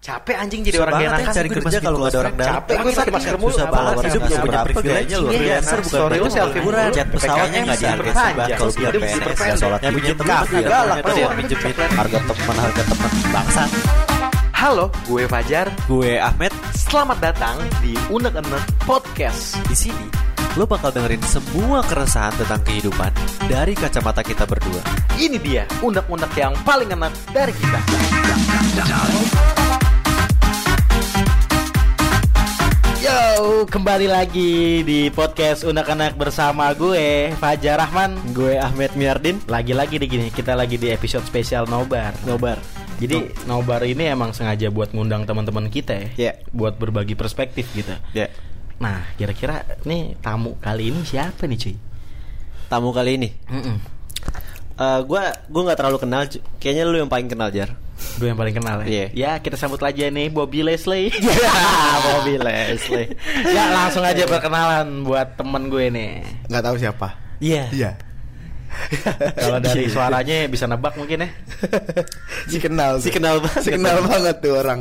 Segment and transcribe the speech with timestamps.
[0.00, 2.34] Capek anjing jadi Susah orang banget ya enakan cari gue kerja kalau nggak ada orang
[2.40, 2.52] dalam.
[2.56, 5.92] Capek gue pakai masker mulu Susah banget hidup nggak punya privilege Iya, biasa, nah, bukan
[5.92, 6.76] sorry lu selfie mulu.
[6.88, 10.56] Jet pesawatnya nggak dihargai sebat kalau dia PNS nggak sholat Yang punya bikin teman kafe
[10.56, 11.16] ya, galak tuh.
[11.20, 13.62] yang minjemin harga teman harga teman bangsa.
[14.56, 15.66] Halo, gue Fajar.
[15.84, 19.60] Gue Ahmed Selamat datang di Unek Enek Podcast.
[19.68, 20.08] di sini
[20.58, 23.12] lo bakal dengerin semua keresahan tentang kehidupan
[23.46, 24.82] dari kacamata kita berdua.
[25.14, 27.78] Ini dia unek-unek yang paling enak dari kita.
[33.10, 38.14] Yo, kembali lagi di podcast Unek-Enek bersama gue Fajar Rahman.
[38.30, 39.42] Gue Ahmed Miardin.
[39.50, 42.14] Lagi-lagi di gini, kita lagi di episode spesial Nobar.
[42.22, 42.62] Nobar.
[43.02, 46.32] Jadi Nobar ini emang sengaja buat ngundang teman-teman kita ya, Iya.
[46.54, 47.90] buat berbagi perspektif gitu.
[48.14, 48.30] Ya.
[48.78, 51.74] Nah, kira-kira nih tamu kali ini siapa nih cuy?
[52.70, 53.28] Tamu kali ini.
[53.50, 53.76] Mm-mm.
[54.78, 56.30] Eh, gue gue nggak terlalu kenal.
[56.62, 57.74] Kayaknya lu yang paling kenal jar.
[58.16, 58.86] Gue yang paling kenal ya.
[58.86, 59.06] Iya.
[59.12, 61.08] Ya, kita sambut aja nih Bobby Leslie.
[62.06, 63.12] Bobby Leslie.
[63.46, 66.10] ya, langsung aja perkenalan buat temen gue nih.
[66.46, 67.08] nggak tahu siapa.
[67.38, 67.68] Iya.
[67.70, 67.90] Iya.
[69.34, 71.28] Kalau dari suaranya bisa nebak mungkin ya.
[72.46, 72.98] si kenal.
[72.98, 73.62] Si kenal banget.
[73.62, 74.80] Si kenal banget tuh orang.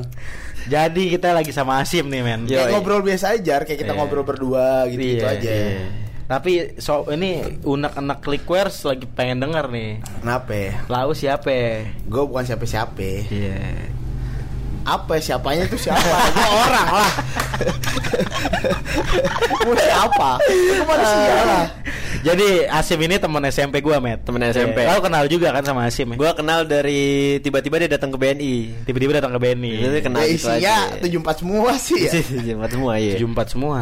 [0.69, 2.45] Jadi kita lagi sama Asim nih, men.
[2.45, 2.69] Iya.
[2.69, 3.97] ngobrol biasa aja, kayak kita Iya.
[3.97, 5.49] ngobrol berdua gitu, gitu Iya, aja.
[5.49, 5.79] iya.
[6.29, 9.97] Tapi so ini unek-enek clickware lagi pengen denger nih.
[10.21, 10.85] Kenapa?
[10.85, 11.89] Lau siapa?
[12.05, 13.01] Gue bukan siapa-siapa.
[13.33, 13.57] Iya.
[14.85, 16.05] Apa ya, siapanya itu siapa?
[16.37, 17.13] Gue orang lah.
[19.65, 20.29] Gue siapa?
[20.45, 21.65] Gue manusia lah.
[22.29, 24.21] Jadi Asim ini temen SMP gua, Met.
[24.21, 24.85] Temen SMP.
[24.85, 26.15] Kau kenal juga kan sama Asim ya?
[26.19, 28.85] Gue kenal dari tiba-tiba dia datang ke BNI.
[28.85, 29.81] tiba-tiba datang ke Benny.
[29.81, 31.01] Itu kenal Ya isinya aja.
[31.01, 32.11] 74 semua sih ya.
[32.53, 33.17] Jumat semua ya.
[33.17, 33.81] 74 semua.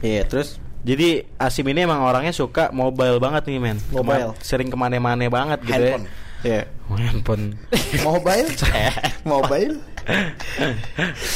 [0.00, 4.32] Iya, terus Jadi Asim ini emang orangnya suka mobile banget nih men Mobile.
[4.32, 6.06] Kema- Sering ke mana-mana banget gitu Handphone.
[6.06, 6.62] ya Iya.
[6.88, 7.44] Oh, Handphone
[8.08, 8.48] Mobile?
[9.28, 9.74] Mobile?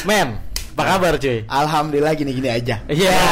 [0.03, 0.41] Men,
[0.73, 1.45] apa kabar cuy?
[1.45, 2.81] Alhamdulillah gini-gini aja.
[2.87, 3.13] Iya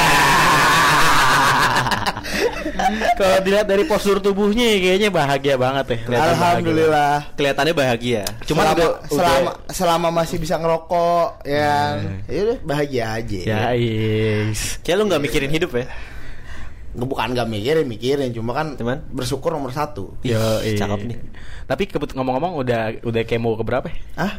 [3.15, 6.37] Kalau dilihat dari postur tubuhnya kayaknya bahagia banget ya kelihatan bahagia.
[6.37, 7.15] Alhamdulillah.
[7.35, 8.23] Kelihatannya bahagia.
[8.45, 11.75] Cuman selama, udah- selama udah- selama masih bisa ngerokok ya,
[12.27, 13.41] ya udah bahagia aja.
[13.43, 14.79] Ya yes.
[14.81, 15.87] Kayak lu nggak mikirin hidup ya?
[16.93, 19.01] Bukan nggak mikirin, mikirin cuma kan Cuman?
[19.09, 20.13] bersyukur nomor satu.
[20.21, 21.17] Yo, cakep nih.
[21.65, 23.97] Tapi kebut ngomong-ngomong udah udah kemo ke berapa ya?
[24.21, 24.33] Ah,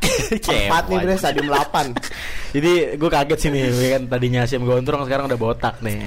[0.48, 1.92] empat nih bre stadium 8
[2.56, 6.00] Jadi gue kaget sih nih kan tadinya Asim gondrong sekarang udah botak nih.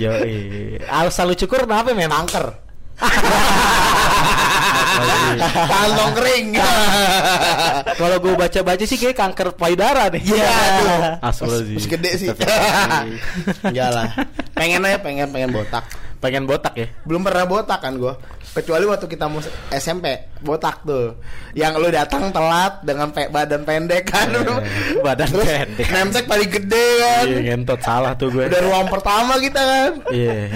[0.00, 0.10] Yo,
[0.88, 2.08] Alasan lu cukur kenapa men?
[2.08, 2.56] kanker.
[5.68, 6.46] Kantong kering.
[7.96, 10.22] Kalau gue baca-baca sih kayak kanker payudara nih.
[10.24, 10.52] Iya.
[11.20, 11.76] Astagfirullahaladzim.
[11.76, 12.28] Masih gede sih.
[13.64, 14.08] Enggak lah.
[14.56, 15.84] Pengen aja pengen pengen botak.
[16.20, 16.84] Pengen botak ya?
[17.02, 18.12] Belum pernah botak kan gue
[18.52, 19.40] Kecuali waktu kita mau
[19.72, 20.04] SMP
[20.38, 21.16] Botak tuh
[21.52, 24.60] Yang lu datang telat Dengan pe badan pendek kan Eh,
[25.00, 25.86] badan Terus pendek.
[25.88, 28.44] Nemtek paling gede kan Iya ngentot salah tuh gue.
[28.46, 30.52] Udah ruang pertama kita kan Iya.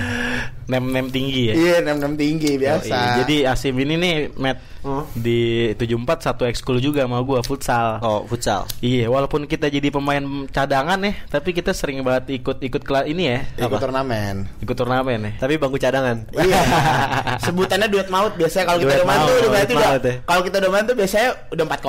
[0.64, 1.54] Nem-nem tinggi ya.
[1.54, 5.00] Iya nem-nem tinggi biasa Iya, Jadi Asim ini nih Matt Hmm.
[5.16, 7.96] di 74 satu ekskul juga sama gue futsal.
[7.98, 8.68] Oh, futsal.
[8.78, 13.48] Iya, walaupun kita jadi pemain cadangan ya, tapi kita sering banget ikut-ikut kelas ini ya,
[13.56, 13.80] Ikut apa?
[13.80, 15.32] turnamen ikut turnamen ya.
[15.40, 16.28] Tapi bangku cadangan.
[16.30, 16.60] Iya
[17.48, 19.88] Sebutannya duet maut Biasanya kalau kita Duet udah main tuh maut, udah berarti duet udah
[19.88, 20.14] maut ya.
[20.20, 21.80] Kalau kita udah main tuh biasanya udah 4-0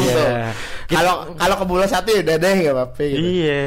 [0.00, 0.14] Iya.
[0.16, 0.28] tuh
[0.88, 3.60] Kalau kalau kebobolan satu ya udah deh gak apa-apa gitu Iya.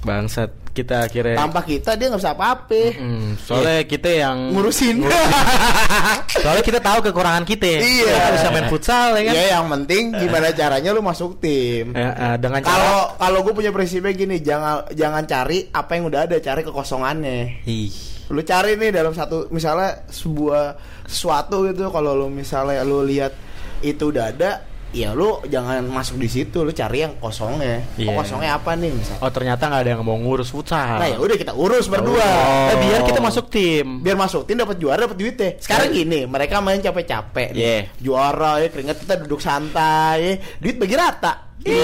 [0.00, 5.02] Bangsat kita akhirnya Tanpa kita dia gak bisa apa-apa Hmm, soalnya kita yang Ngurusin
[6.42, 7.82] Soalnya kita tahu kekurangan kita.
[7.82, 8.14] Iya.
[8.16, 9.34] Kita bisa main futsal ya kan.
[9.34, 11.92] Ya yang penting gimana caranya lu masuk tim.
[11.92, 16.04] Eh, eh, dengan cara Kalau kalau gue punya prinsipnya gini, jangan jangan cari apa yang
[16.08, 17.66] udah ada, cari kekosongannya.
[17.68, 17.92] Ih.
[18.30, 23.34] Lu cari nih dalam satu misalnya sebuah sesuatu gitu kalau lu misalnya lu lihat
[23.82, 24.50] itu udah ada,
[24.90, 27.82] ya lu jangan masuk di situ, lu cari yang kosongnya.
[27.94, 28.10] Iya.
[28.10, 29.20] Oh, kosongnya apa nih misalnya?
[29.22, 30.98] Oh ternyata nggak ada yang mau ngurus futsal.
[30.98, 32.26] Nah, ya udah kita urus berdua.
[32.74, 34.02] Eh, biar kita masuk tim.
[34.02, 35.52] biar masuk tim dapat juara dapat duit deh.
[35.62, 37.54] Sekarang gini, mereka main capek-capek.
[37.54, 37.62] nih.
[37.62, 37.82] Yeah.
[38.02, 40.34] Juara ya keringet kita duduk santai, ya.
[40.58, 41.32] duit bagi rata.
[41.60, 41.76] Iya.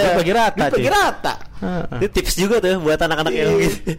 [0.00, 1.34] duit bagi rata, Duit bagi rata.
[1.60, 1.98] Heeh.
[2.00, 3.68] Itu tips juga tuh buat anak-anak yang Iya.
[3.68, 3.92] gitu.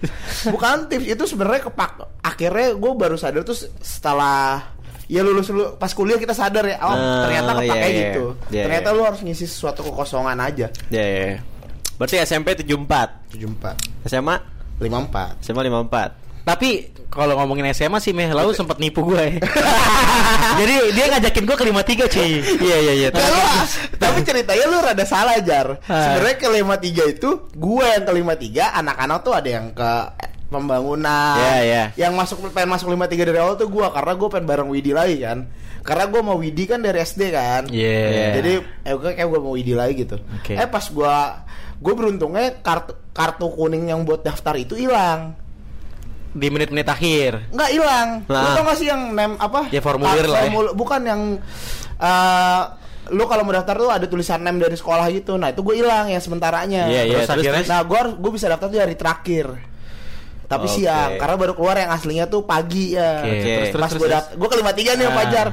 [0.50, 1.92] Bukan tips itu sebenarnya kepak.
[2.26, 3.54] Akhirnya gue baru sadar tuh
[3.86, 4.66] setelah
[5.12, 8.02] ya lulus lu pas kuliah kita sadar ya, oh Ah, ternyata kepake iya, iya.
[8.16, 8.26] gitu.
[8.48, 8.96] Iya, ternyata iya.
[8.96, 10.72] lu harus ngisi sesuatu kekosongan aja.
[10.88, 11.40] Ya, ya, ya.
[12.00, 14.36] Berarti SMP 74, 74, SMA
[14.80, 15.44] 54.
[15.44, 16.22] SMA 54.
[16.42, 16.70] Tapi
[17.12, 19.20] kalau ngomongin SMA sih Meh, lalu sempat nipu gue.
[19.20, 19.38] ya.
[20.64, 22.32] Jadi dia ngajakin gue ke 53 cuy.
[22.66, 23.10] Iya iya iya.
[23.14, 23.42] Nah, lu,
[24.00, 25.78] tapi ceritanya lu rada salah jar.
[25.86, 26.18] Ah.
[26.18, 29.92] Sebenarnya ke 53 itu gue yang ke 53, anak-anak tuh ada yang ke
[30.52, 31.40] pembangunan.
[31.40, 31.84] Iya, iya.
[31.96, 35.18] Yang masuk pengen masuk 53 dari awal tuh gue karena gue pengen bareng Widi lagi
[35.18, 35.48] kan.
[35.82, 37.72] Karena gue mau Widi kan dari SD kan.
[37.72, 38.38] Iya.
[38.38, 38.52] Jadi
[38.84, 40.20] eh kayak gue mau Widi lagi gitu.
[40.20, 40.54] Oke.
[40.54, 41.16] Eh pas gue
[41.82, 45.40] gue beruntungnya kartu kartu kuning yang buat daftar itu hilang.
[46.32, 47.52] di menit-menit akhir.
[47.52, 48.08] Nggak hilang.
[48.24, 48.56] Nah.
[48.56, 49.68] tau gak sih yang nem apa?
[49.68, 50.72] Ya, formulir Ah, lah ya.
[50.72, 51.22] Bukan yang
[52.00, 52.62] eh
[53.12, 55.36] lu kalau mau daftar tuh ada tulisan nem dari sekolah gitu.
[55.36, 56.88] Nah, itu gue hilang ya sementaranya.
[56.88, 57.68] Iya, iya, Terus terus, akhirnya- terus.
[57.68, 59.46] Nah, gue gue bisa daftar tuh hari terakhir.
[60.52, 60.76] Tapi Oke.
[60.78, 63.24] siang karena baru keluar yang aslinya tuh pagi ya.
[63.24, 63.40] Oke.
[63.40, 65.18] terus terus Pas gue daftar, gue ke lima tiga nih sama Ah.
[65.18, 65.48] Fajar.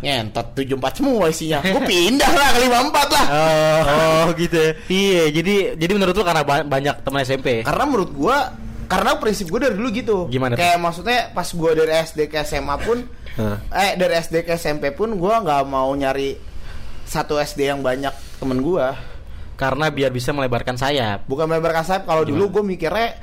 [0.00, 1.58] Ngentot 74 semua isinya.
[1.60, 3.26] Gue pindah lah ke 54 lah.
[3.28, 4.70] Oh, Oh gitu ya.
[4.86, 7.60] iya, jadi jadi menurut lu karena ba- banyak teman SMP.
[7.60, 8.54] Karena menurut gua
[8.86, 10.16] karena prinsip gue dari dulu gitu.
[10.26, 10.62] Gimana tuh?
[10.62, 12.98] Kayak maksudnya pas gua dari SD ke SMA pun
[13.70, 16.38] eh dari SD ke SMP pun gua nggak mau nyari
[17.02, 18.94] satu SD yang banyak temen gua.
[19.54, 21.26] Karena biar bisa melebarkan sayap.
[21.26, 23.20] Bukan melebarkan sayap kalau dulu gue mikirnya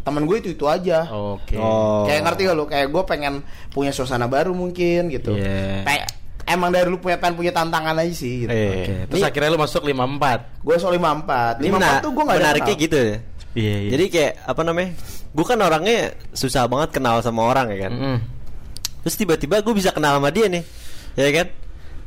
[0.00, 1.04] temen gue itu itu aja.
[1.08, 1.56] Oke.
[1.56, 2.04] Oh.
[2.04, 2.64] Kayak ngerti gak lu?
[2.66, 3.34] Kayak gue pengen
[3.70, 5.36] punya suasana baru mungkin gitu.
[5.84, 6.08] Kayak
[6.48, 8.44] emang dari dulu punya pengen punya tantangan aja sih.
[8.44, 8.50] Gitu.
[8.50, 8.70] Iya.
[8.74, 8.94] Oke.
[9.06, 10.40] Terus Nih- akhirnya lu masuk 54.
[10.60, 13.16] Gue soal 54 Ini 54 mena- tuh gue gak menariknya gitu ya.
[13.50, 13.90] Iya, iya.
[13.94, 14.90] Jadi kayak apa namanya?
[15.30, 15.98] Gue kan orangnya
[16.30, 17.92] susah banget kenal sama orang ya kan.
[17.94, 18.16] Mm-mm.
[19.00, 20.60] Terus tiba-tiba gue bisa kenal sama dia nih,
[21.16, 21.46] ya kan?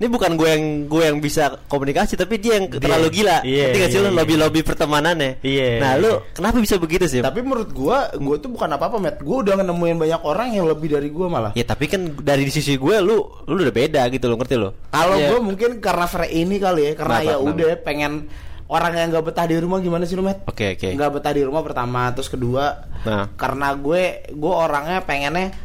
[0.04, 2.76] Ini bukan gue yang gue yang bisa komunikasi, tapi dia yang Dia.
[2.76, 3.40] terlalu gila.
[3.40, 4.18] Iya, Ngerti gak sih iya, lu iya.
[4.20, 5.32] lobby-lobby pertemanannya?
[5.40, 7.24] Iya, Nah lu kenapa bisa begitu sih?
[7.24, 9.24] Tapi menurut gue, gue tuh bukan apa-apa, Matt.
[9.24, 11.56] Gue udah nemuin banyak orang yang lebih dari gue malah.
[11.56, 14.76] Ya tapi kan dari sisi gue lu lu udah beda gitu lo ngerti lo?
[14.92, 15.32] Kalau Iya.
[15.32, 18.28] gue mungkin karena fre ini kali ya, karena ya udah pengen
[18.68, 20.44] orang yang nggak betah di rumah gimana sih lu, Matt?
[20.44, 20.92] Oke oke.
[20.92, 23.32] Nggak betah di rumah pertama, terus kedua, Nah.
[23.40, 25.56] karena gue gue orangnya pengennya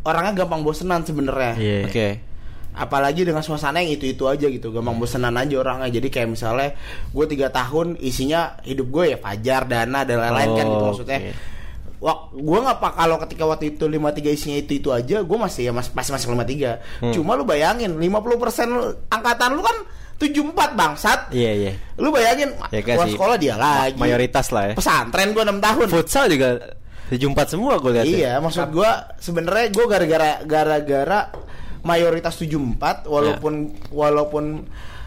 [0.00, 1.52] orangnya gampang bosenan sebenarnya.
[1.60, 1.78] Iya.
[1.84, 2.08] Oke.
[2.70, 5.90] Apalagi dengan suasana yang itu itu aja gitu, gampang bosenan aja orangnya.
[5.90, 6.70] Jadi kayak misalnya
[7.06, 11.18] gue tiga tahun isinya hidup gue ya Fajar, Dana dan lain-lain kan gitu Oh, maksudnya.
[11.20, 11.32] oke.
[12.00, 14.00] Wah, gue nggak pak kalau ketika waktu itu 53
[14.30, 16.80] isinya itu itu aja, gue masih ya masih masih masuk 53.
[17.04, 17.12] Hmm.
[17.12, 18.16] Cuma lu bayangin 50%
[18.66, 19.76] lu- angkatan lu kan
[20.16, 21.28] 74 bangsat.
[21.28, 21.72] Iya iya.
[21.96, 23.96] Lu bayangin Ya, gua sekolah dia lagi.
[23.96, 24.74] Mayoritas lah ya.
[24.76, 25.86] Pesantren gue 6 tahun.
[25.88, 26.48] Futsal juga
[27.08, 28.06] sejumpat semua gue lihat.
[28.06, 28.16] ya.
[28.16, 31.20] Iya, maksud gua sebenarnya gua gara-gara gara-gara
[31.82, 33.52] mayoritas 74 walaupun
[33.90, 34.44] walaupun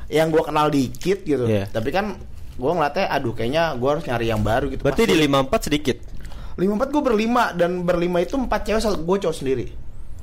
[0.09, 1.45] yang gua kenal dikit gitu.
[1.45, 1.69] Iya.
[1.69, 2.17] Tapi kan
[2.53, 4.81] gua ngeliatnya aduh kayaknya gua harus nyari yang baru gitu.
[4.85, 5.97] Berarti Pas di 54 sedikit.
[6.55, 9.65] 54 gua berlima dan berlima itu empat cewek satu gua cowok sendiri.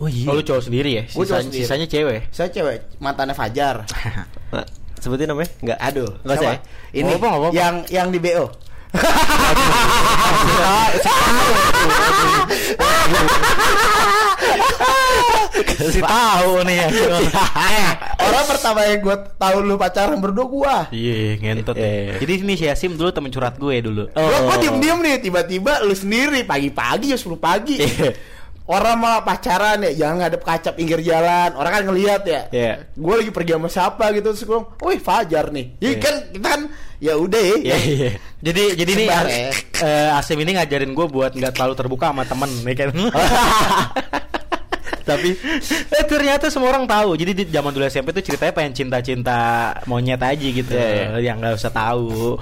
[0.01, 0.27] Oh iya.
[0.31, 1.05] Oh, lu cowok sendiri ya?
[1.11, 1.63] Gua cowok sendiri.
[1.67, 2.21] Sisanya cewek.
[2.33, 3.85] Saya cewek mantannya Fajar.
[5.03, 5.49] Sebutin namanya?
[5.65, 5.79] Enggak.
[5.81, 6.57] Aduh, Nggak usah siapa?
[6.57, 6.61] ya?
[6.93, 7.55] Ini apa-apa, nggak apa-apa.
[7.57, 8.47] yang yang di BO.
[15.81, 16.89] Kasih tahu nih ya.
[18.19, 20.77] Orang pertama yang gua tahu lu pacaran berdua gua.
[20.91, 21.75] Iya, ngentot.
[21.79, 21.93] Iya, ya.
[22.03, 22.13] iya.
[22.19, 24.11] Jadi ini si Yasim dulu temen curhat gue dulu.
[24.15, 24.29] Oh.
[24.47, 27.79] Gua diem-diem nih, tiba-tiba lu sendiri pagi-pagi ya 10 pagi.
[28.71, 31.59] Orang mah pacaran ya, jangan ngadep kaca pinggir jalan.
[31.59, 32.47] Orang kan ngelihat ya.
[32.55, 32.87] Iya.
[32.95, 35.75] Gue lagi pergi sama siapa gitu terus gue, wih Fajar nih.
[35.83, 35.99] Iya.
[35.99, 36.63] kan kita kan
[37.03, 37.57] ya udah ya.
[37.59, 38.11] Iya iya.
[38.39, 39.19] Jadi jadi nih ya.
[39.83, 42.89] eh, Asim ini ngajarin gue buat nggak terlalu terbuka sama temen, ya kan?
[45.11, 45.35] Tapi
[45.91, 47.19] eh, ternyata semua orang tahu.
[47.19, 51.35] Jadi di zaman dulu SMP tuh ceritanya pengen cinta-cinta monyet aja gitu, Iya, iya.
[51.35, 52.39] yang nggak usah tahu.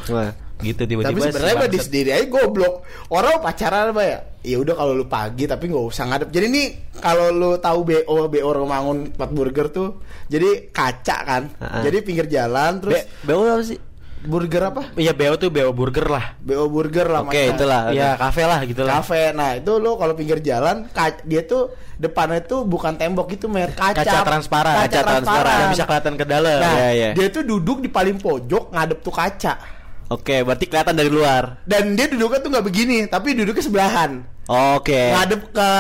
[0.59, 1.15] Gitu tiba-tiba.
[1.15, 2.83] Tapi sebenarnya mah di sendiri aja goblok.
[3.09, 4.19] Orang pacaran apa ya?
[4.43, 6.29] Ya udah kalau lu pagi tapi nggak usah ngadep.
[6.31, 6.67] Jadi nih
[6.99, 11.43] kalau lu tahu BO BO Romangun Empat Burger tuh, jadi kaca kan.
[11.59, 11.83] Ah.
[11.83, 13.79] Jadi pinggir jalan terus Be BO apa sih?
[14.19, 14.83] burger apa?
[14.99, 16.35] Iya BO tuh BO burger lah.
[16.43, 17.55] BO Burger lah Oke, macam.
[17.55, 17.81] itulah.
[17.95, 18.99] Iya kafe lah gitu lah.
[18.99, 19.31] Kafe.
[19.31, 20.91] Nah, itu lu kalau pinggir jalan
[21.23, 23.95] dia tuh depannya tuh bukan tembok itu mer kaca.
[24.03, 24.75] Kaca transparan.
[24.75, 25.23] Kaca, Kaca transparan.
[25.23, 25.59] transparan.
[25.63, 26.59] Yang bisa kelihatan ke dalam.
[26.59, 27.11] Nah, Iya, iya.
[27.15, 29.78] dia tuh duduk di paling pojok ngadep tuh kaca.
[30.09, 31.61] Oke, berarti kelihatan dari luar.
[31.63, 34.25] Dan dia duduknya tuh nggak begini, tapi duduknya sebelahan.
[34.49, 35.13] Oke.
[35.13, 35.71] Ngadep ke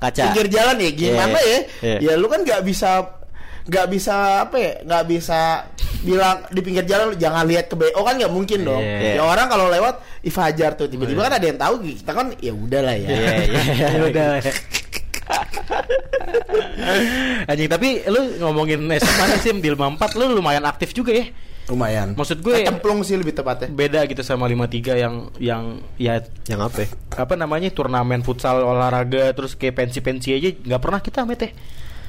[0.00, 0.22] Kaca.
[0.24, 1.60] pinggir jalan ya gimana Iya, ya?
[1.82, 1.96] iya.
[2.00, 3.04] Ya lu kan nggak bisa
[3.64, 4.14] nggak bisa
[4.44, 5.64] apa ya nggak bisa
[6.00, 9.16] bilang di pinggir jalan lu jangan lihat ke BO kan nggak mungkin dong Iya.
[9.16, 12.92] ya orang kalau lewat Ifajar tuh tiba-tiba kan ada yang tahu kita kan ya udahlah
[12.92, 13.60] ya Iya, iya.
[13.88, 14.28] Ya udah.
[17.46, 21.24] Anjing tapi lu ngomongin SMA Sim di 54 lu lumayan aktif juga ya.
[21.66, 25.62] Lumayan Maksud gue- cemplung sih lebih tepatnya Beda gitu sama 53 yang yang
[25.94, 26.78] ya Yang apa?
[26.78, 26.88] ya?
[27.16, 31.50] apa namanya turnamen futsal olahraga terus kayak pensi-pensi aja nggak pernah kita met ya.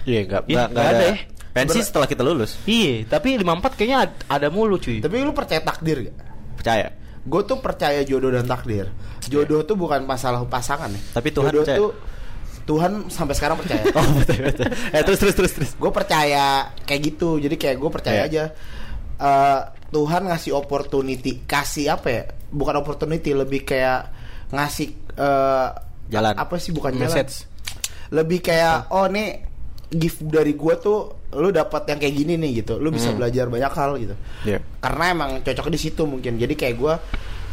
[0.05, 1.17] Iya, enggak Iya, nggak ada ya.
[1.51, 2.51] Pensi Ber- setelah kita lulus.
[2.61, 4.99] Iya, tapi 54 kayaknya ad- ada mulu cuy.
[4.99, 6.15] tapi lu percaya takdir gak?
[6.55, 6.87] Percaya.
[7.21, 8.85] gue tuh percaya jodoh dan takdir
[9.25, 11.77] jodoh tuh bukan masalah pasangan ya Tapi Tuhan jodoh percaya.
[11.79, 11.89] tuh
[12.65, 14.65] Tuhan sampai sekarang percaya Oh, betul betul.
[14.91, 15.71] Eh, terus terus terus terus.
[15.73, 16.45] gue percaya
[16.81, 18.29] kayak gitu jadi kayak gue percaya Iya.
[18.29, 18.43] aja
[19.15, 24.11] Eh, Tuhan ngasih opportunity kasih apa ya bukan opportunity lebih kayak
[24.51, 25.67] ngasih eh,
[26.05, 26.35] Jalan.
[26.35, 27.47] apa sih bukan jalan Message.
[28.11, 29.39] lebih kayak oh nih
[29.87, 30.99] gift dari gue tuh
[31.31, 33.17] lu dapat yang kayak gini nih gitu lu bisa Hmm.
[33.17, 34.59] belajar banyak hal gitu Iya.
[34.77, 36.99] karena emang cocok di situ mungkin jadi kayak gua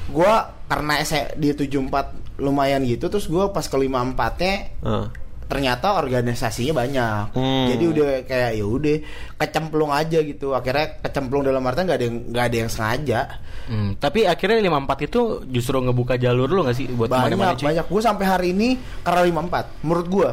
[0.09, 0.33] gua
[0.67, 5.07] karena S di 74 lumayan gitu terus gua pas ke 54 nya Heeh.
[5.53, 7.37] Ternyata organisasinya banyak.
[7.37, 7.69] Hmm.
[7.69, 8.97] jadi udah kayak ya udah
[9.37, 10.57] kecemplung aja gitu.
[10.57, 13.21] Akhirnya kecemplung dalam artian nggak ada yang nggak ada yang sengaja.
[13.69, 15.21] Hmm, tapi akhirnya 54 itu
[15.53, 17.69] justru ngebuka jalur lu gak sih buat banyak cuy?
[17.69, 17.87] banyak.
[17.87, 20.31] Gue sampai hari ini karena 54 menurut gua.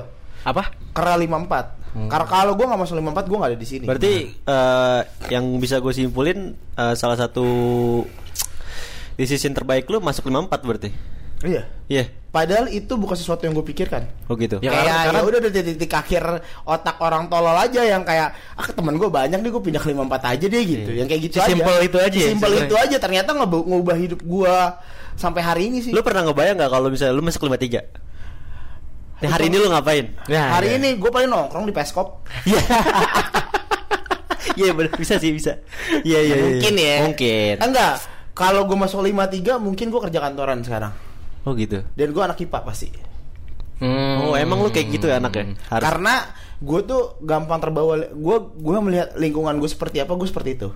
[0.48, 0.72] Apa?
[1.00, 3.86] karena 54 karena kalau gua nggak masuk 54 gua nggak ada di sini.
[3.90, 5.02] Berarti eh,
[5.34, 7.48] yang bisa gue simpulin eh, salah satu
[9.18, 10.90] decision terbaik lu masuk 54 berarti.
[11.42, 12.06] Iya Iya.
[12.30, 14.60] padahal itu bukan sesuatu yang gue pikirkan Oh gitu.
[14.60, 16.24] Ya, kayak karena- ya karena- udah dari titik akhir
[16.64, 20.06] otak orang tolol aja yang kayak ah temen gue banyak nih gue pindah ke 54
[20.30, 23.30] aja deh gitu yang kayak gitu aja Sesimpel itu aja ya, simpel itu aja ternyata
[23.34, 24.56] ngebu- ngubah hidup gue
[25.16, 27.82] sampai hari ini sih Lu pernah ngebayang nggak kalau misalnya lu masuk 53?
[29.20, 30.06] Nih, hari ini lu ngapain?
[30.26, 30.78] Ya, hari ya.
[30.78, 32.62] ini gue paling nongkrong di peskop Iya.
[34.56, 35.56] Iya bener bisa sih bisa.
[36.02, 36.36] Iya iya.
[36.36, 36.46] iya.
[36.46, 37.54] mungkin ya Mungkin.
[37.60, 37.94] enggak
[38.32, 40.94] kalau gue masuk 53 mungkin gue kerja kantoran sekarang
[41.50, 41.82] Oh gitu.
[41.90, 42.88] dan gue anak IPA pasti
[43.80, 44.20] Hmm.
[44.22, 45.56] Oh emang lu kayak gitu ya anaknya?
[45.66, 45.82] Harus.
[45.82, 46.14] karena
[46.60, 50.70] gue tuh gampang terbawa gue gue melihat lingkungan gue seperti apa gue seperti itu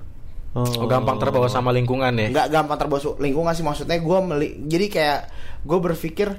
[0.53, 2.29] Oh, gampang terbawa sama lingkungan ya.
[2.29, 5.19] nggak gampang terbawa lingkungan sih maksudnya gue meli jadi kayak
[5.61, 6.29] gue berpikir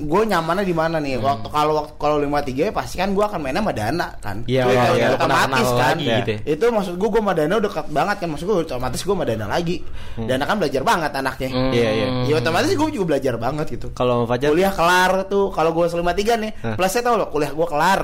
[0.00, 1.20] gue nyamannya di mana nih?
[1.20, 4.36] Waktu kalau waktu kalau lima tiga pasti kan gue akan mainnya sama Dana kan?
[4.48, 5.96] Iya, iya, udah iya, otomatis kenal-kenal kan?
[5.96, 6.16] lagi Ya.
[6.24, 6.40] gitu ya.
[6.56, 8.28] itu maksud gue gue sama Dana udah dekat banget kan?
[8.32, 9.76] Maksud gue otomatis gue sama Dana lagi.
[10.16, 11.48] Dana kan belajar banget anaknya.
[11.52, 11.72] Hmm.
[11.76, 12.06] Iya, iya.
[12.24, 13.86] ya otomatis gue juga belajar banget gitu.
[13.92, 14.48] Kalau Fajar?
[14.56, 16.74] Kuliah kelar tuh kalau gue selima tiga nih Hah.
[16.80, 18.00] plusnya tau loh kuliah gue kelar.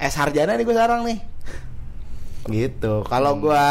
[0.00, 1.18] S sarjana nih gue sekarang nih.
[2.48, 3.04] Gitu.
[3.04, 3.64] Kalau gue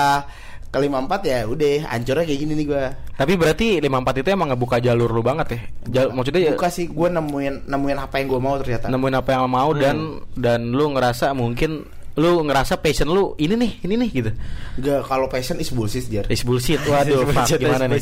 [0.76, 2.84] ke lima empat ya udah hancurnya kayak gini nih gue
[3.16, 3.88] Tapi berarti 54
[4.20, 5.60] itu emang ngebuka jalur lu banget ya.
[5.88, 9.30] Jal- maksudnya ya buka sih gue nemuin nemuin apa yang gue mau ternyata nemuin apa
[9.32, 9.96] yang mau dan
[10.36, 14.32] dan lu ngerasa mungkin lu ngerasa passion lu ini nih, ini nih gitu.
[14.78, 16.80] Gak kalau passion is bullshit jar Is bullshit.
[16.88, 18.00] Waduh, Pak, gimana nih?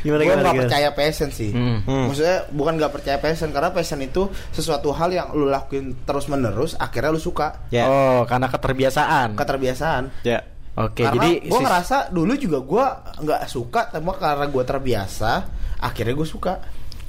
[0.00, 0.52] Gimana gue gimana?
[0.60, 1.80] percaya passion sih Hmm.
[1.80, 2.08] Hmm.
[2.08, 6.76] maksudnya bukan nggak percaya passion karena passion itu sesuatu hal yang lu lakuin terus menerus
[6.76, 7.84] akhirnya lu suka Ya.
[7.84, 9.32] Oh, karena keterbiasaan.
[9.34, 10.44] keterbiasaan Ya.
[10.74, 12.86] Oke, karena jadi gue ngerasa dulu juga gue
[13.22, 15.32] nggak suka tapi karena gue terbiasa
[15.78, 16.54] akhirnya gue suka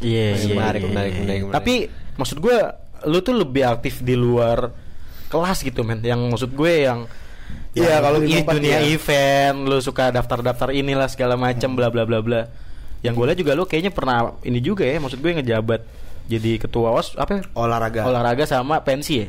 [0.04, 1.22] Iya, Menarik, iya, menarik, iya, menarik, iya.
[1.24, 1.56] menarik, menarik.
[1.56, 1.76] Tapi
[2.20, 2.58] maksud gue
[3.10, 4.70] lu tuh lebih aktif di luar
[5.32, 7.08] kelas gitu men yang maksud gue yang
[7.76, 8.96] Iya, yang kalau di dunia iya.
[8.96, 12.42] event lu suka daftar-daftar inilah segala macam bla bla bla bla
[13.04, 15.82] yang gue lihat juga lu kayaknya pernah ini juga ya maksud gue ngejabat
[16.26, 17.42] jadi ketua os apa ya?
[17.54, 19.28] olahraga olahraga sama pensi ya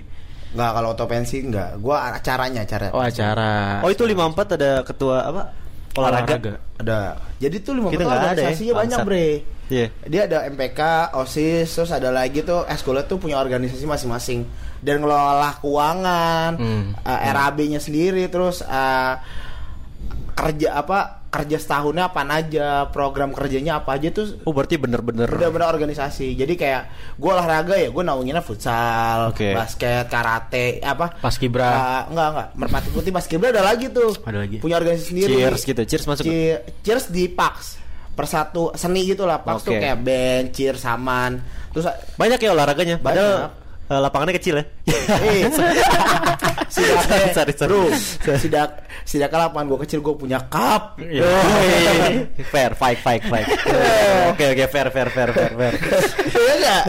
[0.48, 5.18] nggak kalau auto pensi nggak gue acaranya acara oh acara Oh itu 54 ada ketua
[5.24, 5.42] apa?
[5.96, 6.60] Olahraga.
[6.76, 6.98] ada
[7.36, 9.28] jadi tuh lima Kita belas nggak ada ya, organisasinya banyak bre
[9.66, 9.86] Iya.
[10.06, 10.80] dia ada MPK
[11.16, 14.46] osis terus ada lagi tuh eskulet tuh punya organisasi masing-masing
[14.78, 16.94] dan ngelola keuangan Hmm.
[16.96, 19.14] eh, RAB-nya sendiri terus eh,
[20.36, 25.24] kerja apa kerja setahunnya apa aja program kerjanya apa aja tuh Oh berarti bener-bener.
[25.26, 26.82] benar-benar organisasi jadi kayak
[27.16, 29.52] gue olahraga ya gue naunginnya futsal Oke.
[29.52, 31.64] basket karate apa Paskibra.
[31.66, 34.56] Ah, enggak enggak merpati putih paskibra ada lagi tuh Ada lagi.
[34.58, 35.82] punya organisasi sendiri Cheers gitu.
[35.82, 36.24] Cheers masuk.
[36.24, 37.80] Cheer- cheers di Pax
[38.12, 39.80] persatu seni gitu lah Pax tuh Oke.
[39.82, 42.96] kayak band cheer saman terus Banyak ya olahraganya.
[42.96, 43.52] Padahal
[43.86, 44.64] Eh, lapangannya kecil ya.
[45.22, 45.46] eh
[46.74, 47.70] sidak Sorry, sorry, sorry.
[47.70, 47.86] bro
[48.34, 48.70] sidak
[49.06, 51.22] sidak lapangan gue kecil gue punya cup Iya.
[51.22, 52.14] Yoi.
[52.52, 53.46] fair, fight, fight, fight.
[54.34, 55.74] Oke, oke, fair, fair, fair, fair, fair.
[56.26, 56.82] Iya enggak?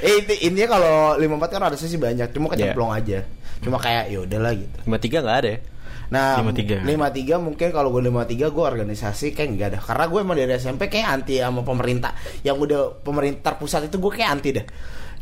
[0.00, 2.72] Eh inti, intinya kalau 54 kan ada sih banyak, cuma Iya.
[2.72, 3.18] kecemplung aja.
[3.60, 4.76] Cuma kayak ya udahlah gitu.
[4.88, 5.60] 53 nggak ada ya?
[6.08, 6.88] Nah, 53.
[6.88, 9.78] 53 mungkin kalau gue 53 gue organisasi kayak enggak ada.
[9.84, 12.16] Karena gue emang dari SMP kayak anti sama pemerintah.
[12.40, 14.66] Yang udah pemerintah pusat itu gue kayak anti dah.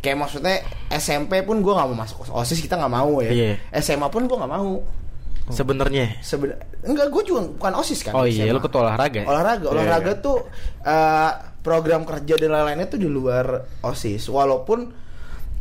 [0.00, 3.30] Kayak maksudnya SMP pun gue nggak mau masuk OSIS kita nggak mau ya.
[3.32, 3.50] Iya.
[3.80, 4.82] SMA pun gue nggak mau.
[5.46, 6.50] sebenarnya Seben
[6.82, 8.18] enggak gue juga bukan OSIS kan.
[8.18, 8.54] oh iya SMA.
[8.54, 9.26] lu ketua olahraga ya?
[9.30, 10.18] Olahraga, Iya, olahraga iya.
[10.18, 10.36] tuh
[10.82, 11.30] eh,
[11.62, 13.46] program kerja dan lain-lainnya tuh di luar
[13.78, 14.26] OSIS.
[14.26, 14.90] Walaupun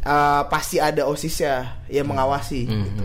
[0.01, 2.65] eh, pasti ada OSISnya yang mengawasi.
[2.65, 3.03] Hmm, gitu.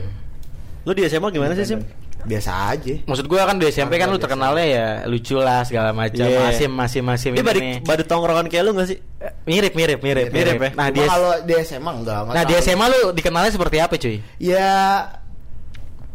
[0.89, 1.85] Lu di SMA gimana sih, Sim?
[2.23, 2.95] Biasa aja.
[3.03, 4.25] Maksud gua kan di SMP kan lu Biasa.
[4.27, 6.49] terkenalnya ya lucu lah segala macam, Iya.
[6.49, 7.81] asim asim asim Dia nih.
[7.81, 8.99] badut tongkrongan kayak lu gak sih?
[9.43, 10.61] mirip mirip mirip Mirip, mirip.
[10.63, 10.71] ya?
[10.73, 12.53] Nah Cuma dia kalau di SMA enggak, enggak nah di.
[12.57, 14.17] SMA lu dikenalnya seperti apa cuy?
[14.37, 14.71] ya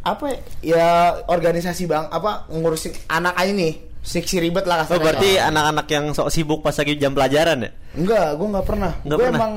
[0.02, 0.88] apa ya, ya
[1.26, 5.02] organisasi bang apa ngurusin anak aja nih siksi ribet lah Oh kasarnya.
[5.04, 7.70] berarti anak-anak yang sok sibuk pas lagi jam pelajaran ya?
[7.96, 9.54] enggak gue nggak pernah gue emang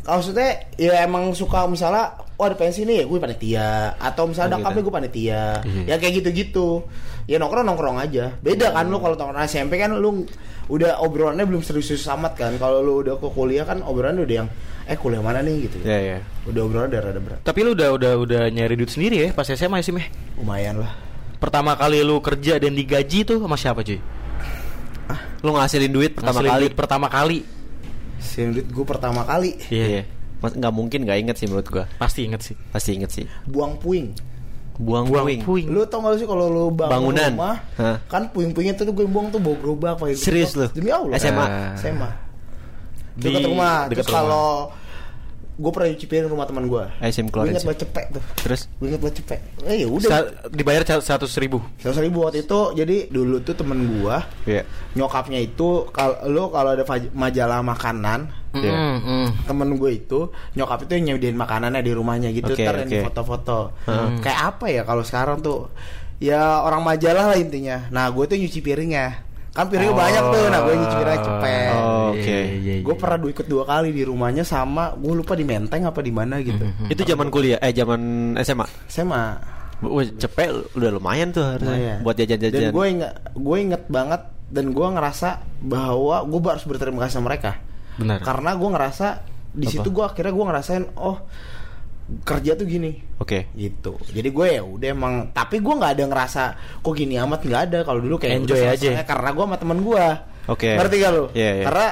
[0.00, 4.64] maksudnya ya emang suka misalnya oh ada pensi nih ya gue panitia atau misalnya Oh,
[4.64, 4.82] ada gitu.
[4.82, 5.82] gue panitia Iya.
[5.84, 6.88] ya kayak gitu-gitu
[7.24, 10.24] ya nongkrong nongkrong aja beda kan lu kalau nongkrong SMP kan lu
[10.66, 14.48] udah obrolannya belum serius-serius amat kan kalau lu udah ke kuliah kan obrolannya udah yang
[14.84, 16.18] eh kuliah mana nih gitu Iya, iya.
[16.44, 19.44] udah obrolan udah rada berat Tapi lu udah udah udah nyari duit sendiri ya pas
[19.44, 20.08] SMA sih meh.
[20.34, 20.90] lumayan lah
[21.36, 23.96] Pertama kali lu kerja dan digaji tuh sama siapa cuy?
[25.40, 26.60] Lu ngasilin duit pertama Ngasilin kali.
[26.62, 27.38] duit pertama kali.
[28.20, 30.04] Sindrit gue pertama kali Iya.
[30.04, 31.84] Mas nggak mungkin nggak inget sih menurut gua.
[31.96, 32.56] Pasti inget sih.
[32.70, 33.24] Pasti inget sih.
[33.44, 34.16] buang puing
[34.80, 35.40] Buang, Buang puing.
[35.44, 35.66] puing.
[35.68, 37.30] Lu tau gak sih kalau lu bangun Bangunan.
[37.36, 38.00] rumah Hah?
[38.08, 40.72] Kan puing-puingnya tuh gue buang tuh bawa gerobak pakai Serius lu?
[40.72, 41.46] Demi Allah SMA?
[41.76, 42.08] SMA
[43.12, 44.20] Di- Dekat rumah dekat Terus rumah.
[44.24, 44.48] kalau
[45.60, 48.22] Gue pernah nyuci piring rumah teman gue SM Gue keluarin inget banget cepet tuh.
[48.40, 48.60] Terus?
[48.80, 49.40] Gue inget banget cepet.
[49.62, 50.08] Eh ya udah.
[50.08, 51.60] Sa- dibayar seratus ribu.
[51.76, 52.60] Seratus ribu waktu itu.
[52.72, 54.16] Jadi dulu tuh temen gue
[54.48, 54.64] Iya.
[54.96, 58.72] Nyokapnya itu kalau Lu kalau ada majalah makanan Iya.
[58.72, 59.28] Mm, mm.
[59.46, 60.20] temen gue itu
[60.52, 62.50] nyokap itu yang nyediain makanannya di rumahnya gitu.
[62.50, 63.00] Oke, ntar yang oke.
[63.06, 64.18] foto-foto Hmm.
[64.18, 65.70] kayak apa ya kalau sekarang tuh?
[66.18, 67.86] Ya orang majalah lah intinya.
[67.88, 69.98] Nah gue tuh nyuci piringnya kan piringnya Oh.
[69.98, 72.22] banyak tuh nah gue nyuci piringnya cepet Oh, oke.
[72.22, 72.74] Iya, iya, iya.
[72.80, 76.10] gue pernah du- ikut dua kali di rumahnya sama gue lupa di Menteng apa di
[76.10, 76.86] mana gitu Mhm.
[76.88, 78.00] Itu zaman kuliah, eh zaman
[78.38, 78.66] SMA.
[78.86, 79.24] SMA
[79.80, 81.98] Wah, cepet udah lumayan tuh harusnya Lumayan.
[82.00, 82.70] buat dan jajan-jajan.
[82.70, 85.28] gue inget gue inget banget dan gue ngerasa
[85.62, 87.56] bahwa gue harus berterima kasih sama mereka
[87.96, 88.20] Benar.
[88.20, 89.06] karena gue ngerasa
[89.50, 89.72] di Apa?
[89.72, 91.18] situ gue akhirnya gue ngerasain oh
[92.20, 93.46] kerja tuh gini Oke.
[93.52, 96.42] gitu jadi gue ya udah emang tapi gue nggak ada ngerasa
[96.78, 98.90] kok gini amat nggak ada kalau dulu kayak Enjoy udah aja.
[99.02, 100.04] karena gue sama temen gue
[100.46, 100.70] Oke.
[100.74, 101.64] ngerti gak lu Iya, iya.
[101.64, 101.86] karena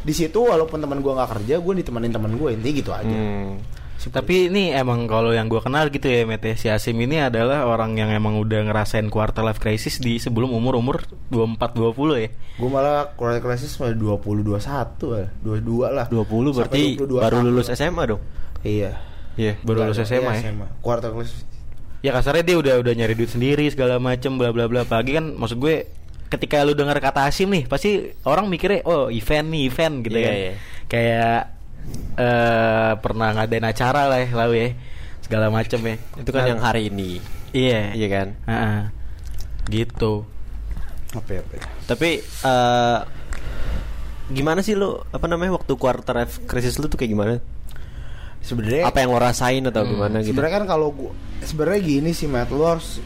[0.00, 3.56] di situ walaupun teman gue nggak kerja gue ditemenin temen gue intinya gitu aja Hmm.
[4.04, 7.96] Tapi ini emang kalau yang gua kenal gitu ya Mete Si Asim ini adalah orang
[7.96, 13.40] yang emang udah ngerasain quarter life crisis di sebelum umur-umur 24-20 ya gue malah quarter
[13.40, 14.60] crisis malah 20 21
[15.08, 18.20] lah 22 lah 20 Sampai berarti 22 baru lulus SMA dong.
[18.60, 18.92] iya
[19.34, 19.58] Iya.
[19.60, 20.66] Baru lulus Iya, SMA ya SMA.
[20.78, 21.42] quarter crisis
[22.00, 25.32] Ya kasarnya dia udah udah nyari duit sendiri segala macem bla bla bla Pagi kan
[25.32, 25.88] maksud gue
[26.26, 30.24] ketika lu dengar kata Asim nih pasti orang mikirnya oh event nih event gitu Iya,
[30.24, 30.52] kan iya.
[30.84, 31.38] kayak
[32.14, 34.68] eh pernah ngadain acara lah ya lalu ya
[35.20, 37.18] segala macem ya Itu kan yang hari ini.
[37.50, 38.28] iya Iya kan?
[38.44, 38.80] Heeh.
[39.66, 40.28] gitu
[41.12, 41.62] apa ya, apa ya?
[41.86, 42.98] Tapi eh
[44.26, 47.34] gimana sih lu apa namanya waktu quarter life crisis lu tuh kayak gimana?
[48.44, 50.30] Sebenarnya Apa yang lo rasain atau gimana gitu?
[50.30, 53.00] sebenarnya kan kalau gua sebenarnya gini sih Matt lu harus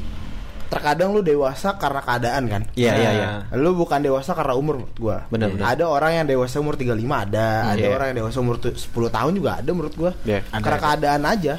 [0.69, 3.29] terkadang lu dewasa karena keadaan kan Iya, iya, iya.
[3.57, 5.17] Lu bukan dewasa karena umur menurut gua.
[5.27, 5.65] Benar, benar.
[5.73, 6.93] Ada orang yang dewasa umur 35
[7.25, 7.89] ada, ada Iya.
[7.89, 10.13] orang yang dewasa umur tu- 10 tahun juga ada menurut gua.
[10.23, 10.45] Iya.
[10.53, 10.85] Karena Ada.
[10.85, 11.55] keadaan aja.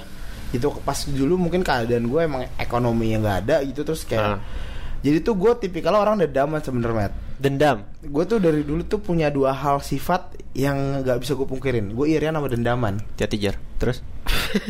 [0.49, 4.37] Itu pas dulu mungkin keadaan gue emang ekonomi yang nggak ada gitu terus kayak Ah.
[4.99, 7.87] Jadi tuh gue tipikal orang dedaman sebenernya Dendam.
[8.03, 12.11] Gue tuh dari dulu tuh punya dua hal sifat yang nggak bisa gue pungkirin Gue
[12.11, 13.55] irian sama dendaman Hati-hati jar.
[13.79, 14.03] Terus?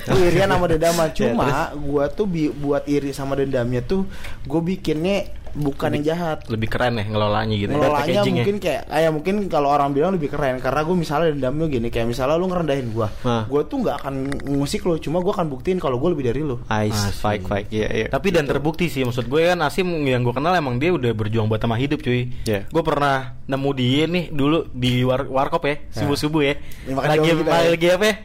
[0.05, 4.05] Gue irian sama dendaman Ya, Cuma gue tuh bi- buat iri sama dendamnya tuh
[4.45, 8.23] Gue bikinnya bukan yang jahat lebih keren ya ngelolanya gitu ngelolanya ya.
[8.25, 12.07] mungkin kayak kayak mungkin kalau orang bilang lebih keren karena gue misalnya dendamnya gini kayak
[12.09, 13.43] misalnya lu ngerendahin gue Hah.
[13.49, 16.59] gue tuh nggak akan ngusik lo cuma gue akan buktiin kalau gue lebih dari lo
[16.69, 17.21] Ice, Asik.
[17.21, 17.67] fight, fight.
[17.73, 18.07] Iya, iya.
[18.13, 21.49] Tapi dan terbukti sih maksud gue kan Asim yang gue kenal emang dia udah berjuang
[21.49, 22.29] buat sama hidup cuy.
[22.45, 22.69] Iya.
[22.69, 26.55] Gue pernah nemu dia nih dulu di war warkop ya subuh subuh ya.
[26.85, 27.69] Ya, lagi ya.
[27.73, 28.05] lagi apa?
[28.05, 28.15] ya?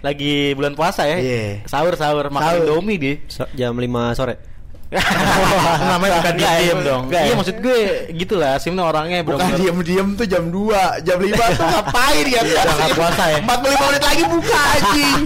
[0.00, 1.18] Lagi bulan puasa ya.
[1.20, 1.68] Iya.
[1.68, 2.60] Sahur sahur makan Sahur.
[2.64, 3.14] Indomie dia.
[3.28, 4.49] So- jam 5 sore.
[4.90, 6.80] Namanya bukan diem emang.
[6.82, 7.02] dong.
[7.06, 7.36] Enggak, Iya ya?
[7.38, 7.78] maksud gue
[8.12, 12.74] gitulah Asim nih orangnya bukan diem-diem tuh jam 2 jam 5 tuh ngapain ya Udah
[12.74, 13.38] nggak puasa ya?
[13.38, 15.20] 45 menit lagi buka anjing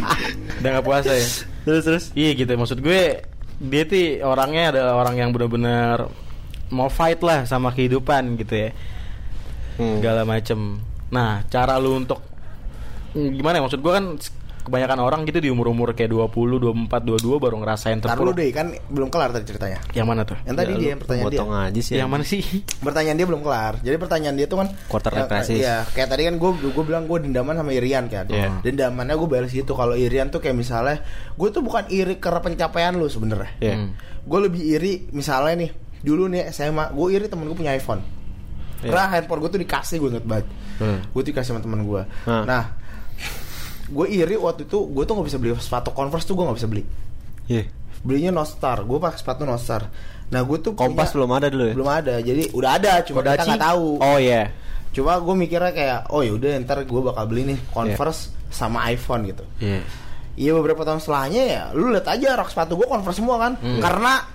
[0.55, 1.27] Udah gak puasa ya.
[1.64, 2.05] Terus terus.
[2.12, 3.03] Iya gitu maksud gue
[3.55, 6.12] dia tuh orangnya adalah orang yang benar-benar
[6.68, 8.70] mau fight lah sama kehidupan gitu ya.
[9.74, 9.98] Hmm.
[9.98, 10.79] segala macem.
[11.09, 12.20] Nah, cara lu untuk
[13.12, 14.18] gimana ya maksud gua kan
[14.64, 18.33] kebanyakan orang gitu di umur-umur kayak 20, 24, 22 baru ngerasain terpuruk.
[18.33, 20.37] deh kan belum kelar tadi ceritanya Yang mana tuh?
[20.42, 21.94] yang tadi Ya, dia yang pertanyaan dia potong aja sih.
[21.94, 22.42] Yang mana sih?
[22.87, 25.57] pertanyaan dia belum kelar jadi pertanyaan dia tuh kan Quarter life crisis.
[25.57, 28.61] iya kayak tadi kan gue gue bilang gue dendaman sama Irian kan Iya.
[28.61, 32.92] dendamannya gue balas gitu kalau Irian tuh kayak misalnya gue tuh bukan iri karena pencapaian
[32.92, 33.74] lu sebenarnya Iya.
[33.77, 33.90] Hmm.
[34.22, 38.00] gue lebih iri misalnya nih dulu nih SMA gue iri temen gue punya iPhone
[38.81, 38.90] Iya.
[38.90, 40.98] karena handphone gue tuh dikasih gue inget banget Hmm.
[41.05, 42.44] gue tuh dikasih sama temen gue Hmm.
[42.44, 42.74] nah
[43.86, 46.68] gue iri waktu itu gue tuh nggak bisa beli sepatu Converse tuh gue nggak bisa
[46.68, 46.82] beli
[47.44, 47.68] Iya.
[48.00, 49.88] belinya Nostar gue pakai sepatu Nostar
[50.26, 51.74] nah gue tuh Kompas punya- belum ada dulu ya?
[51.74, 53.48] belum ada jadi udah ada cuma kita Kodachi?
[53.50, 54.42] nggak tahu Oh iya.
[54.90, 58.50] cuma gue mikirnya kayak oh yaudah ntar gue bakal beli nih Converse Iya.
[58.50, 59.80] sama iPhone gitu Iya.
[60.34, 63.78] Iya beberapa tahun setelahnya ya, lu lihat aja rak sepatu gue Converse semua kan, Hmm.
[63.78, 64.26] karena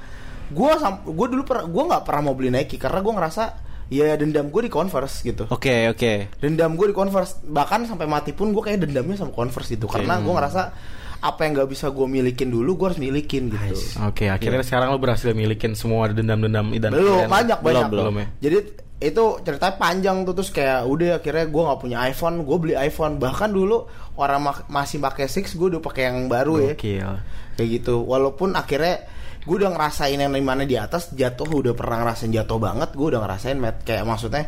[0.48, 0.72] gue
[1.06, 3.44] gue dulu per, gue nggak pernah mau beli Nike karena gue ngerasa
[3.90, 5.50] ya dendam gue di Converse gitu.
[5.50, 6.38] Oke, oke.
[6.38, 7.42] Dendam gue di Converse.
[7.42, 9.86] Bahkan sampai mati pun gue kayak dendamnya sama Converse gitu.
[9.86, 10.62] Karena gue ngerasa
[11.20, 13.76] apa yang nggak bisa gue milikin dulu gue harus milikin gitu.
[14.02, 18.14] Oke, akhirnya sekarang lu berhasil milikin semua dendam-dendam dan belum kalian- banyak belum banyak belum
[18.16, 18.28] ya.
[18.40, 18.58] jadi
[19.00, 23.16] itu ceritanya panjang tuh terus kayak udah akhirnya gue nggak punya iPhone gue beli iPhone.
[23.16, 23.84] Bahkan dulu
[24.16, 26.72] orang mak- masih pakai 6 gue udah pakai yang baru ya.
[26.72, 27.12] Gokil.
[27.56, 28.00] kayak gitu.
[28.00, 29.04] Walaupun akhirnya
[29.40, 33.08] gue udah ngerasain yang di mana di atas jatuh udah pernah ngerasain jatuh banget gue
[33.08, 34.46] udah ngerasain met kayak maksudnya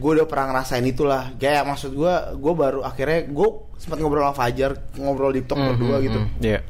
[0.00, 4.36] gue udah pernah ngerasain itulah kayak maksud gue gue baru akhirnya gue sempat ngobrol sama
[4.36, 6.30] Fajar ngobrol di talk Hmm, berdua hmm, gitu hmm.
[6.40, 6.60] Iya.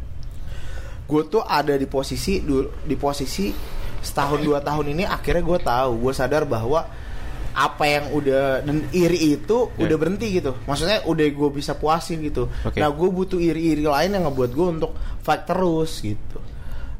[1.06, 2.42] gue tuh ada di posisi
[2.86, 3.50] di posisi
[4.00, 6.86] setahun dua tahun ini akhirnya gue tahu gue sadar bahwa
[7.50, 9.84] apa yang udah dan iri itu Ya.
[9.84, 12.78] udah berhenti gitu maksudnya udah gue bisa puasin gitu Oke.
[12.78, 16.39] nah gue butuh iri-iri lain yang ngebuat gue untuk fight terus gitu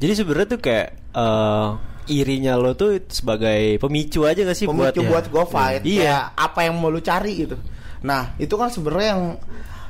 [0.01, 1.67] Jadi sebenarnya tuh kayak eh,
[2.09, 6.01] irinya lo tuh sebagai pemicu aja gak sih pemicu buat buat gue fight Iya.
[6.01, 7.55] Kayak apa yang mau lu cari gitu
[8.01, 9.23] nah itu kan sebenarnya yang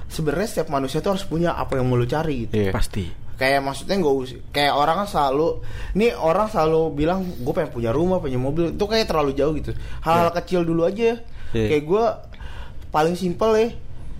[0.05, 2.71] sebenarnya setiap manusia tuh harus punya apa yang mau lu cari gitu Iya.
[2.71, 3.07] Pasti.
[3.33, 7.89] kayak maksudnya nggak us kayak orang kan selalu nih orang selalu bilang gue pengen punya
[7.89, 11.17] rumah punya mobil itu kayak terlalu jauh gitu hal-hal kecil dulu aja
[11.49, 11.67] Iya.
[11.67, 12.03] kayak gue
[12.87, 13.67] paling simpel ya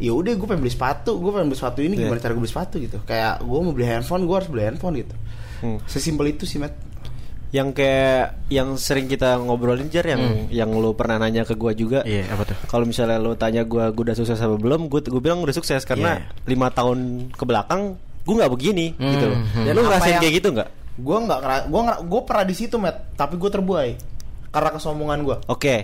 [0.01, 2.07] ya udah gue pengen beli sepatu gue pengen beli sepatu ini Iya.
[2.07, 4.95] gimana cara gue beli sepatu gitu kayak gue mau beli handphone gue harus beli handphone
[4.97, 5.15] gitu
[5.61, 5.77] Hmm.
[5.85, 6.73] sesimpel itu sih Matt
[7.51, 11.99] Yang kayak yang sering kita ngobrolin jar yang yang lo pernah nanya ke gua juga.
[12.01, 12.55] Iya, apa tuh?
[12.63, 15.83] Kalau misalnya lo tanya gua gua udah sukses apa belum, gua gue bilang udah sukses
[15.83, 16.47] karena Iya.
[16.47, 19.39] lima tahun ke belakang gua nggak begini Hmm, gitu loh.
[19.43, 19.65] hmm.
[19.67, 20.69] Dan lo Apa ngerasain yang- kayak gitu nggak?
[20.93, 23.89] gue nggak gue ngera- gue pernah di situ Matt tapi gue terbuai
[24.47, 25.75] karena kesombongan gue Oke.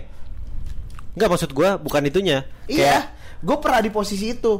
[1.14, 2.48] Nggak maksud gua bukan itunya.
[2.66, 4.54] iya gue pernah di posisi itu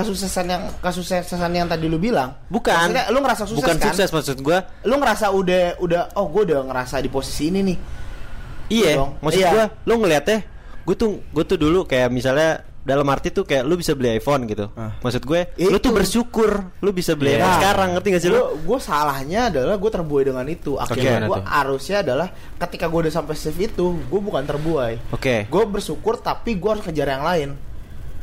[0.00, 2.72] kesuksesan yang kesuksesan yang tadi lu bilang Bukan.
[2.72, 4.58] Maksudnya, lu ngerasa sukses Bukan kan sukses maksud gua.
[4.82, 7.78] lu ngerasa udah udah oh gue udah ngerasa di posisi ini nih
[8.70, 9.10] Iya, dong.
[9.18, 9.50] maksud Iya.
[9.50, 10.38] gua lo ngeliatnya
[10.80, 14.48] gue tuh gue tuh dulu kayak misalnya dalam arti tuh kayak lu bisa beli iPhone
[14.48, 14.72] gitu.
[14.72, 14.96] Ah.
[14.98, 15.84] Maksud gue, lu Itu.
[15.84, 17.44] tuh bersyukur lu bisa beli Iya.
[17.44, 18.40] iPhone sekarang, ngerti gak sih lu?
[18.56, 23.12] gue salahnya adalah gue terbuai dengan itu akhirnya Gimana gue harusnya adalah ketika gue udah
[23.12, 25.44] sampai save itu gue bukan terbuai Oke.
[25.44, 27.48] gue bersyukur tapi gue harus kejar yang lain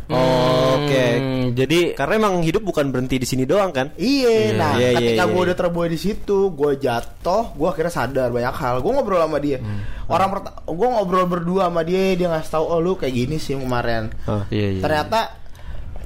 [0.07, 1.05] Oh, Oke.
[1.19, 3.91] Hmm, jadi Karena emang hidup bukan berhenti di sini doang kan?
[3.93, 4.51] Iya, Iya.
[4.53, 5.45] nah iya, ketika iya, gue iya.
[5.51, 8.75] udah terbuai di situ, gue jatuh, gue akhirnya sadar banyak hal.
[8.79, 9.83] Gue ngobrol sama dia, Hmm.
[10.07, 13.53] orang pertama, gue ngobrol berdua sama dia, dia ngasih tahu, oh lu kayak gini sih
[13.53, 14.15] kemarin.
[14.25, 14.47] Oh.
[14.47, 14.81] Iya, iya.
[14.81, 15.19] Ternyata,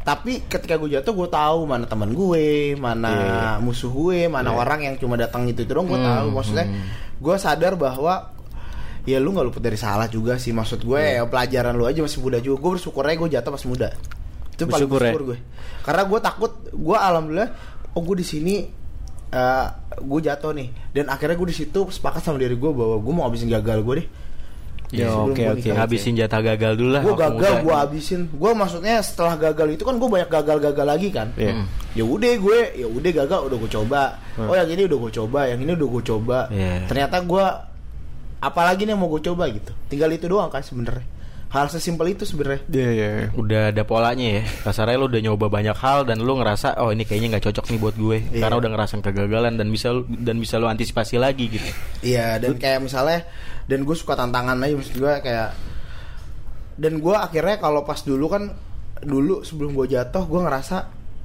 [0.01, 3.45] tapi ketika gue jatuh, gue tahu mana teman gue, mana Iya.
[3.61, 6.27] musuh gue, mana orang yang cuma datang itu itu dong, gue Hmm, tahu.
[6.33, 6.65] Maksudnya,
[7.21, 8.33] gue sadar bahwa
[9.03, 10.51] ya lu nggak luput dari salah juga sih.
[10.51, 11.11] Maksud gue Iya.
[11.17, 12.57] ya pelajaran lu aja masih muda juga.
[12.59, 13.89] Gue bersyukur aja gue jatuh pas muda.
[14.51, 15.11] Itu paling Bersyukur ya?
[15.23, 15.37] gue.
[15.81, 17.49] Karena gue takut, gue alhamdulillah,
[17.91, 18.55] oh gue di sini
[19.29, 23.13] eh gue jatuh nih dan akhirnya gue di situ sepakat sama diri gue bahwa gue
[23.13, 24.07] mau habisin gagal gue deh
[24.91, 25.55] Ya, Sebelum oke oke.
[25.63, 25.75] nikah.
[25.77, 26.99] ngabisin jatah gagal dulu lah.
[27.01, 31.31] gue gagal gue habisin gue maksudnya setelah gagal itu kan gue banyak gagal-gagal lagi kan
[31.33, 31.55] Iya.
[31.55, 31.65] Hmm.
[31.95, 34.01] ya udah gue ya udah gagal udah gue coba
[34.37, 36.91] oh yang ini udah gue coba yang ini udah gue coba Iya.
[36.91, 37.45] ternyata gue
[38.41, 41.05] apalagi nih yang mau gue coba gitu tinggal itu doang kan sebenarnya
[41.47, 43.09] hal sesimpel itu sebenarnya Iya iya.
[43.33, 44.43] Udah ada polanya ya.
[44.63, 47.79] Kasarnya lu udah nyoba banyak hal dan lu ngerasa oh ini kayaknya nggak cocok nih
[47.81, 48.39] buat gue Iya.
[48.39, 51.67] karena udah ngerasain kegagalan dan bisa lu- dan bisa lu antisipasi lagi gitu.
[52.01, 53.27] Iya dan kayak misalnya
[53.67, 55.49] dan gue suka tantangan aja maksud gue kayak
[56.77, 58.43] dan gue akhirnya kalau pas dulu kan
[59.01, 60.77] dulu sebelum gue jatuh gue ngerasa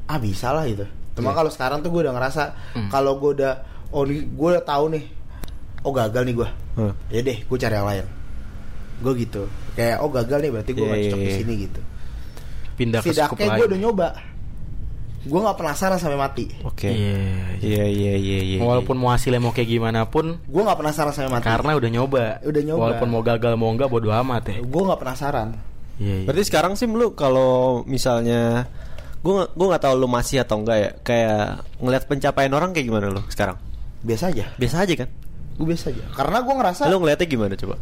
[0.05, 0.85] ah bisa lah gitu.
[1.15, 1.37] Cuma Iya.
[1.39, 2.43] kalau sekarang tuh gue udah ngerasa
[2.75, 2.91] Hmm.
[2.91, 3.53] kalau gue udah
[3.89, 5.05] oh nih gue udah tahu nih
[5.87, 6.49] oh gagal nih gue.
[6.75, 6.93] Huh.
[7.09, 8.07] Ya deh gue cari yang lain.
[8.99, 9.47] Gue gitu.
[9.73, 11.39] Kayak oh gagal nih berarti gue Iya, gak cocok iya, di iya.
[11.39, 11.81] sini gitu.
[12.75, 13.57] Pindah ke Setidaknya lain.
[13.57, 14.09] gue udah nyoba.
[15.27, 16.45] Gue nggak penasaran sampai mati.
[16.63, 16.87] Oke.
[16.87, 17.19] Iya.
[17.59, 18.59] Iya iya iya iya.
[18.61, 21.47] Walaupun mau hasilnya mau kayak gimana pun Gue nggak penasaran sampai mati.
[21.47, 22.25] karena udah nyoba.
[22.43, 22.81] Udah nyoba.
[22.83, 24.57] Walaupun mau gagal mau enggak bodo amat ya.
[24.59, 25.49] gue nggak penasaran.
[25.99, 26.15] Iya.
[26.23, 26.27] iya.
[26.29, 28.71] Berarti sekarang sih lu kalau misalnya
[29.19, 31.43] gue gue nggak tahu lu masih atau enggak ya kayak
[31.83, 33.59] ngeliat pencapaian orang kayak gimana lu sekarang
[34.07, 34.47] Biasa aja.
[34.55, 35.09] biasa aja kan
[35.57, 36.05] Gue biasa aja.
[36.13, 37.77] Karena gue ngerasa lu ngeliatnya gimana coba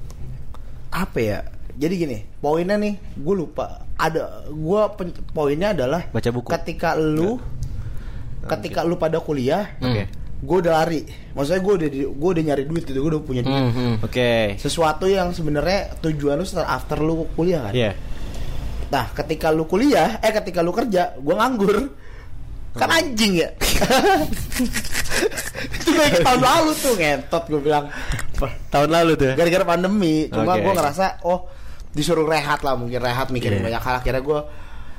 [0.89, 1.39] apa ya
[1.75, 4.81] jadi gini poinnya nih gue lupa ada gue
[5.29, 6.47] poinnya adalah Baca buku.
[6.49, 7.43] ketika lu
[8.47, 9.91] ketika lu pada kuliah Hmm.
[9.91, 10.05] Oke.
[10.39, 13.59] gue udah lari maksudnya gue udah gue udah nyari duit gitu gue udah punya duit
[13.59, 13.95] Hmm, hmm.
[14.03, 17.91] oke sesuatu yang sebenarnya tujuan lu setelah after lu kuliah kan Iya
[18.87, 21.91] nah ketika lu kuliah eh ketika lu kerja gue nganggur
[22.73, 22.99] kan Hmm.
[23.01, 23.51] anjing ya
[25.75, 27.85] itu kayak tahun lalu tuh ngentot gue bilang
[28.69, 29.35] tahun lalu tuh ya?
[29.35, 30.63] gara-gara pandemi cuma Oke.
[30.63, 31.49] gue ngerasa oh
[31.95, 33.67] disuruh rehat lah mungkin rehat mikirin Iya.
[33.71, 34.41] banyak hal akhirnya gue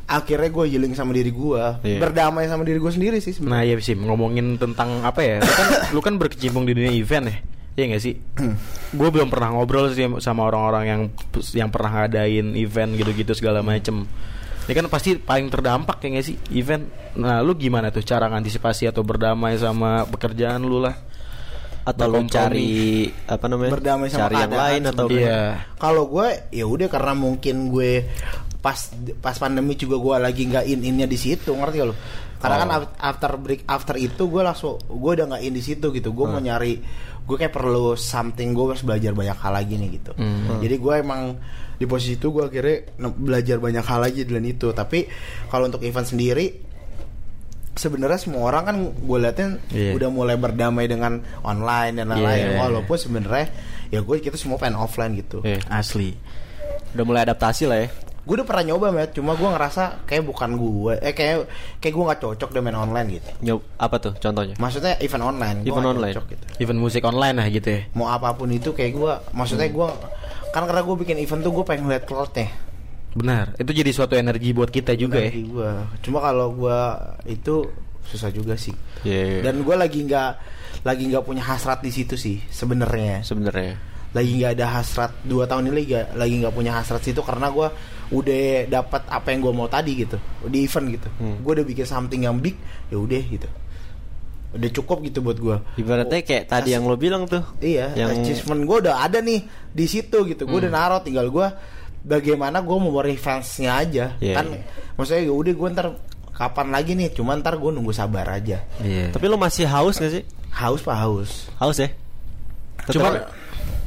[0.05, 1.99] akhirnya gue healing sama diri gue Iya.
[1.99, 5.51] berdamai sama diri gue sendiri sih Nah sebenarnya ya sih ngomongin tentang apa ya lu
[5.51, 7.37] kan, lu kan berkecimpung di dunia event ya
[7.75, 8.15] Iya gak sih?
[8.99, 11.01] gue belum pernah ngobrol sih sama orang-orang yang
[11.51, 14.07] yang pernah ngadain event gitu-gitu segala macem
[14.65, 16.83] Ini kan pasti paling terdampak ya nggak sih event.
[17.15, 20.95] Nah, lu gimana tuh cara ngantisipasi atau berdamai sama pekerjaan lu lah?
[21.85, 25.69] atau lu cari apa namanya Berdamai sama cari yang lain atau Iya.
[25.77, 28.09] Kalau gue ya udah karena mungkin gue
[28.57, 28.89] pas
[29.21, 31.95] pas pandemi juga gue lagi nggak in innya di situ ngerti gak lo?
[32.35, 32.77] Karena kan Oh.
[32.81, 36.09] af- after break after itu gue langsung gue udah nggak in di situ gitu.
[36.09, 36.81] Gue mau nyari
[37.21, 40.11] gue kayak perlu something gue harus belajar banyak hal lagi nih gitu.
[40.57, 41.37] Jadi gue emang
[41.75, 42.77] di posisi itu gue akhirnya
[43.11, 44.69] belajar banyak hal lagi dan itu.
[44.69, 45.05] Tapi
[45.47, 46.63] kalau untuk event sendiri
[47.71, 49.91] sebenarnya semua orang kan gue liatin Iya.
[49.93, 52.59] udah mulai berdamai dengan online dan lain-lain Iya.
[52.61, 53.51] walaupun sebenarnya
[53.89, 55.59] ya gue kita semua pengen offline gitu Iya.
[55.67, 56.15] Asli.
[56.95, 57.87] udah mulai adaptasi lah ya
[58.25, 61.45] gue udah pernah nyoba met cuma gue ngerasa kayak bukan gue eh kayak
[61.77, 65.57] kayak gue nggak cocok deh main online gitu Nyob apa tuh contohnya maksudnya event online
[65.61, 66.15] Event online.
[66.15, 67.81] cocok gitu Event musik online lah gitu ya.
[67.91, 69.87] mau apa pun itu kayak gue maksudnya gue
[70.55, 72.47] kan karena gue bikin event tuh gue pengen ngeliat crowdnya
[73.15, 73.55] Benar.
[73.55, 75.31] Itu jadi suatu energi buat kita juga ya.
[75.31, 75.71] Energi gue
[76.03, 76.79] cuma kalau gue
[77.27, 77.63] itu
[78.05, 79.41] susah juga sih Iya, iya.
[79.43, 80.31] dan gue lagi nggak
[80.83, 83.73] lagi nggak punya hasrat di situ sih sebenarnya sebenarnya
[84.11, 87.67] lagi nggak ada hasrat dua tahun ini lagi lagi nggak punya hasrat situ karena gue
[88.11, 91.41] udah dapat apa yang gue mau tadi gitu di event gitu Hmm.
[91.41, 92.53] gue udah bikin something yang big
[92.87, 93.47] ya udah gitu
[94.55, 98.63] udah cukup gitu buat gue ibaratnya kayak tadi yang lo bilang tuh iya yang achievement
[98.63, 99.43] gue udah ada nih
[99.75, 100.47] di situ gitu.
[100.47, 100.79] Gue udah Hmm.
[100.79, 101.47] naruh tinggal gue
[102.07, 104.15] bagaimana gue mau fansnya aja.
[104.23, 104.63] Iya, kan iya.
[104.95, 105.87] maksudnya ya udah gue ntar
[106.31, 107.11] kapan lagi nih?
[107.11, 108.63] Cuma ntar gue nunggu sabar aja.
[108.79, 109.11] Iya.
[109.11, 110.23] tapi lo masih haus gak sih?
[110.55, 111.51] Haus pak haus.
[111.59, 111.91] Haus ya?
[112.87, 113.27] Cuma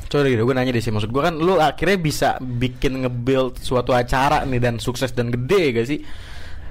[0.08, 0.88] Coba gitu, gue nanya deh sih.
[0.88, 5.76] Maksud gue kan lu akhirnya bisa bikin nge-build suatu acara nih Dan sukses dan gede
[5.76, 6.00] gak sih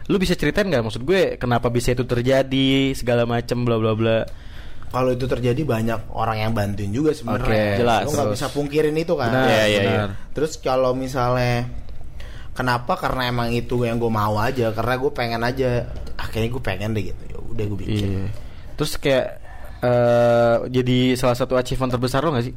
[0.07, 4.23] Lu bisa ceritain gak maksud gue Kenapa bisa itu terjadi Segala macem bla bla bla
[4.87, 8.03] kalau itu terjadi banyak orang yang bantuin juga sebenarnya Oke, jelas.
[8.07, 10.09] Lu nggak bisa pungkirin itu kan Benar, Iya, iya, benar.
[10.31, 11.67] Terus kalau misalnya
[12.55, 12.95] kenapa?
[12.95, 14.71] Karena emang itu yang gue mau aja.
[14.71, 15.91] Karena gue pengen aja.
[16.15, 17.21] Ah, kayaknya gue pengen deh gitu.
[17.27, 17.99] Ya udah gue bikin.
[17.99, 18.27] Iya
[18.77, 19.27] Terus kayak
[19.77, 22.55] eh Jadi salah satu achievement terbesar lo gak sih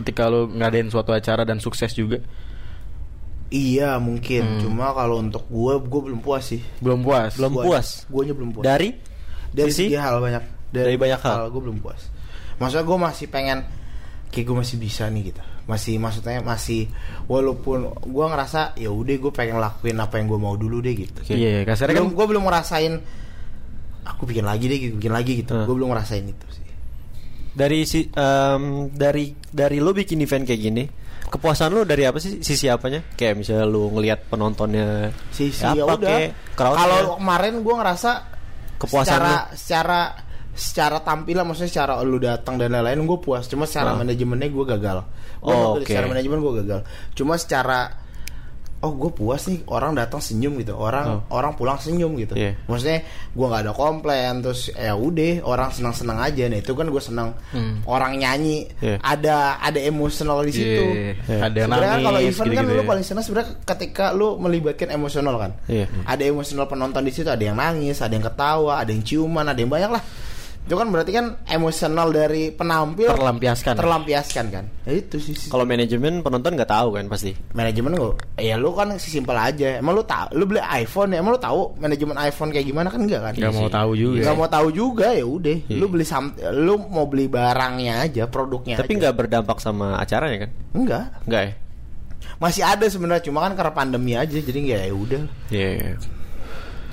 [0.00, 2.24] Ketika lu ngadain suatu acara dan sukses juga
[3.46, 4.42] Iya mungkin.
[4.42, 4.60] Hmm.
[4.62, 6.60] Cuma kalau untuk gue, gue belum puas sih.
[6.82, 7.86] Belum puas Belum puas?
[8.10, 8.64] Gue belum puas.
[8.66, 8.90] dari
[9.54, 9.86] dari sisi?
[9.90, 10.42] segi hal banyak.
[10.74, 11.48] Dari banyak hal?
[11.54, 12.10] Gue belum puas.
[12.58, 13.58] Maksudnya gue masih pengen.
[14.34, 15.42] Kayak gue masih bisa nih gitu.
[15.66, 16.90] Masih maksudnya masih
[17.26, 21.20] walaupun gue ngerasa ya udah gue pengen lakuin apa yang gue mau dulu deh gitu.
[21.30, 22.94] Iya kasarnya belum kan gue belum ngerasain
[24.06, 25.66] aku bikin lagi deh bikin lagi gitu Hmm.
[25.66, 26.62] gue belum ngerasain itu sih
[27.58, 30.84] dari si em, dari dari lo bikin event kayak gini
[31.26, 32.38] kepuasan lo dari apa sih?
[32.38, 33.02] Sisi apanya?
[33.12, 36.18] Kayak misalnya lo ngelihat penontonnya sisi apa ya udah.
[36.54, 38.10] kalau kemarin gue ngerasa
[38.76, 39.56] Kepuasan secara lu?
[39.56, 40.00] secara
[40.52, 43.44] secara tampilan maksudnya secara lu datang dan lain-lain gue puas.
[43.44, 43.98] Cuma secara Ah.
[43.98, 44.98] manajemennya gue gagal.
[45.36, 45.88] Gua Oh, menurut oke.
[45.88, 46.80] secara manajemen gue gagal.
[47.12, 47.78] Cuma secara
[48.78, 52.38] oh gue puas nih orang datang senyum gitu orang orang pulang senyum gitu Oh.
[52.38, 52.52] Iya.
[52.64, 52.98] maksudnya
[53.30, 57.00] gue nggak ada komplain terus ya udah orang senang senang aja nih itu kan gue
[57.00, 57.32] senang
[57.84, 59.00] orang nyanyi Iya.
[59.00, 61.12] ada ada emosional di situ Iya,
[61.42, 62.86] Ada yang Sebenarnya nangis kalau event kan gitu-gitu lu ya.
[62.86, 65.50] paling senang sebenarnya ketika lu melibatkan emosional kan.
[65.66, 65.86] Iya.
[66.04, 69.56] Ada emosional penonton di situ, ada yang nangis, ada yang ketawa, ada yang ciuman, ada
[69.56, 70.02] yang banyak lah.
[70.66, 73.78] Itu kan berarti kan emosional dari penampil Terlampiaskan.
[73.78, 74.64] Terlampiaskan kan.
[74.82, 75.38] Ya itu sih.
[75.38, 75.46] sih.
[75.46, 79.78] kalau manajemen penonton nggak tahu kan pasti manajemen lu ya lu kan simpel aja.
[79.78, 82.98] Emang lu tahu lu beli iPhone ya, emang lu tahu manajemen iPhone kayak gimana kan
[82.98, 83.32] enggak kan?
[83.38, 85.56] Gak mau tahu juga Nggak mau tahu juga ya udah.
[85.70, 85.78] Iya.
[85.78, 90.50] Lu beli sam lu mau beli barangnya aja, produknya tapi nggak berdampak sama acaranya kan
[90.74, 91.04] enggak.
[91.30, 91.52] nggak ya
[92.42, 95.22] Masih ada sebenarnya cuma kan karena pandemi aja jadi nggak ya udah.
[95.54, 95.94] Iya, iya.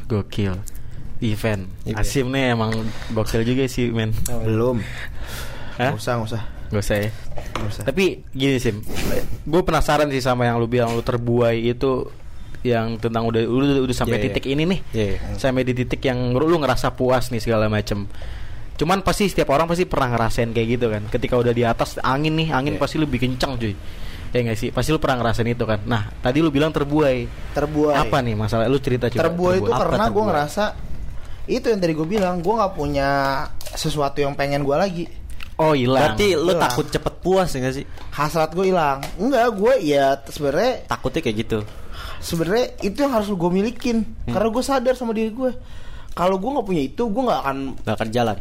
[0.06, 0.73] Gokil
[1.24, 1.98] Event Event.
[1.98, 2.72] Asim nih emang
[3.10, 4.12] gokil juga sih men
[4.44, 4.84] Belum.
[5.74, 5.96] Hah?
[5.96, 6.44] Usah, nggak usah.
[6.70, 7.10] Gak usah ya
[7.54, 7.84] Nggak usah.
[7.86, 8.82] Tapi gini Sim
[9.44, 12.10] Gue penasaran sih sama yang lu bilang Lu terbuai itu
[12.62, 14.28] Yang tentang udah Udah, udah sampai Iya, iya.
[14.28, 15.18] titik ini nih Iya, iya.
[15.36, 18.10] Sampai di titik yang lu, lu ngerasa puas nih segala macem
[18.74, 22.34] Cuman pasti setiap orang pasti pernah ngerasain kayak gitu kan Ketika udah di atas angin
[22.34, 22.82] nih Angin Iya.
[22.82, 23.74] pasti lebih kencang cuy
[24.34, 24.70] Ya gak sih?
[24.70, 28.02] Pasti lu pernah ngerasain itu kan Nah tadi lu bilang terbuai terbuai.
[28.02, 30.26] Apa nih masalah Lu cerita coba Terbuai itu Apa karena gue terbuai?
[30.26, 30.64] ngerasa
[31.46, 33.10] itu yang tadi gue bilang gue nggak punya
[33.66, 35.06] sesuatu yang pengen gue lagi.
[35.56, 36.16] Oh hilang.
[36.18, 36.64] Berarti lo Hilang.
[36.66, 37.86] takut cepet puas ya nggak sih?
[38.10, 39.04] Hasrat gue hilang.
[39.16, 41.60] Enggak gue ya sebenarnya takutnya kayak gitu.
[42.18, 44.08] Sebenarnya itu yang harus gue milikin.
[44.26, 45.52] Karena gue sadar sama diri gue
[46.14, 48.38] kalau gue nggak punya itu gue nggak akan nggak akan jalan.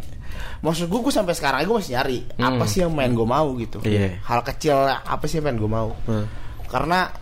[0.60, 2.44] Maksud gue gue sampai sekarang gue masih nyari Hmm.
[2.48, 3.78] apa sih yang main gue mau gitu.
[3.84, 4.22] Iya.
[4.22, 5.90] hal kecil apa sih yang pengen gue mau?
[6.06, 6.24] Hmm.
[6.64, 7.12] karena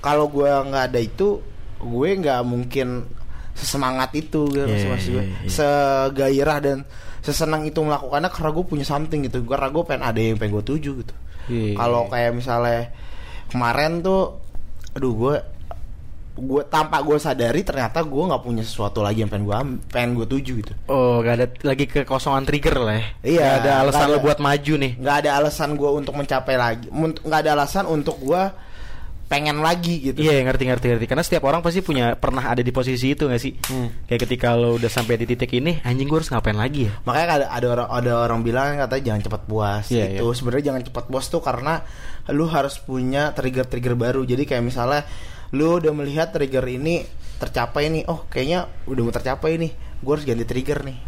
[0.00, 1.38] kalau gue nggak ada itu
[1.78, 3.06] gue nggak mungkin
[3.58, 5.50] sesemangat itu gitu Iya, maksud gue iya, iya.
[5.50, 6.78] segairah dan
[7.18, 10.90] sesenang itu melakukannya karena gue punya something gitu gue pengen ada yang pengen gue tuju
[10.96, 11.14] gitu
[11.48, 11.74] Iya.
[11.74, 12.92] kalau kayak misalnya
[13.46, 14.38] kemarin tuh
[14.92, 15.34] aduh gue
[16.38, 19.56] gue tanpa gue sadari ternyata gue nggak punya sesuatu lagi yang pengen gue
[19.88, 23.06] pengen gue tuju gitu Oh, gak ada lagi kekosongan trigger lah ya.
[23.26, 24.22] Iya, Gak ada alasan lo ada.
[24.22, 24.92] buat maju nih.
[24.96, 28.42] nggak ada alasan gue untuk mencapai lagi nggak ada alasan untuk gue
[29.28, 30.24] pengen lagi gitu.
[30.24, 31.04] Iya ngerti ngerti ngerti.
[31.04, 33.52] Karena setiap orang pasti punya pernah ada di posisi itu gak sih?
[33.68, 33.92] Hmm.
[34.08, 36.92] kayak ketika lo udah sampai di titik ini anjing gue harus ngapain lagi ya?
[37.04, 40.82] Makanya ada ada orang ada orang bilang katanya jangan cepat puas Iya, itu sebenarnya jangan
[40.88, 41.84] cepat puas tuh karena
[42.32, 44.24] lu harus punya trigger trigger baru.
[44.24, 45.04] Jadi kayak misalnya
[45.52, 47.04] lu udah melihat trigger ini
[47.38, 49.72] tercapai nih oh kayaknya udah mau tercapai nih.
[50.00, 50.98] Gue harus ganti trigger nih.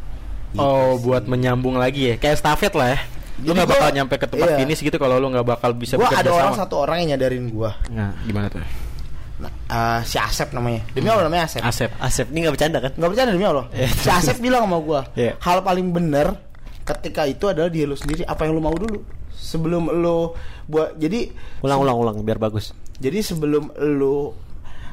[0.53, 1.09] Gitu oh sih.
[1.09, 2.15] buat menyambung lagi ya.
[2.21, 3.01] Kayak stafet lah ya
[3.43, 4.57] Jadi nggak bakal gua- nyampe ke tempat iya.
[4.59, 6.61] finish gitu kalau lo nggak bakal bisa gue bekerja ada orang sama.
[6.61, 8.61] satu orang yang nyadarin gue nah gimana tuh
[9.37, 12.93] nah, eh, si Asep namanya demi Allah namanya Asep Asep Asep ini nggak bercanda kan?
[12.93, 13.89] nggak percaya demi Allah Iya.
[13.91, 15.33] si Asep bilang sama gue Iya.
[15.39, 16.27] hal paling bener
[16.83, 19.01] ketika itu adalah dia lu sendiri apa yang lu mau dulu
[19.31, 22.77] sebelum lu buat jadi Ulang ulang ulang biar bagus.
[22.97, 24.37] jadi sebelum lu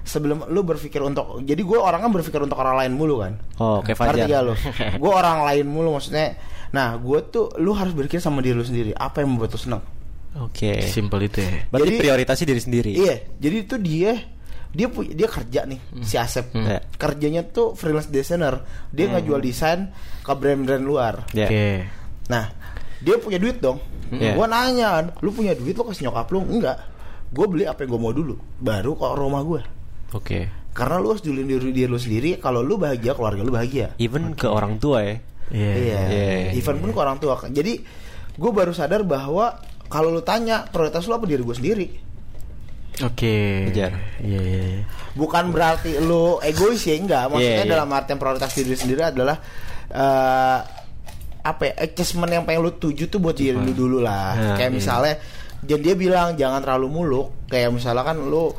[0.03, 3.81] sebelum lu berpikir untuk jadi gue orang kan berpikir untuk orang lain mulu kan Oh,
[3.81, 4.15] kayak Fajar.
[4.15, 4.53] Ngerti gak lu?
[5.01, 8.91] gue orang lain mulu maksudnya Nah gue tuh Lu harus berpikir sama diri lu sendiri
[8.91, 9.81] Apa yang membuat lu seneng
[10.37, 10.85] Oke.
[10.85, 12.91] simple itu ya Berarti Jadi- prioritasnya diri sendiri.
[12.93, 14.13] Iya Jadi itu dia
[14.69, 16.67] Dia dia kerja nih Si Asep Hmm.
[16.67, 16.79] Iya.
[16.93, 21.47] Kerjanya tuh freelance designer Dia ngejual desain Ke brand-brand luar Ya.
[21.47, 21.67] oke
[22.27, 22.45] Nah
[22.99, 24.33] Dia punya duit dong Iya.
[24.33, 26.77] Gue nanya Lu punya duit lu kasih nyokap lu Enggak
[27.27, 29.61] Gue beli apa yang gue mau dulu Baru ke rumah gue
[30.09, 30.47] Oke.
[30.71, 34.31] Karena lu harus dulu diri, diri lu sendiri Kalau lu bahagia keluarga lu bahagia Even
[34.31, 35.17] ke orang tua ya.
[35.51, 35.99] Iya Iya.
[36.07, 36.25] Iya.
[36.55, 37.39] Even pun ke orang tua.
[37.47, 37.79] Jadi
[38.37, 39.57] gue baru sadar bahwa
[39.87, 41.87] kalau lu tanya prioritas lu apa diri gue sendiri.
[42.97, 43.35] oke
[43.69, 43.93] Kejar.
[44.25, 44.83] iya iya iya.
[45.13, 47.29] Bukan berarti lu egois ya enggak.
[47.29, 47.73] Maksudnya Iya, iya.
[47.77, 49.37] dalam artian prioritas diri sendiri adalah
[49.87, 50.59] eh
[51.47, 54.35] apa ya, achievement yang pengen lu tuju tuh buat diri lu dulu lah.
[54.35, 54.75] Nah, kayak iya.
[54.75, 55.13] misalnya
[55.63, 57.27] jadi dia bilang jangan terlalu muluk.
[57.47, 58.51] Kayak misalnya kan lu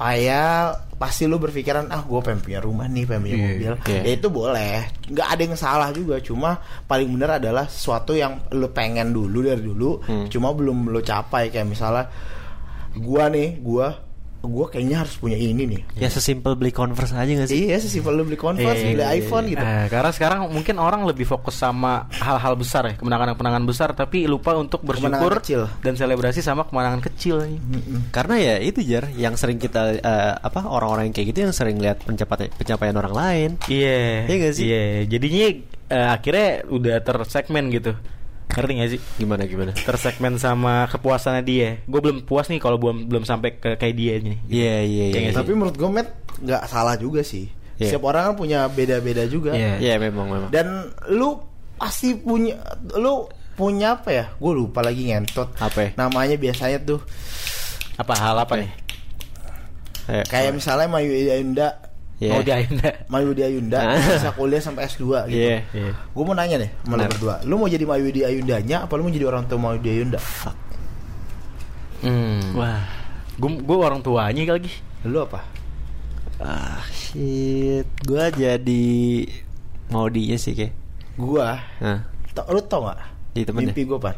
[0.00, 4.00] ayah pasti lu berpikiran ah gue pengen punya rumah nih pengen punya Iya, mobil iya.
[4.00, 4.74] ya itu boleh
[5.06, 9.60] nggak ada yang salah juga cuma paling benar adalah sesuatu yang lu pengen dulu dari
[9.60, 10.26] dulu Hmm.
[10.26, 12.06] cuma belum lu capai kayak misalnya
[12.94, 13.98] gua nih gua
[14.46, 17.66] gua kayaknya harus punya ini nih Ya sesimpel beli Converse aja gak sih?
[17.66, 19.52] iya sesimpel lu beli Converse Iya, beli iya, iPhone iya.
[19.52, 24.24] gitu Eh, karena sekarang mungkin orang lebih fokus sama hal-hal besar ya, kemenangan-kemenangan besar, tapi
[24.24, 25.62] lupa untuk bersyukur kecil.
[25.80, 27.40] dan selebrasi sama kemenangan kecil.
[27.40, 27.58] nih.
[28.10, 31.76] Karena ya itu jar yang sering kita eh, apa orang-orang yang kayak gitu yang sering
[31.78, 33.50] lihat pencapaian pencapaian orang lain.
[33.66, 34.24] Iya.
[34.24, 34.64] Iya nggak sih?
[34.64, 34.82] Iya.
[35.08, 35.46] Jadinya
[35.90, 37.92] eh, akhirnya udah tersegmen gitu.
[38.46, 39.00] Ngerti gak sih?
[39.16, 39.72] Gimana gimana?
[39.72, 41.70] Tersegmen sama kepuasannya dia.
[41.82, 44.36] Gue belum puas nih kalau belum belum sampai ke kayak dia nih.
[44.44, 45.30] Iya iya Iya iya.
[45.30, 45.34] sih?
[45.34, 47.90] tapi menurut gue Matt nggak salah juga sih Iya.
[47.90, 49.78] setiap orang kan punya beda-beda juga Iya.
[49.78, 50.50] Iya memang memang.
[50.50, 50.66] dan
[51.08, 51.42] lu
[51.74, 52.54] pasti punya
[52.94, 55.90] lu punya apa ya gue lupa lagi ngentot Apa ya?
[55.96, 57.02] namanya biasanya tuh
[57.94, 58.70] Apa hal apa nih?
[60.04, 61.80] Ayo, kayak misalnya Mayu Ayunda
[62.24, 62.32] Iya.
[62.32, 62.88] Mau diainda.
[63.06, 64.00] Mayudi Ayunda Ah.
[64.00, 65.36] bisa kuliah sampai S2 gitu.
[65.36, 65.60] Iya.
[65.70, 65.92] Iya.
[65.92, 67.34] Gue mau nanya deh sama lu berdua.
[67.44, 70.20] Lu mau jadi Mayudi Ayundanya apa lu mau jadi orang tua Mayudi Ayunda?
[72.00, 72.52] Hmm.
[72.54, 72.82] Wah.
[73.34, 74.72] Gue gue orang tuanya lagi.
[75.04, 75.40] Lu apa?
[76.36, 77.86] Ah shit.
[78.02, 78.86] Gua jadi
[79.88, 80.74] mau dia sih kayak.
[81.14, 82.02] Gua Nah,
[82.34, 82.98] tau, lu tau gak?
[83.34, 84.14] Jadi Mimpi gue pan?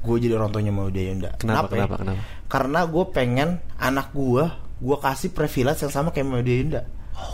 [0.00, 1.86] Gue jadi orang tuanya Mayudi Ayunda Kenapa, ya?
[1.86, 2.22] kenapa, kenapa?
[2.46, 4.42] Karena gue pengen anak gue
[4.76, 6.82] Gue kasih privilege yang sama kayak Mayudi Ayunda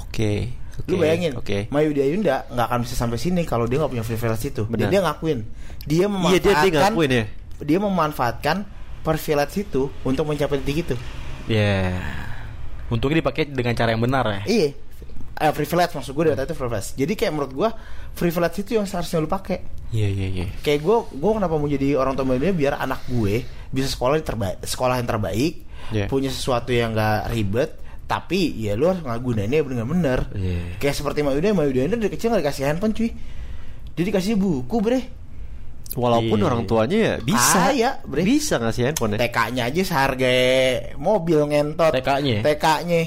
[0.03, 0.33] oke.
[0.89, 1.59] Lu Oke, bayangin Oke.
[1.69, 4.81] Mayudi Ayunda nggak akan bisa sampai sini Kalau dia nggak punya privilege itu Benar.
[4.81, 5.39] Dan dia ngakuin
[5.85, 7.25] Dia Iya memanfaatkan dia dia ngakuin ya.
[7.61, 8.57] Dia memanfaatkan
[9.05, 10.97] privilege itu Untuk mencapai titik itu
[11.51, 11.99] Ya.
[12.89, 14.43] Untungnya dipakai dengan cara yang benar ya.
[14.47, 14.69] Iya.
[15.43, 16.89] Eh, privilege maksud gue dari tadi itu privilege.
[16.95, 17.69] Jadi kayak menurut gue
[18.15, 19.59] privilege itu yang seharusnya lu pakai.
[19.91, 20.47] Iya iya iya.
[20.63, 23.43] Kayak gue, gue kenapa mau jadi orang tua muda biar anak gue
[23.75, 25.55] bisa sekolah yang terbaik, sekolah yang terbaik,
[25.91, 26.07] Iya.
[26.07, 30.29] punya sesuatu yang gak ribet, tapi ya lu harus ngagunainnya bener-bener.
[30.37, 30.77] Iya.
[30.77, 33.11] Kayak seperti Mayuda, Mayuda ini dari kecil gak dikasih handphone cuy.
[33.93, 35.01] Dia dikasih buku bre.
[35.93, 36.47] Walaupun Iya.
[36.49, 37.59] orang tuanya ya bisa.
[37.69, 38.25] Ah, ya, bre.
[38.25, 39.29] Bisa ngasih handphone ya.
[39.29, 40.33] TK-nya aja seharga
[40.97, 41.93] mobil ngentot.
[41.93, 42.41] TK-nya?
[42.41, 43.03] TK-nya.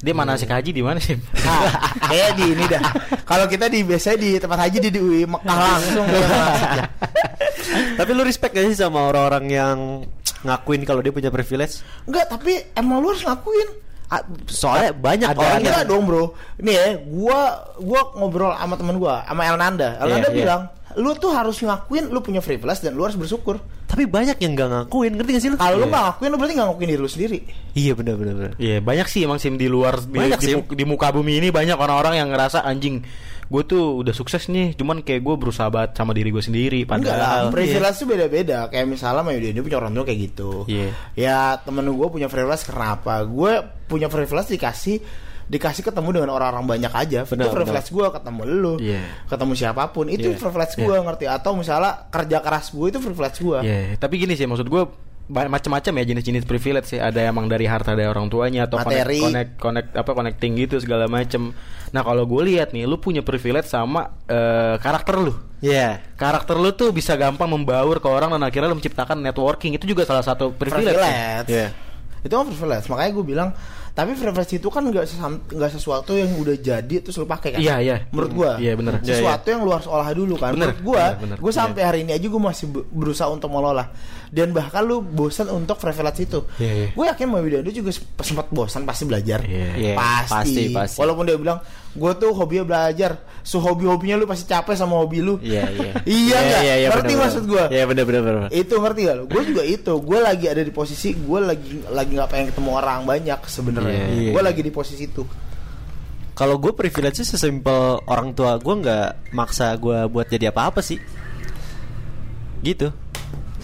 [0.00, 1.12] Dia mana sih haji di mana sih?
[1.44, 2.80] Ah, kayak di ini dah.
[3.22, 6.06] Kalau kita di biasanya di tempat haji di, di UI Mekah langsung.
[6.08, 6.26] ya.
[8.00, 9.76] Tapi lu respect gak sih sama orang-orang yang
[10.40, 11.84] ngakuin kalau dia punya privilege?
[12.08, 13.68] Enggak, tapi emang lu harus ngakuin.
[14.44, 16.34] Soalnya banyak ada orang dong, Bro.
[16.58, 17.40] Nih ya, gua
[17.78, 19.96] gua ngobrol sama temen gua, sama Elnanda.
[19.96, 20.38] Elnanda Iya, iya.
[20.42, 20.60] bilang,
[20.96, 24.68] "Lu tuh harus ngakuin lu punya privilege dan lu harus bersyukur." Tapi banyak yang nggak
[24.70, 25.56] ngakuin, ngerti gak sih lu?
[25.56, 25.90] Kalau lu Iya.
[25.90, 27.38] nggak ngakuin lu berarti nggak ngakuin diri lu sendiri.
[27.72, 28.34] Iya benar benar.
[28.34, 28.52] benar.
[28.58, 30.54] Iya banyak sih emang sim di luar di, Banyak di, sih.
[30.58, 33.02] mu- di muka bumi ini banyak orang-orang yang ngerasa anjing
[33.50, 37.50] gue tuh udah sukses nih cuman kayak gue berusaha banget sama diri gue sendiri padahal
[37.50, 38.70] lah, privilege tuh beda-beda.
[38.70, 40.50] Kayak misalnya Mayu dia punya orang tua kayak gitu.
[40.70, 40.94] Iya.
[41.18, 43.26] Ya temen gue punya privilege kenapa?
[43.26, 43.58] Gue
[43.90, 45.02] punya privilege dikasih
[45.50, 47.20] dikasih ketemu dengan orang-orang banyak aja.
[47.26, 49.02] Benar, itu privilege gue ketemu lu, Iya.
[49.26, 50.06] ketemu siapa pun.
[50.06, 50.38] Itu Iya.
[50.38, 51.24] privilege gue ngerti?
[51.26, 53.58] Atau misalnya kerja keras gue itu privilege gue.
[53.66, 56.98] Iya, tapi gini sih maksud gue macam-macam ya jenis-jenis privilege sih.
[56.98, 59.18] Ada emang dari harta dari orang tuanya atau connect, Materi.
[59.22, 61.54] connect connect apa connecting gitu segala macem.
[61.90, 65.32] Nah kalau gue lihat nih, lu punya privilege sama eh, karakter lu.
[65.62, 66.02] Iya.
[66.18, 70.02] Karakter lu tuh bisa gampang membaur ke orang dan akhirnya lu menciptakan networking itu juga
[70.02, 70.98] salah satu privilege.
[70.98, 71.48] privilege.
[71.48, 71.68] Iya.
[72.20, 72.86] Itu kan privilege.
[72.92, 73.48] Makanya gue bilang,
[73.90, 77.60] tapi privilege itu kan nggak sesuatu yang udah jadi terus lu pakai kan?
[77.60, 77.96] Iya, iya.
[78.12, 78.50] Menurut gue.
[78.60, 78.92] Iya, bener.
[79.00, 80.52] Iya, Sesuatu yang lu harus olah dulu kan.
[80.54, 81.36] Bener, Menurut gue, bener, bener.
[81.40, 83.88] gue sampai hari ini aja gue masih be- berusaha untuk mengolah.
[84.30, 86.46] Dan bahkan lu bosan untuk privilege itu.
[86.62, 86.88] Iya, iya.
[86.94, 87.90] Gue yakin Mbak Widodo juga
[88.22, 89.42] sempat bosan pasti belajar.
[89.42, 89.74] Iya.
[89.74, 90.30] Iya, Pasti.
[90.30, 90.96] pasti, pasti.
[91.02, 91.58] Walaupun dia bilang,
[91.90, 93.26] gue tuh hobinya belajar.
[93.42, 95.42] So hobi-hobinya lu pasti capek sama hobi lu.
[95.42, 95.92] Iya iya.
[96.20, 96.62] Iya nggak?
[96.94, 97.64] Ngerti benar, maksud gua?
[97.72, 98.34] Iya benar benar.
[98.54, 99.24] itu ngerti gak lo?
[99.26, 99.92] Gue juga itu.
[99.98, 104.04] Gue lagi ada di posisi gue lagi lagi nggak pengen ketemu orang banyak sebenarnya.
[104.14, 104.30] Iya.
[104.36, 105.26] Gue lagi di posisi itu.
[106.38, 111.02] Kalau gue privilege sih sesimpel orang tua gue nggak maksa gue buat jadi apa-apa sih.
[112.62, 112.92] Gitu.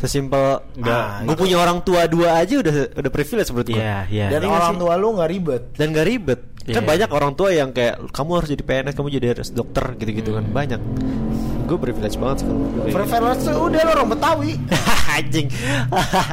[0.06, 3.76] Sesimpel Nggak, Ah, gue punya orang tua dua aja udah udah privilege menurut gue.
[3.76, 4.26] Iya, iya.
[4.30, 4.80] Dan Iya nggak orang sih?
[4.80, 5.62] tua lu nggak ribet.
[5.74, 6.40] Dan gak ribet.
[6.66, 6.88] Kan Iya.
[6.88, 10.44] banyak orang tua yang kayak kamu harus jadi PNS, kamu jadi harus dokter gitu-gitu kan
[10.46, 10.80] banyak.
[11.64, 12.58] Gue privilege banget sih gitu.
[12.88, 14.52] Privilege tuh udah lo orang Betawi.
[15.16, 15.46] Anjing.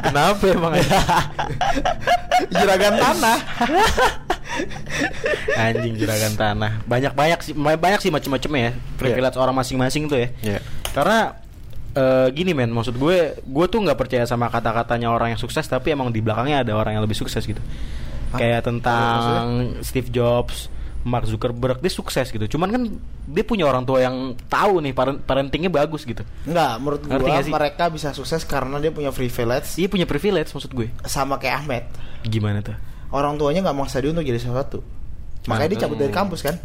[0.00, 0.72] Kenapa emang?
[2.54, 3.38] Juragan tanah.
[5.56, 6.72] Anjing juragan tanah.
[6.84, 8.72] Banyak-banyak sih ba- banyak sih macam-macamnya ya.
[8.96, 10.28] Privilege orang masing-masing tuh ya.
[10.40, 10.58] Iya.
[10.90, 11.18] Karena
[11.94, 15.90] eh, gini men, maksud gue, gue tuh nggak percaya sama kata-katanya orang yang sukses, tapi
[15.90, 17.62] emang di belakangnya ada orang yang lebih sukses gitu.
[18.30, 18.38] Hah?
[18.38, 19.46] Kayak tentang
[19.80, 20.66] Steve Jobs,
[21.04, 22.44] Mark Zuckerberg, dia sukses gitu.
[22.48, 22.82] Cuman kan
[23.24, 26.24] dia punya orang tua yang tahu nih parent- parentingnya bagus gitu.
[26.44, 30.48] Enggak, menurut Ngerti gue nggak mereka bisa sukses karena dia punya privilege Dia punya privilege
[30.50, 30.88] maksud gue.
[31.04, 31.84] sama kayak Ahmed.
[32.24, 32.74] Gimana tuh?
[33.12, 34.80] Orang tuanya nggak maksa dia untuk jadi sesuatu.
[35.44, 36.56] Makanya dia cabut dari kampus kan.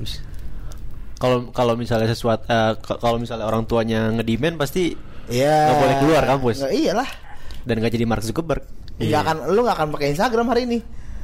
[1.20, 4.96] Kalau kalau misalnya sesuatu eh, k- kalau misalnya orang tuanya ngedemand pasti
[5.30, 5.56] Iya.
[5.70, 6.56] Nggak boleh keluar kampus.
[6.60, 7.10] Nggak, iyalah.
[7.60, 8.64] dan gak jadi Mark Zuckerberg.
[8.98, 9.22] Iya.
[9.22, 10.80] akan lu nggak akan pakai Instagram hari ini.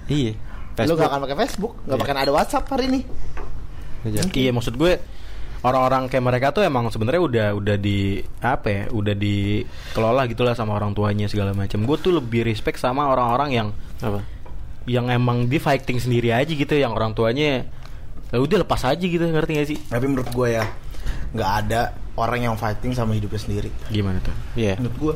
[0.08, 0.34] Iya.
[0.86, 2.06] Lu nggak akan pakai Facebook, nggak Iya.
[2.06, 3.02] akan ada WhatsApp hari ini.
[4.06, 4.22] Iya.
[4.30, 5.02] Iya maksud gue
[5.66, 10.78] orang-orang kayak mereka tuh emang sebenarnya udah udah di apa ya udah dikelola gitulah sama
[10.78, 11.82] orang tuanya segala macam.
[11.84, 13.68] Gue tuh lebih respect sama orang-orang yang
[14.00, 14.22] Apa?
[14.86, 17.66] yang emang di fighting sendiri aja gitu yang orang tuanya
[18.30, 19.78] ya udah lepas aja gitu ngerti gak sih?
[19.90, 20.66] Tapi menurut gue ya
[21.36, 21.82] nggak ada
[22.16, 23.70] orang yang fighting sama hidupnya sendiri.
[23.92, 24.32] Gimana tuh?
[24.56, 24.80] Iya.
[24.80, 25.14] Menurut gue,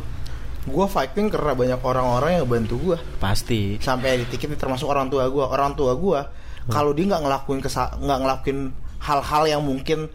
[0.67, 3.80] gue fighting karena banyak orang-orang yang bantu gue Pasti.
[3.80, 5.41] sampai di titik ini termasuk orang tua gue.
[5.41, 6.20] Orang tua gue
[6.67, 7.59] kalau dia nggak ngelakuin
[8.03, 8.59] nggak ngelakuin
[8.99, 10.11] hal-hal yang mungkin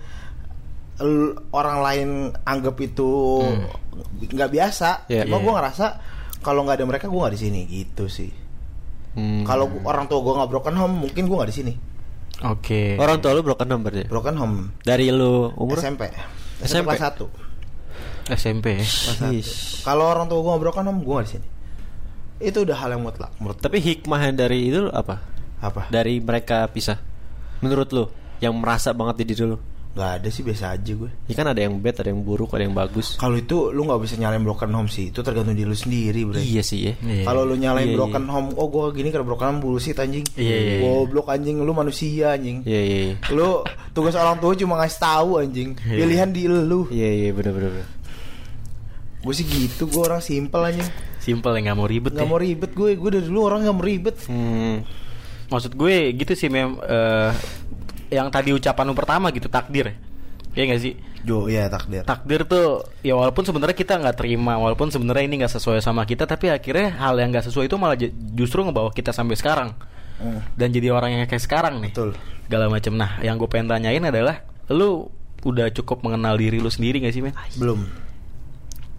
[1.51, 2.09] orang lain
[2.47, 3.11] anggap itu
[4.31, 5.11] nggak biasa.
[5.11, 5.25] Iya.
[5.27, 5.43] Cuma Iya.
[5.43, 5.87] gue ngerasa
[6.45, 8.31] kalau nggak ada mereka gue nggak di sini gitu sih.
[9.15, 9.43] Hmm.
[9.43, 11.73] Kalau orang tua gue nggak broken home, mungkin gue nggak di sini.
[12.45, 13.01] Oke.
[13.01, 14.07] orang tua lu broken number dia.
[14.07, 16.13] Broken home Dari lu umur SMP.
[16.61, 16.93] SMP?
[16.93, 18.37] kelas 1.
[18.37, 18.67] SMP.
[19.85, 21.49] Kalau orang tua nggak broken home, gue nggak di sini.
[22.45, 25.23] Itu udah hal yang mutlak menurut Tapi hikmahnya dari itu apa?
[25.65, 25.89] apa?
[25.89, 27.01] Dari mereka pisah.
[27.65, 28.05] Menurut lu
[28.45, 29.59] yang merasa banget di diri lu.
[29.95, 31.11] Nggak ada sih biasa aja gue.
[31.31, 33.15] Ya kan ada yang bad, ada yang buruk, ada yang bagus.
[33.15, 35.15] Kalau itu lu nggak bisa nyalain broken home sih.
[35.15, 36.43] Itu tergantung diri lu sendiri, Bre.
[36.43, 36.93] Iya sih ya.
[37.23, 40.27] Kalau lu nyalain Iya, broken home, oh gue gini karena broken home bullshit anjing.
[40.35, 40.77] Iya, iya, iya.
[40.83, 42.67] Goblok anjing, lu manusia anjing.
[42.67, 43.15] Iya iya iya.
[43.31, 43.63] Lu
[43.95, 45.79] tugas orang tua cuma ngasih tahu anjing.
[45.79, 45.99] Iya.
[46.03, 46.91] Pilihan di lu.
[46.91, 47.71] Iya iya bener bener.
[47.79, 47.89] bener.
[49.23, 50.91] Gue sih gitu, gue orang simpel anjing.
[51.23, 52.29] Simple ya nggak mau ribet Gak ya.
[52.29, 54.17] mau ribet gue, gue dari dulu orang gak mau ribet.
[54.29, 54.85] Hmm.
[55.49, 57.31] Maksud gue gitu sih mem eh,
[58.15, 59.99] yang tadi ucapan lu pertama gitu takdir.
[60.55, 60.95] Ya nggak sih?
[61.21, 62.05] Jo, ya takdir.
[62.05, 66.25] takdir tuh ya walaupun sebenarnya kita nggak terima walaupun sebenarnya ini nggak sesuai sama kita
[66.25, 67.97] tapi akhirnya hal yang nggak sesuai itu malah
[68.31, 69.73] justru ngebawa kita sampai sekarang
[70.15, 70.39] Hmm.
[70.55, 72.15] dan jadi orang yang kayak sekarang nih Betul.
[72.45, 75.11] segala macam nah yang gue pengen tanyain adalah lu
[75.43, 77.83] udah cukup mengenal diri lu sendiri gak sih men Belum.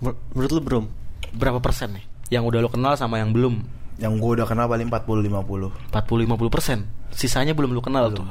[0.01, 0.86] Mer- Menurut lu belum?
[1.32, 3.63] berapa persen nih yang udah lu kenal sama yang belum
[3.95, 6.80] Yang gue udah kenal paling 40-50 40-50 persen
[7.11, 8.28] sisanya belum lu kenal tuh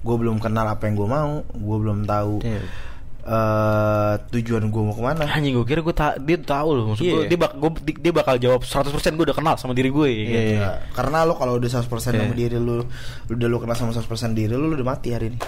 [0.00, 2.66] Gue belum kenal apa yang gue mau Gue belum tahu Damn.
[3.26, 7.02] eh tujuan gue mau ke mana anjing gue kira gue ta dia tahu loh maksud
[7.02, 7.26] gue Iya.
[7.26, 10.30] dia, bak gua- di- dia bakal jawab 100% gue udah kenal sama diri gue gitu.
[10.30, 10.54] Iya.
[10.54, 12.38] Ya, Karena lo kalau udah 100% sama Iya.
[12.38, 12.86] diri lu
[13.26, 15.38] Udah lu kenal sama 100% diri lu Lu udah mati hari ini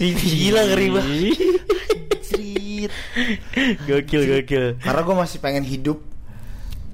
[0.00, 1.36] Gila ngeri banget.
[3.82, 4.64] Gokil gokil.
[4.78, 5.98] Karena gue masih pengen hidup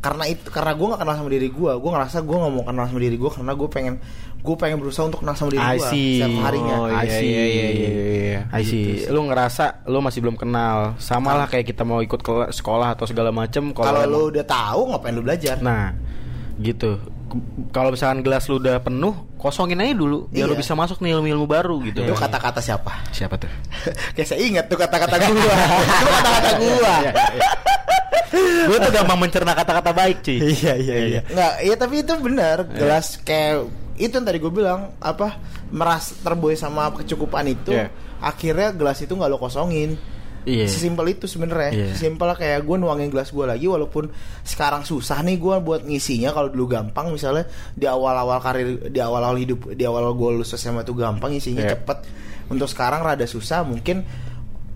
[0.05, 2.85] karena itu karena gue nggak kenal sama diri gue gue ngerasa gue nggak mau kenal
[2.85, 3.95] sama diri gue karena gue pengen
[4.37, 6.21] gue pengen berusaha untuk kenal sama diri I gue see.
[6.21, 7.25] setiap harinya Oh, I iya, see.
[7.25, 8.41] iya, iya, iya, iya.
[8.53, 8.89] I see.
[9.09, 11.01] Lu ngerasa lu masih belum kenal.
[11.01, 14.45] Sama lah kayak kita mau ikut ke sekolah atau segala macem kalau emang- lu udah
[14.45, 15.97] tahu ngapain lu belajar Nah,
[16.59, 17.01] gitu.
[17.71, 20.53] Kalau misalkan gelas lu udah penuh, kosongin aja dulu biar Iya.
[20.53, 22.01] lu bisa masuk nih ilmu-ilmu baru gitu.
[22.01, 23.49] itu kata-kata siapa Siapa tuh?
[24.15, 25.55] kayak saya ingat tuh kata-kata gua
[25.97, 26.95] itu kata-kata gua
[28.65, 30.39] Gue tuh gampang mencerna kata-kata baik, cuy.
[30.43, 31.21] Iya iya iya.
[31.25, 35.39] nggak iya tapi itu benar gelas kayak itu yang tadi gue bilang apa
[35.71, 37.95] meras terboy sama kecukupan itu Iya.
[38.19, 39.95] akhirnya gelas itu nggak lo kosongin
[40.45, 40.69] Iya.
[40.69, 41.73] Sesimpel itu sebenarnya.
[41.73, 41.87] Iya.
[41.97, 44.13] Sesimpel kayak gue nuangin gelas gue lagi walaupun
[44.45, 49.41] sekarang susah nih gue buat ngisinya kalau dulu gampang misalnya di awal-awal karir di awal-awal
[49.41, 51.81] hidup di awal gue lulus SMA tuh gampang ngisinya Iya.
[51.81, 51.99] cepet.
[52.53, 54.05] Untuk sekarang rada susah mungkin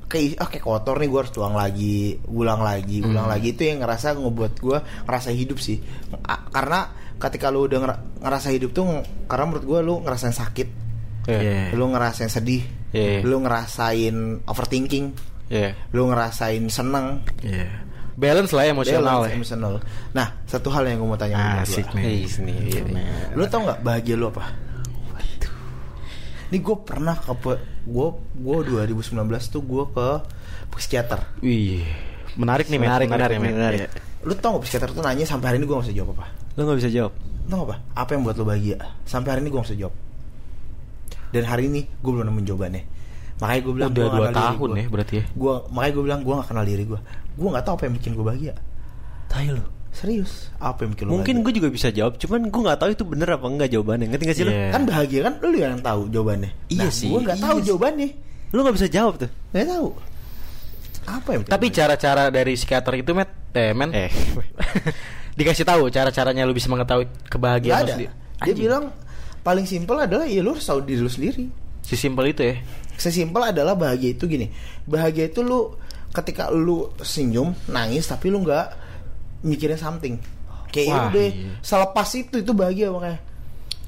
[0.09, 3.35] kayak ah kayak kotor nih gue harus tuang lagi, ulang lagi, ulang Hmm.
[3.37, 5.79] lagi itu yang ngerasa ngebuat gue ngerasa hidup sih.
[6.25, 8.85] A- karena ketika lu udah ngera- ngerasa hidup tuh
[9.27, 10.69] karena menurut gue lu ngerasain sakit,
[11.29, 11.77] Iya.
[11.77, 13.21] lu ngerasain sedih, Iya.
[13.21, 15.13] lu ngerasain overthinking,
[15.47, 15.77] Iya.
[15.93, 17.85] lu ngerasain seneng Iya.
[18.19, 19.37] Balance lah emosional balance, ya.
[19.39, 19.73] emotional.
[20.11, 22.27] Nah, satu hal yang gue mau tanya Asik nih.
[22.27, 22.57] Seni.
[23.37, 24.43] Lu tau nggak bahagia lu apa?
[26.49, 27.31] Ini gue pernah ke
[27.89, 29.17] gue gue 2019
[29.49, 30.09] tuh gue ke
[30.77, 31.21] psikiater.
[31.41, 31.83] Wih.
[32.39, 32.87] Menarik nih, men.
[32.87, 33.53] Menarik, menarik, men.
[33.57, 33.81] menarik.
[33.83, 33.91] Iya.
[34.23, 36.27] Lu tau gak psikiater tuh nanya sampai hari ini gue gak bisa jawab apa?
[36.55, 37.13] Lo nggak bisa jawab.
[37.19, 37.77] Lu tau gak apa?
[37.97, 38.77] Apa yang buat lu bahagia?
[39.09, 39.95] Sampai hari ini gue gak bisa jawab.
[41.29, 42.83] Dan hari ini gue belum nemuin jawabannya.
[43.39, 45.25] Makanya gue bilang Udah gua dua tahun ya berarti ya.
[45.39, 47.01] Gua makanya gue bilang gue gak kenal diri gue.
[47.39, 48.55] Gue gak tahu apa yang bikin gue bahagia.
[49.31, 49.78] Tai lo.
[49.91, 50.53] Serius.
[50.57, 53.29] Apa yang bikin lu Mungkin gue juga bisa jawab, cuman gue nggak tahu itu bener
[53.31, 54.07] apa enggak jawabannya.
[54.09, 54.53] Ngerti gak sih lo?
[54.53, 54.69] Iya.
[54.71, 56.51] kan bahagia kan lu yang tahu jawabannya.
[56.69, 57.65] Iya nah, sih, Gue nggak iya tahu sih.
[57.67, 58.09] jawabannya.
[58.49, 59.31] Lo nggak bisa jawab tuh.
[59.51, 59.89] Nggak tahu.
[61.09, 64.13] Apa yang Tapi cara-cara dari psikiater itu, Met, eh, men, Eh.
[65.39, 67.93] dikasih tahu cara-caranya lu bisa mengetahui kebahagiaan lu ada.
[67.95, 68.11] sendiri.
[68.11, 68.59] Dia Anjing.
[68.59, 68.85] bilang
[69.41, 71.47] paling simpel adalah ya lu harus tahu diri lu sendiri.
[71.81, 72.55] sesimpel itu ya.
[72.95, 74.51] Sesimpel adalah bahagia itu gini.
[74.85, 75.73] Bahagia itu lu
[76.11, 78.67] ketika lu senyum, nangis tapi lu nggak
[79.41, 80.17] mikirin something.
[80.69, 81.53] Kayak ya Wah, udah iya.
[81.61, 83.21] selepas itu itu bahagia makanya.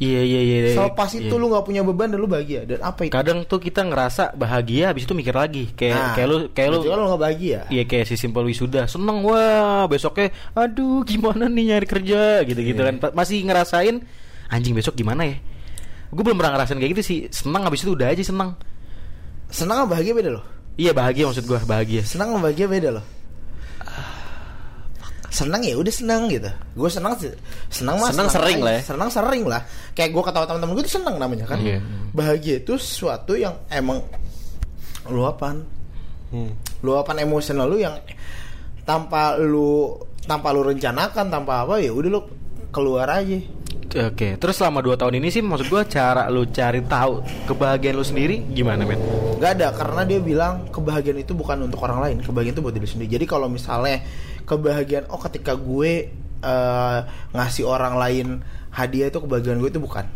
[0.00, 0.56] Iya iya iya.
[0.64, 0.72] iya.
[0.72, 1.36] Selepas itu Iya.
[1.36, 2.64] lu nggak punya beban dan lu bahagia.
[2.64, 3.12] Dan apa itu?
[3.12, 6.78] kadang tuh kita ngerasa bahagia habis itu mikir lagi kayak Nah, kayak lu kayak lu
[6.80, 7.58] lu nggak bahagia.
[7.68, 12.80] Iya kayak si simpel wisuda seneng wah besoknya aduh gimana nih nyari kerja gitu gitu
[12.80, 14.00] kan masih ngerasain
[14.48, 15.36] anjing besok gimana ya
[16.10, 18.56] gue belum pernah ngerasain kayak gitu sih seneng habis itu udah aja seneng
[19.46, 20.44] Senang sama bahagia beda loh.
[20.74, 23.04] iya bahagia maksud gue bahagia Senang sama bahagia beda loh.
[25.30, 26.50] Senang ya udah senang gitu.
[26.74, 27.30] Gue senang sih.
[27.70, 28.66] Senang mah Senang sering aja.
[28.66, 28.80] lah ya.
[28.82, 29.62] Senang sering lah.
[29.94, 31.58] Kayak gue ketawa teman-teman gue itu senang namanya kan.
[31.58, 31.78] Iya.
[32.10, 34.02] Bahagia itu sesuatu yang emang
[35.06, 35.62] luapan
[36.30, 36.54] Hmm.
[36.86, 37.98] luapan emosional lu yang
[38.86, 42.20] tanpa lu tanpa lu rencanakan tanpa apa ya udah lu
[42.70, 43.34] keluar aja
[43.90, 47.18] oke terus selama dua tahun ini sih maksud gue cara lu cari tahu
[47.50, 49.02] kebahagiaan lu sendiri gimana men
[49.42, 52.86] nggak ada karena dia bilang kebahagiaan itu bukan untuk orang lain kebahagiaan itu buat diri
[52.86, 53.98] sendiri jadi kalau misalnya
[54.50, 56.10] kebahagiaan oh ketika gue
[56.42, 56.98] eh,
[57.30, 58.26] ngasih orang lain
[58.74, 60.10] hadiah itu kebahagiaan gue itu bukan.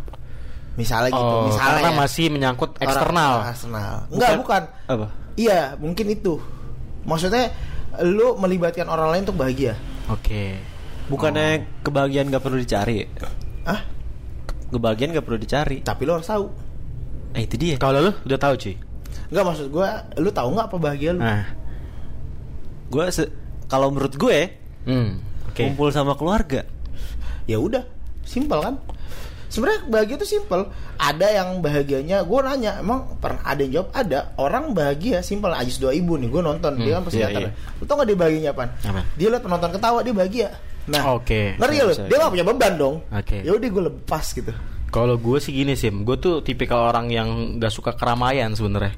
[0.75, 1.99] Misalnya gitu oh misalnya karena ya.
[2.03, 3.35] masih menyangkut Orang- eksternal.
[3.47, 3.95] eksternal.
[4.11, 4.63] Enggak bukan.
[4.91, 5.07] Apa?
[5.39, 6.43] iya mungkin itu.
[7.07, 7.55] Maksudnya
[8.03, 9.79] lu melibatkan orang lain untuk bahagia.
[10.11, 10.59] Oke.
[11.07, 13.05] Bukannya kebahagiaan gak perlu dicari?
[13.63, 13.85] Ah
[14.73, 15.79] Kebahagiaan gak perlu dicari.
[15.85, 16.49] Tapi lu harus tahu.
[17.37, 17.77] Eh itu dia.
[17.79, 18.75] Kalau lu udah tahu cuy.
[19.31, 21.21] Enggak maksud gue Lu tahu nggak apa bahagia lu?
[21.23, 21.45] Nah.
[22.89, 23.31] Gue se-
[23.69, 24.39] Kalau menurut gue
[24.89, 25.11] hmm.
[25.53, 25.63] Oke.
[25.65, 26.67] Kumpul sama keluarga
[27.45, 27.85] Ya udah
[28.25, 28.75] Simpel kan?
[29.53, 30.67] Sebenarnya bahagia itu simpel.
[30.99, 33.89] Ada yang bahagianya Gue nanya Emang pernah ada yang jawab?
[33.95, 34.19] Ada.
[34.35, 35.55] Orang bahagia Simpel.
[35.55, 36.75] Ajis dua ibu nih Gue nonton.
[36.83, 38.65] Dia kan Hmm, psikiater iya, Lu tau gak dia bahagianya Apa?
[39.15, 40.49] Dia liat penonton ketawa Dia bahagia.
[40.91, 41.55] Nah Oke.
[41.55, 41.93] Ngerti gak lu?
[41.95, 42.95] Bisa, Dia gak punya beban dong.
[43.15, 43.37] Oke.
[43.47, 44.53] Ya udah gue lepas gitu.
[44.91, 48.95] Kalau gue sih gini sih, gue tuh tipikal orang yang gak suka keramaian sebenarnya.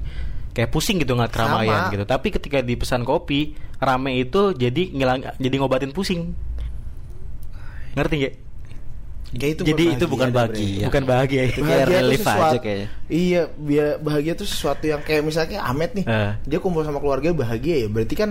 [0.57, 1.93] Kayak pusing gitu ngeliat keramaian Sama.
[1.93, 2.03] gitu.
[2.09, 6.33] Tapi ketika dipesan kopi, rame itu jadi ngilang, jadi ngobatin pusing.
[7.93, 8.35] Ngerti gak?
[9.27, 10.85] Kayak itu Jadi bukan itu bukan bahagia.
[10.87, 11.47] Bukan bahagia ya.
[11.51, 12.87] Itu kayak Bahagia itu relief aja sesuatu kayaknya.
[13.11, 16.31] Iya biar Bahagia itu sesuatu yang Kayak misalnya kayak Ahmed nih Eh.
[16.47, 18.29] Dia kumpul sama keluarga bahagia ya Berarti kan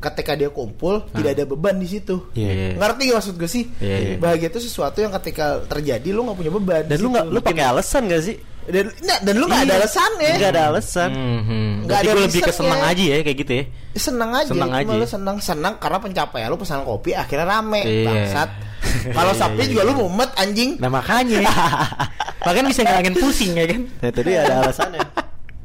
[0.00, 2.48] Ketika dia kumpul Tidak ada beban di situ Iya.
[2.48, 2.68] Iya.
[2.80, 3.64] Ngerti gak maksud gue sih?
[3.76, 4.14] Iya, iya.
[4.16, 6.82] Bahagia itu sesuatu yang ketika terjadi lu nggak punya beban.
[6.88, 7.16] Dan di lu situ.
[7.20, 8.36] gak Lu pakai alasan gak sih?
[8.64, 9.80] Dan nggak, dan lu nggak ada Iya.
[9.80, 10.32] alasannya.
[10.34, 12.70] Nggak ada alasan Hmm, Nggak Berarti ada gue lebih ke reasonnya.
[12.70, 13.64] senang aja ya kayak gitu ya.
[13.92, 14.92] Senang aja, Senang cuma aja.
[14.94, 18.06] lu senang senang karena pencapaian lu pesan kopi akhirnya rame Iya.
[18.06, 18.50] bangsat.
[19.16, 19.88] Kalau Iya, sapi iya, juga iya.
[19.88, 20.70] lu mumet anjing.
[20.76, 21.38] Nah makanya,
[22.44, 23.80] bahkan bisa ngilangin pusing ya kan?
[23.88, 25.00] Nah itu dia ada alasannya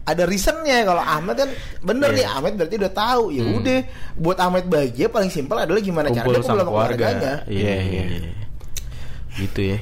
[0.03, 1.49] ada reasonnya kalau Ahmed kan
[1.81, 2.17] bener Iya.
[2.17, 3.79] nih Ahmed berarti udah tahu ya udah
[4.15, 6.95] buat Ahmed bahagia paling simpel adalah gimana kumpul caranya sama kumpul keluarga.
[7.11, 8.03] keluarganya Iya, iya.
[9.35, 9.77] Gitu ya.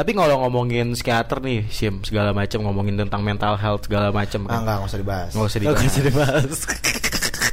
[0.00, 4.56] Tapi kalau ngomongin psikiater nih, Sim, segala macam ngomongin tentang mental health segala macam ah
[4.56, 4.58] kan.
[4.64, 5.84] enggak nggak usah dibahas Nggak usah dibahas.
[5.84, 6.50] usah dibahas.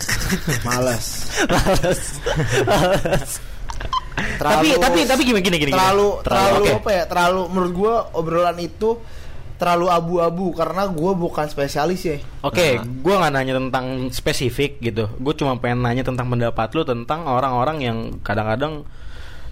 [0.67, 1.05] males
[1.51, 2.01] Males.
[2.63, 3.31] Males.
[4.39, 5.69] Tapi tapi tapi gimana gini gini.
[5.69, 5.73] gini.
[5.75, 6.71] terlalu terlalu oke.
[6.79, 8.89] apa ya terlalu menurut gua obrolan itu
[9.57, 15.11] terlalu abu-abu karena gua bukan spesialis ya Oke, gua nggak nanya tentang spesifik gitu.
[15.19, 18.87] Gue cuma pengen nanya tentang pendapat lu tentang orang-orang yang kadang-kadang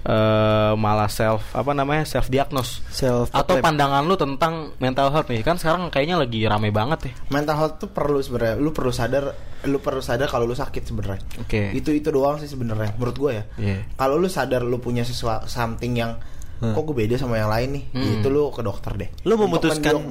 [0.06, 5.42] eh, malah self apa namanya self diagnose Self atau pandangan lu tentang mental health nih
[5.42, 7.14] kan sekarang kayaknya lagi rame banget ya.
[7.30, 9.34] mental health tuh perlu sebenarnya lu perlu sadar
[9.66, 11.74] lu perlu sadar kalau lu sakit sebenarnya Oke.
[11.74, 13.78] itu itu doang sih sebenarnya menurut gua ya Iya.
[13.96, 16.14] kalau lu sadar lu punya sesuatu something yang
[16.56, 16.72] Hmm.
[16.72, 18.16] kok gue beda sama yang lain nih Hmm.
[18.16, 20.08] itu lu ke dokter deh Lu memutuskan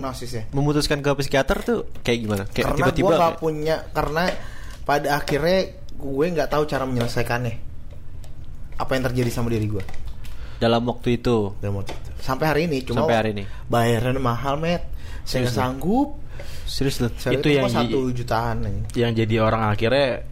[0.53, 2.45] memutuskan ke psikiater tuh kayak gimana?
[2.45, 4.23] Kayak karena tiba-tiba gue gak kayak- punya karena
[4.85, 5.59] pada akhirnya
[5.97, 7.74] gue nggak tahu cara menyelesaikannya
[8.75, 9.85] apa yang terjadi sama diri gue
[10.57, 11.53] dalam waktu itu.
[11.59, 12.11] dalam waktu itu.
[12.19, 13.45] sampai hari ini cuma Sampai hari ini.
[13.67, 14.83] bayarannya mahal met
[15.23, 16.09] saya nggak sanggup
[16.65, 18.83] Serius Itu itu yang satu jutaan aja.
[19.07, 20.25] Yang jadi orang akhirnya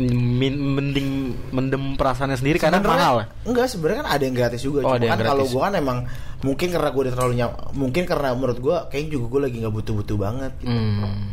[0.00, 1.08] min- mending
[1.52, 3.16] mendem perasaannya sendiri karena Sebenarnya- mahal.
[3.46, 4.78] Enggak, sebenarnya kan ada yang gratis juga.
[4.82, 5.98] Oh, Cuma ada yang kan kalau gue kan emang
[6.40, 9.74] mungkin karena gue udah terlalu nyam, mungkin karena menurut gue kayaknya juga gue lagi nggak
[9.76, 10.52] butuh-butuh banget.
[10.64, 11.30] Hmm.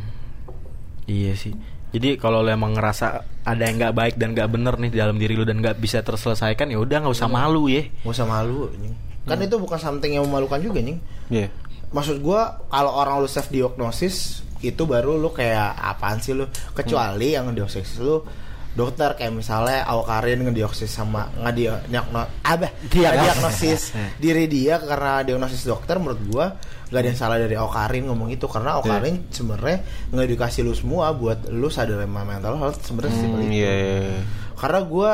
[1.07, 1.53] Iya sih.
[1.91, 3.07] Jadi kalau lo emang ngerasa
[3.43, 5.99] ada yang nggak baik dan nggak bener nih di dalam diri lu dan nggak bisa
[5.99, 7.83] terselesaikan ya udah nggak usah malu ya.
[8.07, 8.95] Gak usah malu, nying.
[9.27, 10.99] Kan itu bukan something yang memalukan juga, nying.
[11.27, 11.51] Iya.
[11.91, 16.47] Maksud gue kalau orang lu self diagnosis itu baru lu kayak apaan sih lu?
[16.71, 18.23] Kecuali yang diagnosis lu
[18.71, 22.87] dokter kayak misalnya Awkarin ngediagnosis sama ngadi apa Diagnosis.
[22.87, 23.81] diagnosis
[24.23, 26.45] diri dia karena diagnosis dokter menurut gua
[26.91, 29.79] gak ada yang salah dari Awkarin ngomong itu karena Awkarin sebenarnya
[30.11, 33.55] ngedukasi lu semua buat lu sadar sama mental health sebenarnya Hmm, itu.
[33.55, 34.21] iya, iya, iya.
[34.53, 35.11] karena gua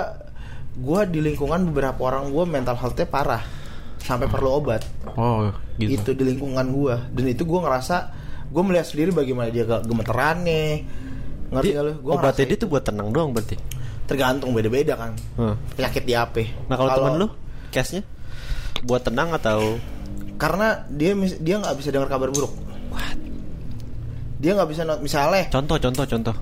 [0.74, 3.46] gua di lingkungan beberapa orang gua mental healthnya parah
[4.00, 4.82] sampai perlu obat
[5.14, 5.94] Oh gitu.
[5.94, 7.96] itu di lingkungan gua dan itu gua ngerasa
[8.48, 10.66] gua melihat sendiri bagaimana dia ge- gemeterannya
[11.48, 13.54] ngerti gak lu gua obatnya dia tuh buat tenang doang berarti.
[14.04, 15.56] tergantung beda-beda kan Hmm.
[15.74, 17.28] penyakit di apa Nah kalau temen lu
[17.70, 18.02] case-nya
[18.82, 19.76] buat tenang atau
[20.38, 22.54] karena dia dia nggak bisa dengar kabar buruk
[24.38, 26.36] dia nggak bisa misalnya contoh contoh contoh.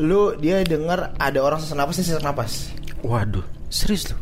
[0.00, 2.72] lu dia dengar ada orang sesak napas dia sesak napas
[3.04, 3.44] Waduh.
[3.68, 4.16] Serius lu?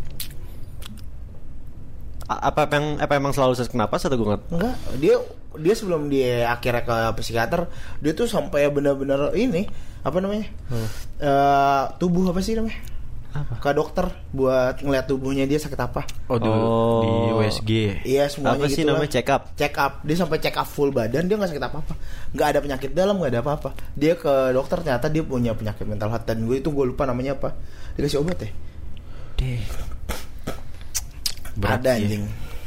[2.27, 4.43] Apa emang apa emang selalu sesak napas atau gue nggak?
[4.51, 5.15] enggak dia
[5.55, 7.71] dia sebelum dia akhirnya ke psikiater
[8.01, 9.69] dia tuh sampai benar-benar ini
[10.03, 10.49] apa namanya
[11.23, 12.75] Eh, tubuh apa sih namanya
[13.33, 13.57] Apa?
[13.57, 17.01] ke dokter buat ngeliat tubuhnya dia sakit apa Oh, di, Oh.
[17.01, 17.71] di USG.
[18.05, 19.01] Iya semuanya Apa sih gitu lah.
[19.01, 19.43] namanya check up?
[19.57, 19.93] Check up.
[20.03, 21.95] Dia sampai check up full badan dia nggak sakit apa apa.
[22.31, 23.69] Nggak ada penyakit dalam nggak ada apa apa.
[23.93, 27.33] Dia ke dokter ternyata dia punya penyakit mental health dan gue itu gue lupa namanya
[27.35, 27.57] apa.
[27.97, 28.51] Dikasih obat ya.
[29.35, 29.61] Deh.
[31.55, 32.05] Berat ada sih.
[32.05, 32.25] anjing.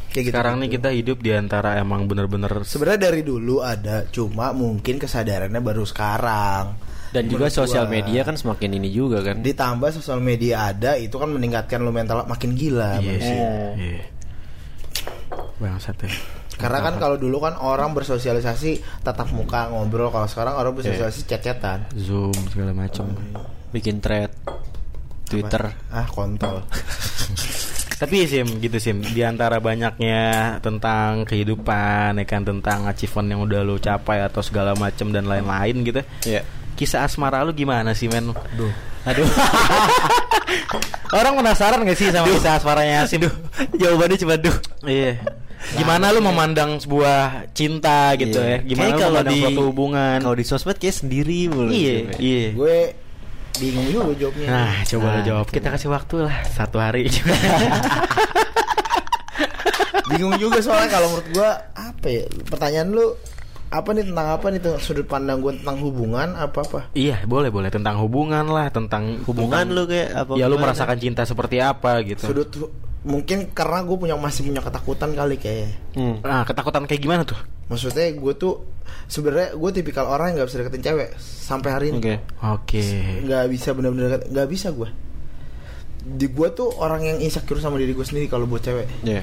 [0.10, 0.34] Kayak gitu.
[0.34, 5.60] Sekarang nih kita hidup di antara emang bener-bener Sebenarnya dari dulu ada, cuma mungkin kesadarannya
[5.60, 6.74] baru sekarang.
[7.16, 9.40] Dan juga sosial media kan semakin ini juga kan.
[9.40, 13.00] Ditambah sosial media ada, itu kan meningkatkan lu mental makin gila.
[13.00, 13.36] Iya manusia.
[13.40, 13.72] Oh.
[13.80, 14.04] Iya.
[15.64, 16.12] Bangsat ya.
[16.56, 21.88] Karena kan kalau dulu kan orang bersosialisasi tatap muka ngobrol, kalau sekarang orang bersosialisasi chat-chatan.
[21.96, 23.16] Zoom segala macam.
[23.72, 24.32] Bikin thread
[25.28, 25.72] Twitter.
[25.92, 26.64] Ah, kontol.
[27.96, 33.64] Tapi Sim gitu Sim Di antara banyaknya Tentang kehidupan ya kan Tentang achievement yang udah
[33.64, 36.44] lu capai Atau segala macam dan lain-lain gitu Iya.
[36.76, 38.36] Kisah asmara lu gimana sih men?
[38.56, 38.74] Duh.
[39.06, 39.24] Aduh
[41.18, 43.30] Orang penasaran gak sih sama kisah asmaranya Sim?
[43.78, 44.56] Jawabannya cuma duh.
[44.82, 45.22] Iya
[45.78, 48.66] Gimana lu memandang sebuah cinta gitu Iya.
[48.66, 51.70] ya Gimana lu memandang suatu hubungan Kalau di sosmed kayak sendiri mulu.
[51.70, 52.78] Iya iya gue
[53.56, 54.48] bingung juga jawabnya.
[54.52, 55.54] Nah coba lu Nah, jawab coba.
[55.54, 57.06] Kita kasih waktu lah Satu hari
[60.06, 62.24] bingung juga soalnya kalau menurut gue apa ya?
[62.46, 63.06] Pertanyaan lu
[63.76, 66.80] apa nih tentang apa nih tuh sudut pandang gue tentang hubungan apa apa?
[66.92, 70.32] Iya boleh boleh Tentang hubungan lah Tentang Hubungan tentang- lu kayak apa?
[70.36, 72.50] Ya lu merasakan cinta seperti apa gitu Sudut
[73.06, 75.78] mungkin karena gue punya masih punya ketakutan kali kayak.
[75.94, 76.26] Hmm.
[76.26, 77.38] Nah ketakutan kayak gimana tuh?
[77.70, 78.66] Maksudnya gue tuh
[79.06, 82.02] sebenarnya gue tipikal orang yang nggak bisa deketin cewek sampai hari ini.
[82.02, 82.16] Oke.
[82.42, 82.82] Oke
[83.22, 84.90] Nggak bisa benar-benar nggak bisa gue.
[86.02, 88.90] Di gue tuh orang yang insecure sama diri gue sendiri kalau buat cewek.
[89.06, 89.22] Iya.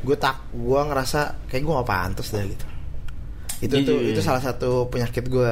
[0.00, 2.64] gue tak gue ngerasa kayak gue gak pantas deh gitu
[3.60, 4.26] itu Iya, tuh iya, itu iya.
[4.26, 5.50] salah satu penyakit gue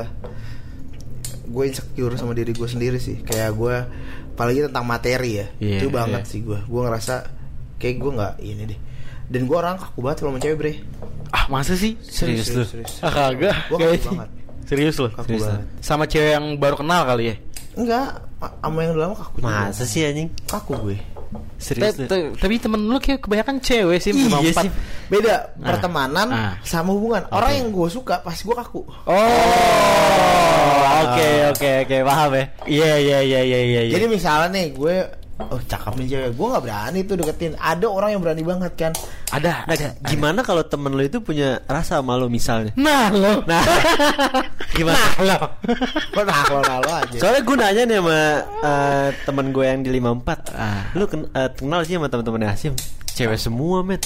[1.49, 3.77] gue insecure sama diri gue sendiri sih kayak gue
[4.33, 6.31] apalagi tentang materi ya Iya, itu banget iya.
[6.31, 7.15] sih gue gue ngerasa
[7.77, 8.81] kayak gue nggak ini deh
[9.29, 10.75] dan gue orang kaku banget kalau cewek bre
[11.29, 11.93] Ah masa sih?
[12.01, 12.65] Serius lu?
[13.05, 14.31] Ah kagak gue kaku banget
[14.65, 15.09] Serius lo?
[15.09, 15.65] Kaku Serius, banget.
[15.79, 17.37] Sama cewek yang baru kenal kali ya?
[17.73, 19.37] Enggak, ma- sama yang udah lama kaku.
[19.41, 19.49] juga.
[19.65, 20.29] Masa sih anjing?
[20.45, 20.97] Kaku gue.
[21.57, 21.99] Serius.
[22.35, 24.65] Tapi temen lu kayak kebanyakan cewek sih Iya 54.
[24.65, 24.71] sih.
[25.09, 25.67] Beda Ah.
[25.67, 26.53] pertemanan Ah.
[26.63, 27.27] sama hubungan.
[27.29, 28.83] Orang yang gue suka pasti gue kaku.
[29.05, 29.19] Oh,
[30.99, 32.45] Oke oke oke paham ya.
[32.67, 33.81] Iya iya iya iya iya.
[33.85, 33.93] iya.
[33.93, 34.97] Jadi misalnya nih gue
[35.41, 38.93] Oh cakep nih cewek Gue gak berani tuh deketin Ada orang yang berani banget kan
[39.29, 39.89] ada Nah, ada.
[40.03, 42.73] gimana kalau temen lu itu punya rasa sama lu misalnya?
[42.75, 43.45] Nah lo.
[43.45, 43.61] Nah,
[44.73, 45.05] gimana?
[45.21, 45.37] lo.
[46.11, 48.19] Kok nakal lo aja Soalnya gue nanya nih sama
[48.65, 50.83] eh, temen gue yang di 54 Ah.
[50.93, 52.73] Lu ken- eh, kenal sih sama temen-temen Hasim
[53.19, 54.03] Cewek semua met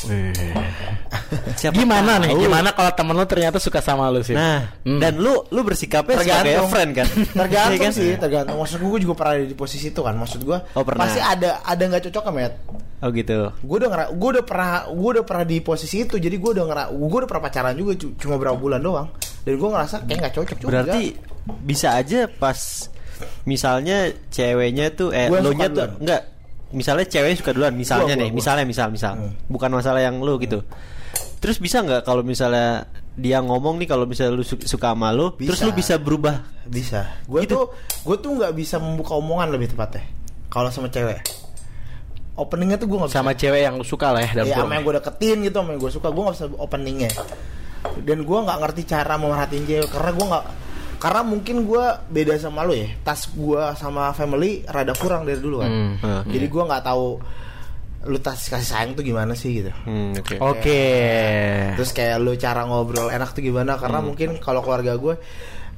[1.54, 2.32] Siapa Gimana nih?
[2.32, 2.42] tahu.
[2.42, 4.32] Gimana kalau temen lu ternyata suka sama lu sih?
[4.32, 4.98] Nah Hmm.
[4.98, 7.06] Dan lu lu bersikapnya sebagai friend kan
[7.38, 7.92] Tergantung Iya kan?
[7.92, 11.04] sih Tergantung Maksud gue, juga pernah ada di posisi itu kan Maksud gue Oh, pernah.
[11.04, 12.52] Pasti ada Ada gak cocok kan Matt
[12.98, 16.34] Oh gitu Gue udah ngera Gue udah pernah Gue udah pernah di posisi itu Jadi
[16.34, 19.06] gue udah ngera Gue udah pernah pacaran juga cu- Cuma berapa bulan doang
[19.42, 21.02] Dan gue ngerasa kayak gak cocok juga Berarti
[21.60, 22.58] bisa aja pas
[23.44, 23.98] Misalnya
[24.28, 25.88] ceweknya tuh Eh suka nya tuh.
[26.00, 26.22] Enggak
[26.72, 28.38] Misalnya ceweknya suka duluan Misalnya Gua, gua, nih gua.
[28.40, 29.32] Misalnya misal misal Hmm.
[29.46, 30.64] Bukan masalah yang lu gitu
[31.38, 35.36] Terus bisa nggak kalau misalnya dia ngomong nih kalau misalnya lu su- suka sama lu,
[35.36, 35.66] terus Bisa.
[35.66, 37.52] lu bisa berubah Bisa Gue Gitu.
[37.52, 37.64] tuh
[38.02, 40.02] Gue tuh gak bisa membuka omongan lebih tepatnya
[40.48, 41.20] Kalau sama cewek
[42.32, 44.72] Openingnya tuh gue gak bisa sama cewek yang lu suka lah ya dalam ya sama
[44.72, 47.10] yang gue deketin gitu sama yang gue suka gue nggak bisa openingnya
[48.00, 50.44] dan gue nggak ngerti cara memerhatiin cewek karena gue nggak
[51.02, 51.84] karena mungkin gue
[52.14, 52.86] beda sama lo ya.
[53.02, 55.66] Tas gue sama family rada kurang dari dulu kan.
[55.66, 57.06] Hmm, hmm, jadi gue nggak tahu
[58.02, 59.74] lu tas kasih sayang tuh gimana sih gitu.
[59.82, 60.38] Hmm, oke.
[60.38, 60.82] Oke.
[61.74, 63.74] terus kayak lu cara ngobrol enak tuh gimana?
[63.82, 65.18] Karena mungkin kalau keluarga gue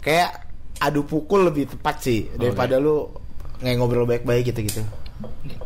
[0.04, 0.44] kayak
[0.84, 3.08] adu pukul lebih tepat sih daripada lu
[3.64, 4.84] nggak ngobrol baik-baik gitu gitu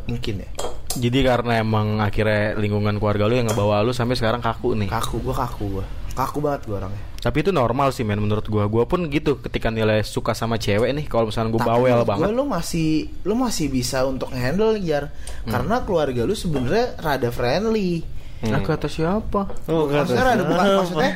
[0.06, 0.50] mungkin ya.
[0.98, 4.86] Jadi karena emang akhirnya lingkungan keluarga lu yang ngebawa lu sampai sekarang kaku nih.
[4.86, 5.86] kaku gue kaku gue
[6.18, 8.66] kaku banget gue orangnya Tapi itu normal sih men menurut gua.
[8.66, 12.26] Gua pun gitu ketika nilai suka sama cewek nih kalau misalnya gua Tapi bawel banget.
[12.26, 12.90] gua lu masih
[13.22, 15.10] lu masih bisa untuk handle jar
[15.42, 15.50] Hmm.
[15.50, 18.02] karena keluarga lu sebenarnya rada friendly
[18.38, 19.50] Nah, kata siapa?
[19.66, 21.10] Oh, maksudnya rada bukan maksudnya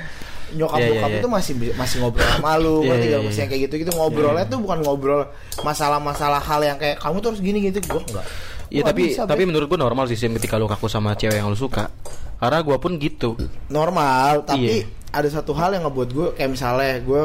[0.52, 1.18] nyokap Iya, iya, bokap iya.
[1.18, 3.24] itu masih masih ngobrol sama lu ngerti iya, gak iya.
[3.24, 5.22] maksudnya kayak gitu gitu ngobrolnya tuh bukan ngobrol
[5.62, 8.26] masalah-masalah hal yang kayak kamu tuh harus gini gitu gua enggak
[8.72, 11.46] Iya tapi bisa, tapi menurut gua normal sih Sim ketika lu kaku sama cewek yang
[11.46, 11.92] lu suka.
[12.34, 13.36] Karena gua pun gitu.
[13.68, 14.88] normal tapi Iya.
[15.12, 17.22] ada satu hal yang ngebuat gue kayak misalnya gue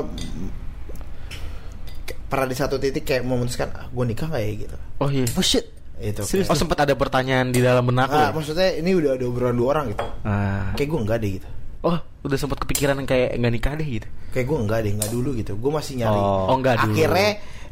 [2.27, 5.23] pernah di satu titik kayak memutuskan ah, gue nikah nggak ya gitu Oh iya.
[5.31, 5.63] Oh shit.
[5.97, 6.45] itu Serius?
[6.45, 8.13] Oh sempat ada pertanyaan di dalam benak lu.
[8.13, 8.29] Ah, ya?
[8.29, 10.69] maksudnya ini udah ada obrolan dua orang gitu Ah.
[10.73, 14.07] kayak gue enggak deh gitu Oh, udah sempat kepikiran kayak nggak nikah deh gitu.
[14.29, 16.51] kayak gue enggak deh enggak dulu gitu gue masih nyari Oh.
[16.51, 16.93] Oh, enggak dulu.
[16.93, 17.29] akhirnya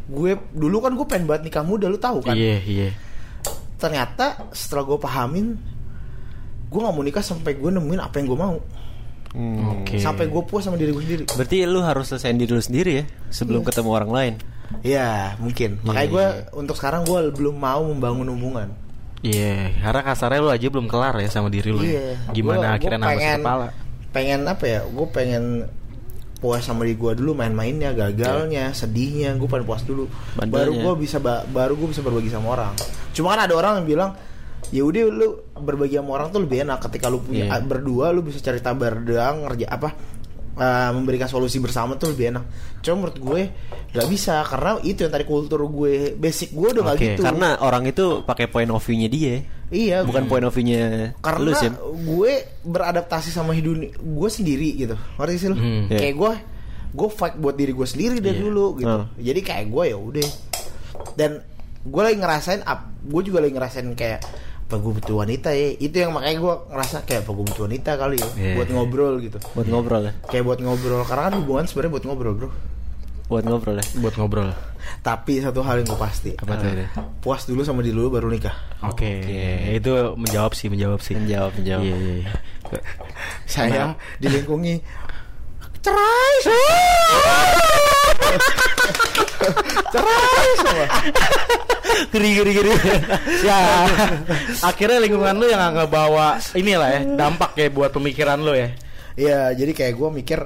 [0.07, 2.89] gue dulu kan gue pengen banget nikah muda lu tahu kan Iya, iya.
[3.75, 5.47] Ternyata setelah gue pahamin
[6.65, 8.57] gue nggak mau nikah sampai gue nemuin apa yang gue mau
[9.31, 9.83] Hmm.
[9.83, 9.99] Oke.
[9.99, 13.03] sampai gue puas sama diri gue sendiri Berarti lu harus selesaiin diri lu sendiri ya
[13.27, 14.33] sebelum ketemu orang lain.
[14.79, 16.55] ya mungkin makanya Iya, gue iya.
[16.55, 18.71] untuk sekarang gue belum mau membangun hubungan
[19.19, 21.81] Iya, karena kasarnya lu aja belum kelar ya sama diri lu.
[21.81, 21.91] ya.
[21.91, 22.31] Iya.
[22.31, 23.67] Gimana Gua- akhirnya gua pengen- kepala?
[24.09, 25.43] pengen apa ya gue pengen
[26.45, 30.53] puas sama diri gue dulu main-mainnya gagalnya sedihnya gue pengen puas dulu Bandelnya.
[30.53, 32.73] baru gue bisa ba- baru gue bisa berbagi sama orang
[33.11, 34.11] cuma kan ada orang yang bilang
[34.67, 37.61] ya udah lu berbagi sama orang tuh lebih enak ketika lu punya Iya.
[37.61, 39.89] berdua lu bisa cerita berdua ngerja apa
[40.55, 42.43] eh, memberikan solusi bersama tuh lebih enak
[42.79, 43.41] cuma menurut gue
[43.91, 47.49] nggak bisa karena itu yang tadi kultur gue basic gue udah nggak Oke, gitu Karena
[47.57, 49.35] orang itu pakai point of view-nya dia,
[49.67, 51.71] iya bukan point of view-nya karena lu sih.
[52.05, 52.31] gue
[52.61, 55.87] beradaptasi sama hidup gue sendiri gitu ngerti sih lu Hmm.
[55.87, 55.97] Iya.
[55.97, 56.31] kayak gue
[56.93, 58.43] gue fight buat diri gue sendiri dari Iya.
[58.43, 59.07] dulu gitu Hmm.
[59.17, 60.27] jadi kayak gue ya udah
[61.13, 61.31] dan
[61.81, 64.19] gue lagi ngerasain up gue juga lagi ngerasain kayak
[64.65, 67.89] apa gue butuh wanita ya itu yang makanya gue ngerasa kayak apa gue butuh wanita
[67.95, 68.53] kali ya Iya.
[68.55, 70.11] buat ngobrol gitu Buat ngobrol ya.
[70.25, 72.49] kayak buat ngobrol karena kan hubungan sebenarnya buat ngobrol bro
[73.25, 73.83] Buat ngobrol ya.
[73.97, 74.49] Buat ngobrol.
[75.01, 76.87] tapi satu hal yang gue pasti Apa tuh ya?
[77.19, 78.53] puas dulu sama diri dulu baru nikah
[78.83, 79.07] Oke,
[79.71, 81.13] itu menjawab sih, menjawab sih.
[81.13, 81.81] Menjawab, menjawab.
[81.81, 82.29] Iya, iya, iya.
[83.45, 83.81] saya
[84.17, 84.81] dilingkungi
[85.85, 86.35] cerai
[89.93, 90.87] cerai semua
[92.11, 92.71] Geri geri geri.
[93.43, 93.87] ya,
[94.59, 98.71] akhirnya lingkungan lu yang nggak bawa inilah ya dampak ya buat pemikiran lu ya.
[99.15, 100.39] Iya, jadi kayak gue mikir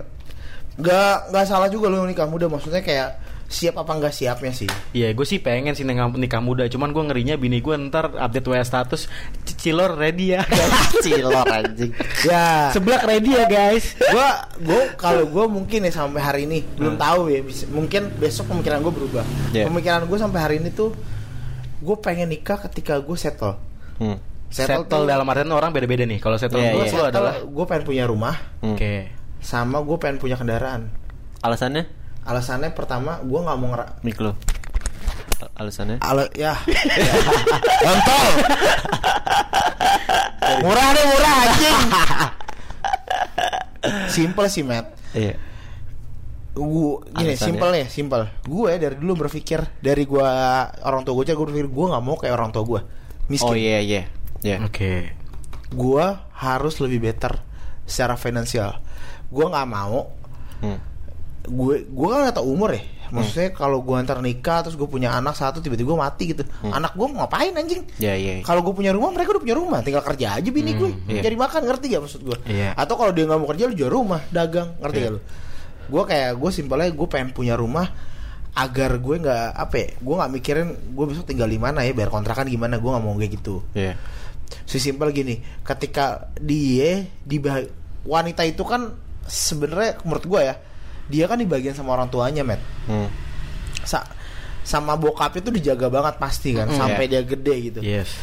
[0.78, 3.18] nggak nggak salah juga lu nikah muda maksudnya kayak
[3.50, 4.70] siap apa nggak siapnya sih.
[4.94, 8.46] Iya, gue sih pengen sih nikah, nikah muda, cuman gue ngerinya bini gue ntar update
[8.46, 9.10] WA status
[9.52, 10.46] Cilor ready ya.
[11.04, 11.90] Cilor anjing.
[12.24, 13.98] Ya, Seblak ready ya guys.
[13.98, 14.28] gue
[14.62, 18.94] gue kalau gue mungkin ya sampai hari ini belum tahu ya, mungkin besok pemikiran gue
[18.94, 19.26] berubah.
[19.50, 19.66] Yeah.
[19.66, 20.94] Pemikiran gue sampai hari ini tuh
[21.80, 23.58] gue pengen nikah ketika gue settle.
[23.98, 24.22] Hmm.
[24.48, 26.18] Settle, tuh- dalam artian orang beda-beda nih.
[26.18, 28.74] Kalau settle Iya, gue lu adalah gue pengen punya rumah Hmm.
[28.74, 29.10] Oke.
[29.40, 30.94] sama gue pengen punya kendaraan.
[31.40, 31.98] Alasannya?
[32.30, 34.38] Alasannya pertama gue nggak mau ngera Mik lo.
[35.40, 35.98] Al- Alasannya?
[36.00, 36.54] Ala ya.
[37.84, 38.28] Kontol.
[40.64, 41.78] murah deh murah anjing.
[44.10, 44.92] Simple sih, Matt.
[45.14, 45.36] Iya.
[46.52, 47.38] Gue gini, Alasannya?
[47.40, 48.24] simple nih, simple.
[48.44, 50.28] Gue dari dulu berpikir dari gue
[50.82, 52.82] orang tua gue gue berpikir gue nggak mau kayak orang tua gue.
[53.26, 53.48] Miskin.
[53.48, 54.04] Oh iya iya.
[54.42, 54.58] Iya.
[54.62, 55.16] Oke.
[55.72, 56.06] Gue
[56.36, 57.40] harus lebih better
[57.86, 58.78] secara finansial.
[59.30, 60.12] Gue nggak mau
[60.60, 60.76] Hmm.
[61.46, 65.34] Gue gue kan tahu umur ya maksudnya kalau gue antar nikah terus gue punya anak
[65.34, 68.34] satu tiba-tiba gue mati gitu anak gue mau ngapain anjing Iya iya.
[68.40, 68.44] iya.
[68.46, 71.26] kalau gue punya rumah mereka udah punya rumah tinggal kerja aja bini gue iya.
[71.26, 72.78] cari makan ngerti gak maksud gue Iya.
[72.78, 75.06] atau kalau dia nggak mau kerja lu jual rumah dagang ngerti Iya.
[75.10, 75.22] gak lu
[75.90, 77.88] gue kayak gue simpelnya gue pengen punya rumah
[78.54, 82.14] agar gue nggak apa ya gue nggak mikirin gue besok tinggal di mana ya bayar
[82.14, 83.98] kontrakan gimana gue nggak mau kayak gitu Iya.
[84.70, 87.38] sesimpel gini ketika dia di
[88.06, 88.94] wanita itu kan
[89.26, 90.56] sebenarnya menurut gue ya
[91.10, 93.10] dia kan dibagian sama orang tuanya met Hmm.
[93.82, 94.06] Sa-
[94.62, 96.78] sama bokap itu dijaga banget pasti kan Mm-mm.
[96.78, 98.14] sampai dia gede gitu Yes.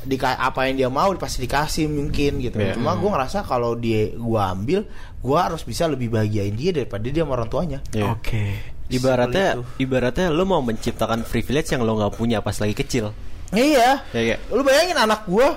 [0.00, 2.72] Dika- apa yang dia mau pasti dikasih mungkin gitu Iya.
[2.72, 4.84] cuma gue ngerasa kalau dia gua ambil
[5.18, 8.12] gua harus bisa lebih bahagiain dia daripada dia sama orang tuanya Iya.
[8.12, 8.44] Oke.
[8.88, 13.12] Ibaratnya Seperti ibaratnya lo mau menciptakan privilege yang lo nggak punya pas lagi kecil.
[13.50, 14.36] iya Ya, ya.
[14.50, 15.56] lu bayangin anak gua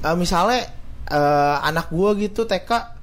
[0.00, 0.64] eh, misalnya
[1.06, 2.95] eh, anak gua gitu TK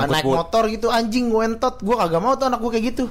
[0.00, 3.04] Naik mo- motor gitu anjing gue entot gue kagak mau tuh anak gue kayak gitu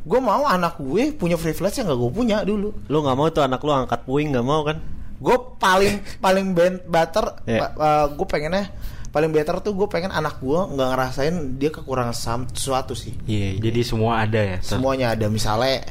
[0.00, 3.42] gue mau anak gue punya privilege yang gak gue punya dulu Lo nggak mau tuh
[3.42, 4.80] anak lo angkat puing nggak mau kan?
[5.16, 7.76] gue paling paling ben- better Iya.
[8.08, 8.72] gue pengennya
[9.10, 13.60] paling better tuh gue pengen anak gue nggak ngerasain dia kekurangan sam- sesuatu sih Iya.
[13.60, 14.56] Jadi semua ada ya.
[14.56, 15.84] Ter- semuanya ada misalnya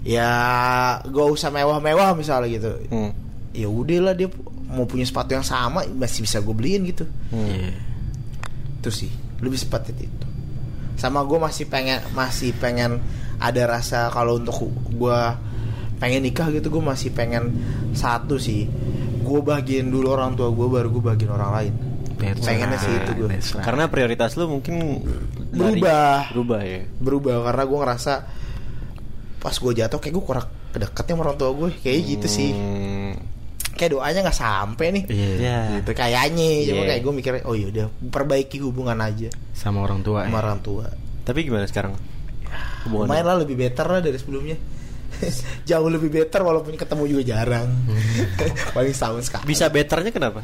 [0.00, 0.30] ya
[1.02, 3.12] gak usah mewah-mewah misalnya gitu Hmm.
[3.52, 4.26] ya udah lah dia
[4.66, 7.46] mau punya sepatu yang sama masih bisa gue beliin gitu Hmm.
[7.46, 7.70] Iya.
[8.76, 10.26] itu sih lebih seperti itu
[10.94, 12.98] sama gue masih pengen masih pengen
[13.38, 15.18] ada rasa kalau untuk gue
[15.96, 17.54] pengen nikah gitu gue masih pengen
[17.92, 18.66] satu sih
[19.18, 21.74] gue bagian dulu orang tua gue baru gue bagian orang lain
[22.18, 23.62] That's pengennya sih right, itu gue right.
[23.62, 24.74] Karena prioritas lo mungkin
[25.48, 26.34] dari- Berubah.
[26.34, 26.80] berubah ya.
[26.98, 28.12] berubah karena gue ngerasa
[29.38, 33.14] pas gue jatuh kayak gue kurang kedekatnya sama orang tua gue kayak gitu sih Hmm.
[33.78, 35.30] Kayak doanya nggak sampai nih Iya.
[35.38, 35.58] Ya.
[35.78, 36.88] gitu kayaknya cuma Iya.
[36.90, 40.26] kayak gue mikirnya oh yaudah perbaiki hubungan aja Sama orang tua.
[40.26, 40.42] sama ya.
[40.42, 40.86] orang tua
[41.22, 41.94] Tapi gimana sekarang?
[42.84, 43.28] Hubungan lumayan lo?
[43.28, 44.56] lah lebih better lah dari sebelumnya
[45.68, 47.68] jauh lebih better walaupun ketemu juga jarang
[48.74, 50.42] paling setahun sekali Bisa betternya kenapa?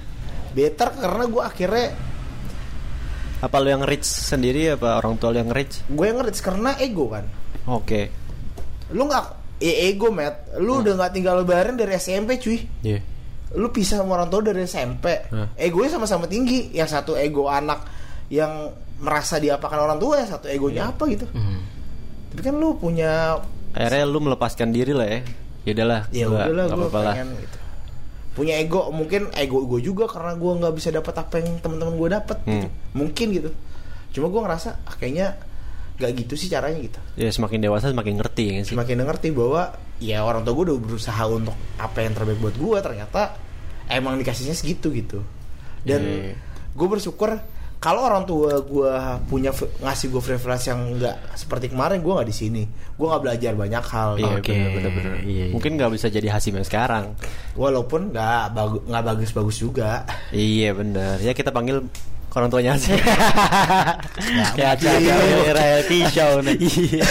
[0.51, 1.89] better karena gue akhirnya
[3.41, 5.85] Apa lo yang rich sendiri apa orang tua lo yang rich?
[5.85, 7.29] gue yang ngerti karena ego kan
[7.67, 8.09] Oke.
[8.89, 9.25] lu nggak
[9.57, 13.01] ya ego met lu udah nggak tinggal lebaran dari SMP cuy Iya.
[13.55, 15.55] Lu pisah sama orang tua dari SMP Hah.
[15.57, 17.87] egonya sama-sama tinggi yang satu ego anak
[18.27, 21.63] yang merasa diapakan orang tua yang satu egonya apa gitu Hmm.
[22.31, 23.39] tapi kan lu punya
[23.71, 25.21] Akhirnya lu melepaskan diri lah ya.
[25.65, 26.01] Ya udahlah.
[26.09, 27.59] ya udahlah gue pengen gitu
[28.33, 32.09] punya ego mungkin ego gue juga karena gue nggak bisa dapat apa yang teman-teman gue
[32.11, 32.51] dapat gitu.
[32.53, 32.69] Hmm.
[32.93, 33.51] mungkin gitu
[34.11, 35.39] cuma gue ngerasa ah, kayaknya
[35.95, 38.75] gak gitu sih caranya gitu Ya semakin dewasa semakin ngerti ya sih.
[38.75, 42.79] semakin ngerti bahwa ya orang tua gue udah berusaha untuk apa yang terbaik buat gue
[42.81, 43.23] ternyata
[43.87, 45.21] emang dikasihnya segitu gitu
[45.83, 46.35] dan Iya.
[46.73, 47.37] gue bersyukur
[47.77, 48.93] kalau orang tua gue
[49.29, 53.53] punya ngasih gue privilege yang nggak seperti kemarin gue nggak di sini gue nggak belajar
[53.53, 55.15] banyak hal Iya Oke, bener, bener, bener.
[55.21, 55.53] iya, iya.
[55.53, 57.13] Mungkin nggak bisa jadi Hasim yang sekarang.
[57.53, 61.21] walaupun nggak bagus nggak bagus-bagus juga Iya bener.
[61.21, 61.85] Ya kita panggil
[62.33, 62.97] orang tuanya Hasim.
[64.57, 65.15] Kayak acara
[65.61, 66.57] reality show nih.
[66.59, 67.07] Iya.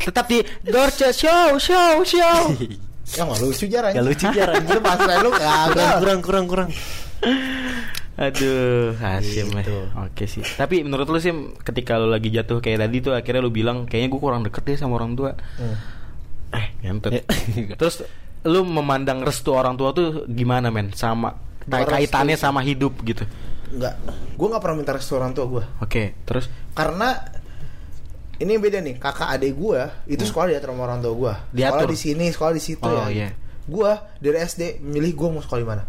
[0.00, 2.40] Tetap di Dorce Show, show, show.
[3.16, 4.60] yang nggak lucu jarang Gak lucu jarang.
[4.60, 6.68] lu pas lu kurang kagak kurang kurang kurang.
[8.18, 9.70] Aduh, Hasim Gitu.
[9.70, 9.86] ya.
[10.02, 10.42] Oke sih.
[10.42, 11.30] Tapi menurut lu sih
[11.62, 14.74] ketika lu lagi jatuh kayak tadi tuh akhirnya lu bilang kayaknya gue kurang deket deh
[14.74, 15.38] sama orang tua.
[15.54, 15.76] Hmm.
[16.50, 17.14] Eh, ngentot.
[17.14, 17.22] Ya.
[17.80, 18.02] Terus
[18.42, 20.90] lu memandang restu orang tua tuh gimana men?
[20.90, 21.30] Sama
[21.64, 22.44] kaitannya restu.
[22.44, 23.22] sama hidup gitu.
[23.68, 23.94] nggak
[24.40, 27.20] gue nggak pernah minta restu orang tua gue Oke, terus karena
[28.38, 31.88] ini beda nih kakak adik gue itu sekolah di sama orang tua gue sekolah Diatur.
[31.88, 33.28] di sini sekolah di situ Oh, ya iya.
[33.64, 35.84] gue dari SD milih gue mau sekolah di mana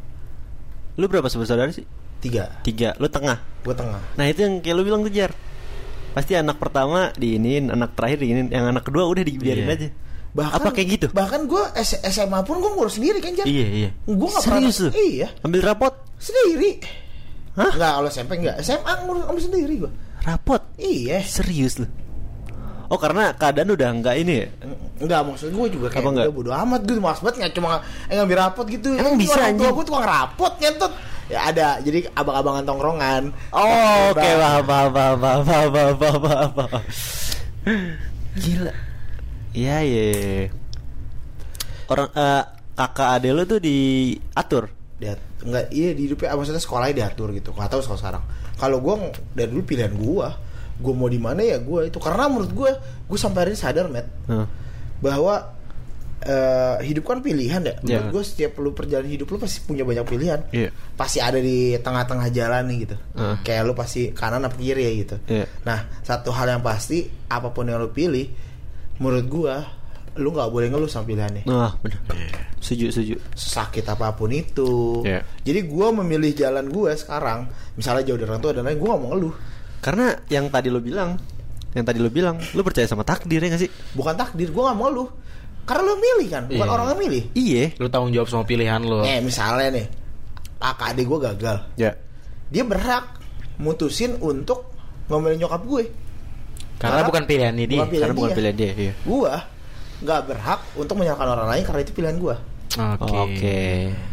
[0.96, 1.88] Lu berapa bersaudara sih?
[2.20, 2.92] tiga Tiga.
[2.98, 3.40] Lu tengah.
[3.64, 5.32] gue tengah Nah itu yang kayak lu bilang tuh Jar.
[6.10, 9.76] Pasti anak pertama diinin, anak terakhir diinin, yang anak kedua udah dibiarin Iya.
[9.78, 9.90] aja.
[10.30, 11.08] bahkan Apa kayak gitu?
[11.10, 11.64] bahkan gue
[12.06, 13.90] SMA pun gue ngurus sendiri kan Jar Iya, iya.
[14.04, 14.90] gue nggak pernah Serius lu?
[14.94, 15.94] iya Ambil rapot?
[16.18, 16.72] sendiri
[17.56, 17.72] Hah?
[17.72, 20.62] nggak kalau SMP nggak SMA ngurus ngurus sendiri gue Rapot?
[20.76, 21.88] iya Serius lu?
[22.90, 24.48] Oh karena keadaan udah enggak ini ya?
[24.98, 26.34] Enggak maksud gue juga kayak enggak?
[26.34, 28.98] bodo amat gue Mas banget nggak cuma eh, ngambil rapot gitu.
[28.98, 30.94] Emang bisa orang tua gue tukang rapot nyentut
[31.30, 33.24] Ya ada jadi abang-abangan tongkrongan.
[33.54, 36.18] Oh oke okay, apa apa apa apa apa.
[36.18, 36.84] paham paham
[38.42, 38.74] Gila.
[39.54, 40.10] Iya ya
[41.86, 44.74] Orang uh, kakak ade lo tuh diatur?
[44.98, 47.54] Diatur enggak iya di hidupnya maksudnya sekolahnya diatur gitu.
[47.54, 48.24] Gak tahu sekolah sekarang.
[48.58, 48.94] Kalau gue
[49.38, 50.28] dari dulu pilihan gue
[50.80, 52.72] gua mau di mana ya gua itu karena menurut gua
[53.06, 54.48] gua sampai hari ini sadar, Matt, Heeh.
[55.00, 55.36] bahwa
[56.20, 57.76] eh, hidup kan pilihan ya.
[57.80, 58.12] Menurut Iya.
[58.12, 60.40] gua setiap lu perjalanan hidup lu pasti punya banyak pilihan.
[60.52, 60.70] Iya.
[61.00, 62.96] Pasti ada di tengah-tengah jalan nih gitu.
[63.16, 63.36] Heeh.
[63.48, 65.16] Kayak lu pasti kanan apa kiri ya gitu.
[65.32, 65.46] Iya.
[65.64, 68.28] Nah, satu hal yang pasti apa pun yang lu pilih,
[69.00, 69.56] menurut gua
[70.20, 71.48] lu nggak boleh ngeluh sama pilihannya.
[71.48, 72.04] Nah, benar.
[72.60, 73.16] Setuju, setuju.
[73.32, 75.00] sakit apa pun itu.
[75.08, 75.24] Iya.
[75.48, 77.48] Jadi gua memilih jalan gue sekarang,
[77.80, 79.36] misalnya jauh dari orang tua dan lain, gue gak mau ngeluh.
[79.80, 81.16] Karena yang tadi lu bilang,
[81.72, 83.72] yang tadi lu bilang, lu percaya sama takdir ya gak sih?
[83.96, 85.10] Bukan takdir, gue gak mau ngeluh.
[85.64, 86.74] Karena lu milih kan, bukan Iya.
[86.74, 87.24] orang yang milih.
[87.38, 87.64] Iya.
[87.78, 89.06] Lu tanggung jawab sama pilihan lu.
[89.06, 89.86] Eh, misalnya nih,
[90.58, 91.58] kakak adik gue gagal.
[91.78, 91.92] Ya.
[92.50, 93.06] Dia berhak
[93.62, 94.74] mutusin untuk
[95.08, 95.84] ngomelin nyokap gue.
[96.80, 97.52] Karena bukan dia.
[97.52, 98.38] Bukan pilihan Karena bukan dia.
[98.40, 98.94] pilihan dia, iya.
[99.06, 99.34] Gue
[100.00, 102.36] gak berhak untuk menyalahkan orang lain karena itu pilihan gue.
[102.78, 103.10] Oke.
[103.10, 103.60] Oke.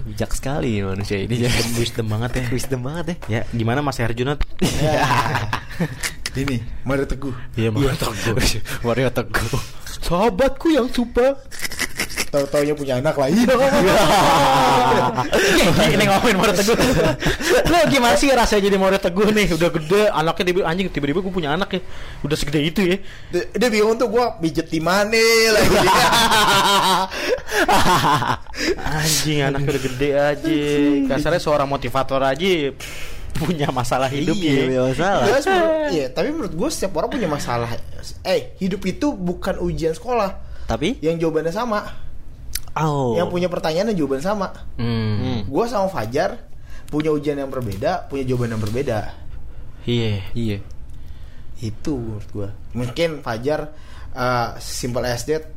[0.08, 1.44] Bijak sekali manusia ini.
[1.44, 2.44] Wisdom, wisdom banget ya.
[2.48, 3.16] Wisdom banget ya.
[3.28, 4.40] Ya, gimana Mas Herjunot?
[4.64, 5.04] Ya.
[6.36, 7.32] Ini, Mario Teguh.
[7.56, 8.36] Iya, Mas Teguh.
[8.84, 9.60] Wario Teguh.
[10.04, 11.40] Sahabatku yang suka.
[12.26, 13.30] Tahu-taunya punya anak lah.
[13.30, 13.46] Iya.
[15.94, 16.76] ini ngomongin Mario Teguh.
[17.66, 19.46] Lu gimana sih rasanya jadi Mario Teguh nih?
[19.54, 21.80] Udah gede, anaknya tiba anjing tiba-tiba gue punya anak ya.
[22.26, 22.96] Udah segede itu ya.
[23.30, 25.22] dia, dia bingung tuh gue pijet di mana
[25.54, 25.76] lagi.
[28.76, 30.56] Anjing anaknya udah gede aja.
[31.08, 32.72] Kasarnya seorang motivator aja
[33.36, 34.80] punya masalah hidup Iya, ya.
[34.88, 35.24] masalah.
[35.28, 37.68] Jelas, menurut- Iya, tapi menurut gue setiap orang punya masalah.
[38.24, 40.40] Eh, hidup itu bukan ujian sekolah.
[40.66, 42.05] Tapi Yang jawabannya sama.
[42.80, 43.16] Oh.
[43.16, 44.48] Yang punya pertanyaan dan jawaban sama.
[44.76, 45.14] Hmm.
[45.20, 45.40] Hmm.
[45.48, 46.36] Gue sama Fajar
[46.86, 48.98] punya ujian yang berbeda, punya jawaban yang berbeda.
[49.86, 50.22] Iya.
[50.34, 50.58] Iya.
[51.60, 52.48] Itu menurut gue.
[52.76, 53.72] Mungkin Fajar
[54.12, 55.48] uh, simple as that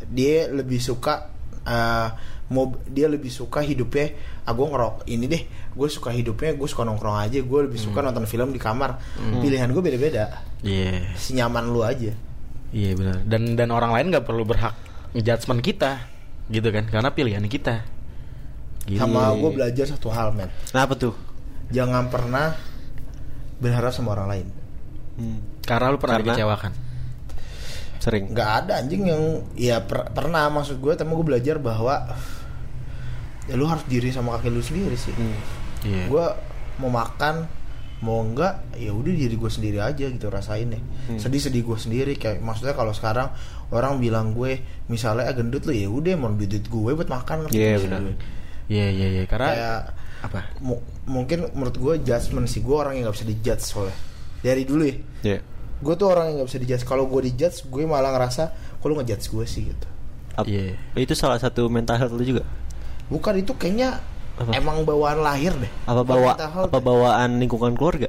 [0.00, 1.28] dia lebih suka
[1.68, 2.08] uh,
[2.50, 6.82] mau dia lebih suka hidupnya ah gue ngerok ini deh gue suka hidupnya gue suka
[6.82, 8.98] nongkrong aja gue lebih suka nonton film di kamar
[9.38, 11.14] pilihan gue beda-beda Iya.
[11.14, 12.10] senyaman lu aja
[12.70, 13.16] Iya benar.
[13.26, 14.74] Dan dan orang lain nggak perlu berhak
[15.10, 16.06] ngejudgement kita,
[16.50, 16.84] gitu kan?
[16.84, 17.86] Karena pilihan kita.
[18.80, 18.96] Gitu.
[18.96, 21.12] sama gue belajar satu hal men Kenapa tuh?
[21.68, 22.56] jangan pernah
[23.56, 24.48] berharap sama orang lain
[25.12, 25.36] Hmm.
[25.60, 26.72] Karena lu pernah Karena- dikecewakan.
[28.00, 28.32] Sering.
[28.32, 29.22] nggak ada anjing yang
[29.52, 32.08] ya per- pernah maksud gue tapi gue belajar bahwa
[33.44, 35.36] ya lu harus diri sama kaki lu sendiri sih Hmm.
[35.82, 36.04] Iya.
[36.08, 36.24] gue
[36.78, 37.44] mau makan
[38.00, 41.20] mau enggak ya udah diri gue sendiri aja gitu rasain deh Hmm.
[41.20, 43.28] sedih sedih gue sendiri kayak maksudnya kalau sekarang
[43.70, 47.78] orang bilang gue misalnya ah, gendut lu ya udah mau duit gue buat makan Iya,
[47.78, 48.00] sih benar.
[48.66, 49.22] Iya iya iya.
[49.24, 49.80] Karena kayak
[50.20, 50.40] apa?
[50.58, 53.96] mu- mungkin menurut gue judgement sih gue orang yang nggak bisa dijudge soalnya
[54.40, 55.38] dari dulu ya Iya.
[55.80, 59.26] gue tuh orang yang nggak bisa dijudge kalau gue dijudge gue malah ngerasa lu ngejudge
[59.28, 59.86] gue sih gitu
[60.32, 60.76] Ap- Iya.
[60.94, 62.44] Itu salah satu mental health lu juga.
[63.06, 63.98] bukan itu kayaknya
[64.36, 64.54] Apa?
[64.54, 66.80] emang bawaan lahir deh Apa bawa apa deh.
[66.80, 68.06] bawaan lingkungan keluarga?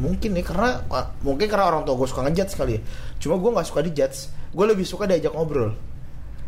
[0.00, 0.80] Mungkin nih karena
[1.20, 2.82] mungkin karena orang tua gue suka ngejudge kali ya.
[3.20, 4.18] Cuma gue nggak suka dijudge.
[4.56, 5.76] Gue lebih suka diajak ngobrol.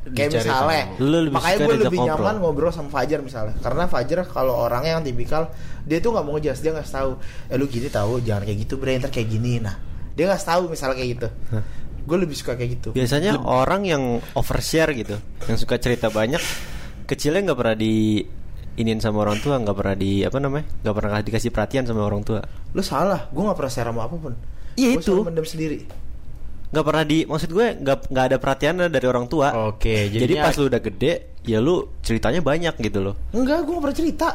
[0.03, 0.84] Kayak Dicari misalnya.
[0.98, 2.16] Lu lebih makanya gue lebih ngobrol.
[2.16, 2.72] nyaman ngobrol.
[2.72, 3.55] sama Fajar misalnya.
[3.61, 5.53] Karena Fajar kalau orangnya yang tipikal
[5.84, 7.11] dia tuh nggak mau ngejudge dia nggak tahu
[7.53, 9.61] eh lu gini tahu jangan kayak gitu bre ntar kayak gini.
[9.61, 9.76] Nah
[10.16, 11.28] dia nggak tahu misalnya kayak gitu.
[12.03, 12.88] Gue lebih suka kayak gitu.
[12.98, 16.42] Biasanya orang yang overshare gitu, yang suka cerita banyak,
[17.07, 18.26] kecilnya nggak pernah di
[18.75, 22.20] inin sama orang tua, nggak pernah di apa namanya, nggak pernah dikasih perhatian sama orang
[22.20, 24.33] tua, lu salah gue nggak pernah share sama apa pun
[24.75, 25.05] Iya, itu.
[25.05, 25.79] selalu mendem sendiri
[26.68, 29.53] nggak pernah di, maksud gue nggak nggak ada perhatian dari orang tua.
[29.68, 31.12] Oke, Jadi jadinya- pas lu udah gede,
[31.43, 33.14] ya lu ceritanya banyak gitu loh.
[33.31, 34.29] enggak gue nggak pernah cerita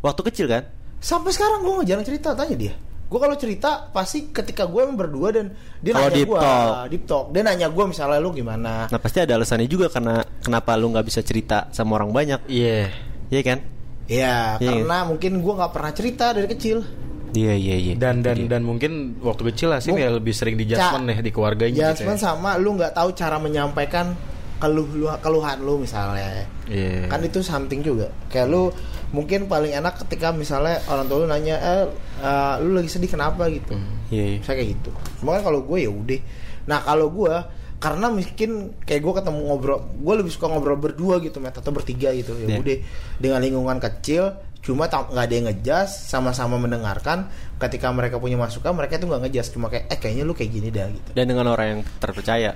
[0.00, 0.64] Waktu kecil kan?
[0.96, 2.74] sampai sekarang gue nggak jarang cerita tanya dia
[3.08, 6.72] gue kalau cerita pasti ketika gue emang berdua dan dia Kalau nanya deep gue talk.
[6.86, 10.76] deep talk dia nanya gue misalnya lu gimana Nah pasti ada alasannya juga karena kenapa
[10.76, 12.92] lu nggak bisa cerita sama orang banyak, Iya.
[13.30, 13.58] Iya kan?
[14.04, 14.82] ya Iya.
[14.82, 16.82] karena mungkin gue nggak pernah cerita dari kecil
[17.30, 17.94] Iya iya iya.
[17.94, 18.50] Dan dan Iya.
[18.50, 22.02] dan mungkin waktu kecil Asim Bu- ya lebih sering di judgment nih di keluarganya gitu
[22.02, 22.26] Judgment ya.
[22.26, 24.18] sama lu nggak tahu cara menyampaikan
[24.58, 27.06] keluh lu keluhan lu misalnya Iya.
[27.06, 28.74] kan itu something juga kayak lu
[29.10, 31.82] mungkin paling enak ketika misalnya orang tua lu nanya eh
[32.18, 33.78] eh, lu lagi sedih kenapa gitu
[34.10, 34.38] Iya iya.
[34.42, 36.20] saya kayak gitu cuma kan kalau gue ya udah
[36.66, 37.34] nah kalau gue
[37.80, 42.12] karena mungkin kayak gue ketemu ngobrol gue lebih suka ngobrol berdua gitu met atau bertiga
[42.12, 42.58] gitu ya Iya.
[42.58, 42.78] udah
[43.16, 49.00] dengan lingkungan kecil cuma nggak ada yang ngejas sama-sama mendengarkan ketika mereka punya masukan mereka
[49.00, 51.66] tuh nggak ngejas cuma kayak eh kayaknya lu kayak gini dah gitu Dan dengan orang
[51.66, 52.52] yang terpercaya.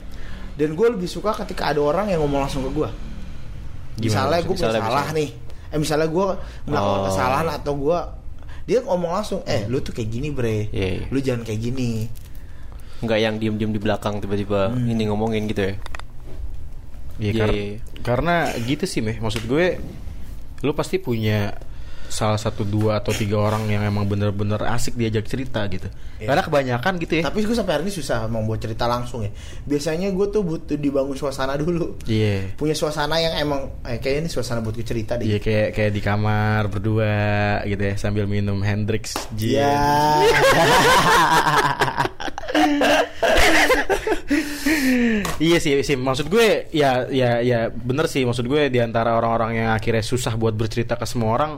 [0.54, 2.88] dan gue lebih suka ketika ada orang yang ngomong langsung ke gue
[3.98, 5.12] misalnya gue punya salah misalnya.
[5.14, 5.30] nih
[5.66, 6.26] eh misalnya gue
[6.66, 7.06] melakukan Oh.
[7.08, 7.98] kesalahan atau gue
[8.64, 11.06] dia ngomong langsung eh lu tuh kayak gini bre Iya, iya.
[11.08, 12.06] lu jangan kayak gini
[13.00, 15.74] nggak yang diem-diem di belakang tiba-tiba ini ngomongin gitu ya
[17.14, 17.78] Iya, Iya, kar- iya, iya.
[18.02, 19.16] karena gitu sih meh.
[19.16, 19.78] Maksud gue,
[20.60, 21.54] lu pasti punya
[22.14, 25.90] salah satu dua atau tiga orang yang emang bener-bener asik diajak cerita gitu.
[26.22, 26.30] Iya.
[26.30, 27.26] Karena kebanyakan gitu ya.
[27.26, 29.34] Tapi gue sampai hari ini susah emang buat cerita langsung ya.
[29.66, 31.98] Biasanya gue tuh butuh dibangun suasana dulu.
[32.06, 32.54] Iya.
[32.54, 35.26] Punya suasana yang emang eh, kayaknya ini suasana buat gue cerita deh.
[35.26, 39.58] Iya kayak kayak di kamar berdua gitu ya sambil minum Hendrix gin.
[39.58, 39.74] Iya.
[45.42, 49.66] iya sih, sih maksud gue ya ya ya bener sih maksud gue di antara orang-orang
[49.66, 51.52] yang akhirnya susah buat bercerita ke semua orang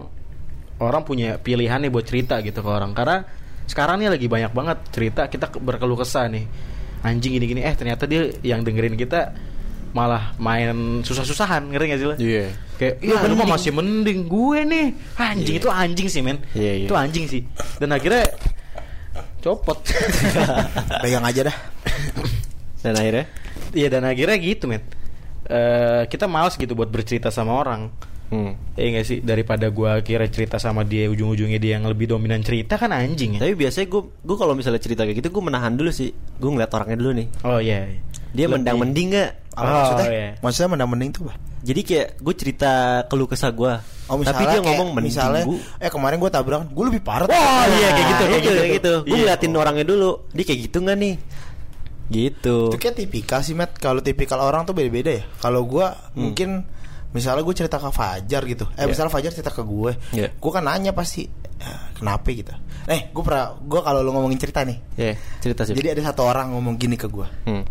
[0.79, 2.93] orang punya pilihan nih buat cerita gitu ke orang.
[2.93, 3.25] Karena
[3.67, 6.45] sekarang nih lagi banyak banget cerita kita ke- berkeluh kesah nih.
[7.03, 9.31] Anjing gini-gini eh ternyata dia yang dengerin kita
[9.91, 12.15] malah main susah-susahan ngerti gak sih lo?
[12.19, 12.45] Iya.
[12.77, 14.87] Kayak iya lu mah masih mending gue nih?
[15.17, 16.37] Anjing itu anjing sih men.
[16.53, 16.87] Iya, iya.
[16.89, 17.43] itu anjing sih.
[17.81, 18.29] Dan akhirnya
[19.41, 19.79] copot.
[21.03, 21.57] Pegang aja dah.
[22.83, 23.25] dan akhirnya?
[23.73, 24.83] Iya dan akhirnya gitu men.
[25.47, 27.89] Eh, Kita males gitu buat bercerita sama orang
[28.29, 28.53] hmm.
[28.75, 32.75] Iya gak sih Daripada gua kira cerita sama dia Ujung-ujungnya dia yang lebih dominan cerita
[32.75, 35.89] kan anjing ya tapi biasanya gue gue kalau misalnya cerita kayak gitu gue menahan dulu
[35.89, 37.89] sih gue ngeliat orangnya dulu nih Oh iya
[38.31, 40.07] dia Lebih- mendang mending nggak Apa Oh, maksudnya?
[40.07, 40.29] iya.
[40.37, 41.37] Maksudnya mendang mending tuh, Bah?
[41.63, 42.73] jadi kayak gue cerita
[43.07, 43.73] keluh kesah gue
[44.07, 47.01] Oh, misalnya tapi dia kayak- ngomong mending misalnya gua- eh kemarin gue tabrakan, gue lebih
[47.01, 47.25] parah.
[47.25, 48.61] Wah, iya, kayak gitu, kayak gitu, gitu.
[48.61, 48.93] kayak gitu.
[49.01, 49.21] Gue Iya.
[49.25, 50.11] ngeliatin orangnya dulu.
[50.31, 51.15] Dia kayak gitu nggak nih?
[52.07, 52.57] Gitu.
[52.71, 53.75] Itu kayak tipikal sih, Matt.
[53.77, 55.25] Kalau tipikal orang tuh beda-beda ya.
[55.37, 56.63] Kalau gue mungkin
[57.17, 58.69] misalnya gue cerita ke Fajar gitu.
[58.71, 58.87] Eh, Iya.
[58.87, 59.93] misalnya Fajar cerita ke gue.
[60.13, 60.29] Iya.
[60.31, 61.25] Gue kan nanya pasti
[61.57, 62.53] "Eh, kenapa gitu.
[62.85, 64.77] Eh, gue pernah gue kalau lo ngomongin cerita nih.
[64.95, 65.73] Ya, cerita sih.
[65.73, 67.25] Jadi ada satu orang ngomong gini ke gue.
[67.45, 67.65] Hmm.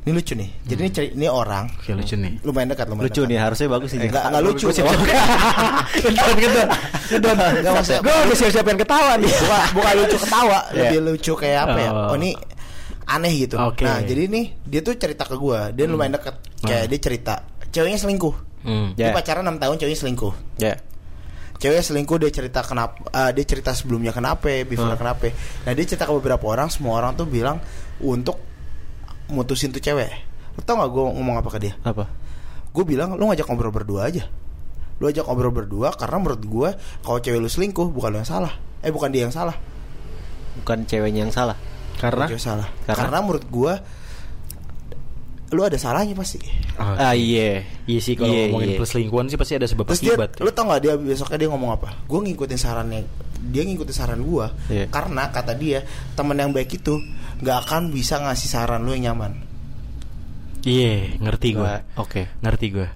[0.00, 0.48] Ini lucu nih.
[0.64, 3.30] Jadi ini, ceri- ini orang Oke lucu nih lumayan dekat, lumayan Lucu dekat.
[3.30, 4.08] nih, harusnya bagus nih.
[4.08, 4.66] Enggak, enggak lucu.
[4.66, 4.96] Siap-siap.
[6.00, 6.68] Ngedon ngedon
[7.10, 8.00] Ngedon Enggak maksudnya.
[8.00, 10.78] Gue udah siap-siap yang ketawa nih bukan, bukan lucu ketawa, Iya.
[10.80, 11.90] lebih lucu kayak apa ya?
[11.90, 12.08] Oh.
[12.08, 12.30] Oh, ini
[13.06, 13.56] aneh gitu.
[13.58, 13.84] Oke.
[13.84, 16.34] Nah, jadi nih dia tuh cerita ke gua, dia lumayan deket.
[16.60, 16.88] Kayak Ah.
[16.88, 17.34] dia cerita,
[17.68, 18.34] ceweknya selingkuh.
[18.60, 18.92] Hmm.
[18.92, 20.34] Dia pacaran 6 tahun, ceweknya selingkuh.
[20.60, 20.74] Ya.
[21.60, 25.00] Ceweknya selingkuh dia cerita kenapa eh, dia cerita sebelumnya kenapa, before Hmm.
[25.00, 25.28] kenapa.
[25.64, 27.60] Nah, dia cerita ke beberapa orang, semua orang tuh bilang
[28.00, 28.40] untuk
[29.28, 30.08] mutusin tuh cewek.
[30.56, 31.74] Lu tau gak gue ngomong apa ke dia?
[31.84, 32.08] Apa?
[32.72, 34.24] Gue bilang lu ngajak ngobrol berdua aja.
[35.00, 36.68] Lu ajak ngobrol berdua karena menurut gue
[37.00, 38.52] kalau cewek lu selingkuh bukan lu yang salah.
[38.80, 39.56] Eh bukan dia yang salah.
[40.60, 41.56] Bukan ceweknya yang salah.
[42.00, 42.68] Karena Cewek salah.
[42.88, 42.96] Karena?
[42.96, 43.76] Karena, menurut gua
[45.50, 46.38] lu ada salahnya pasti.
[46.78, 47.66] Oh, Ah iya.
[47.84, 48.78] Iya sih kalau Iya, ngomongin iya.
[48.78, 51.70] perselingkuhan sih pasti ada sebab Terus dia, akibat lu tau gak dia besoknya dia ngomong
[51.74, 51.88] apa?
[52.06, 53.02] Gue ngikutin sarannya,
[53.50, 54.86] dia ngikutin saran gua Iya.
[54.86, 55.82] karena kata dia
[56.14, 57.02] teman yang baik itu
[57.40, 59.32] nggak akan bisa ngasih saran lu yang nyaman.
[60.60, 62.28] Iya ngerti gue Wah, Oke.
[62.44, 62.88] Ngerti gue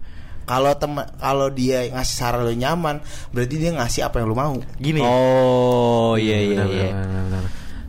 [0.45, 3.01] Kalau teman kalau dia ngasih saran lu yang nyaman,
[3.33, 4.61] berarti dia ngasih apa yang lu mau.
[4.77, 6.89] Gini Oh iya iya Benar, iya.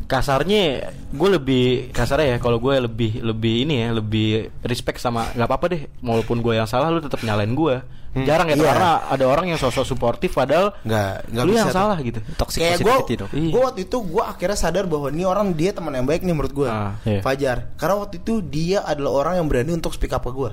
[0.05, 4.27] Kasarnya gue lebih kasarnya ya kalau gue lebih lebih ini ya lebih
[4.61, 7.75] respect sama nggak apa-apa deh walaupun gue yang salah lu tetap nyalain gue
[8.17, 8.63] jarang ya Iya.
[8.69, 11.75] karena ada orang yang sosok suportif padahal Nggak nggak lu bisa yang tuh.
[11.75, 13.29] salah gitu Toxic Kayak gue, dong.
[13.33, 13.49] Iya.
[13.49, 16.53] gue waktu itu gue akhirnya sadar bahwa ini orang dia teman yang baik nih menurut
[16.53, 17.19] gue, Ah, iya.
[17.19, 17.75] Fajar.
[17.75, 20.47] Karena waktu itu dia adalah orang yang berani untuk speak up ke gue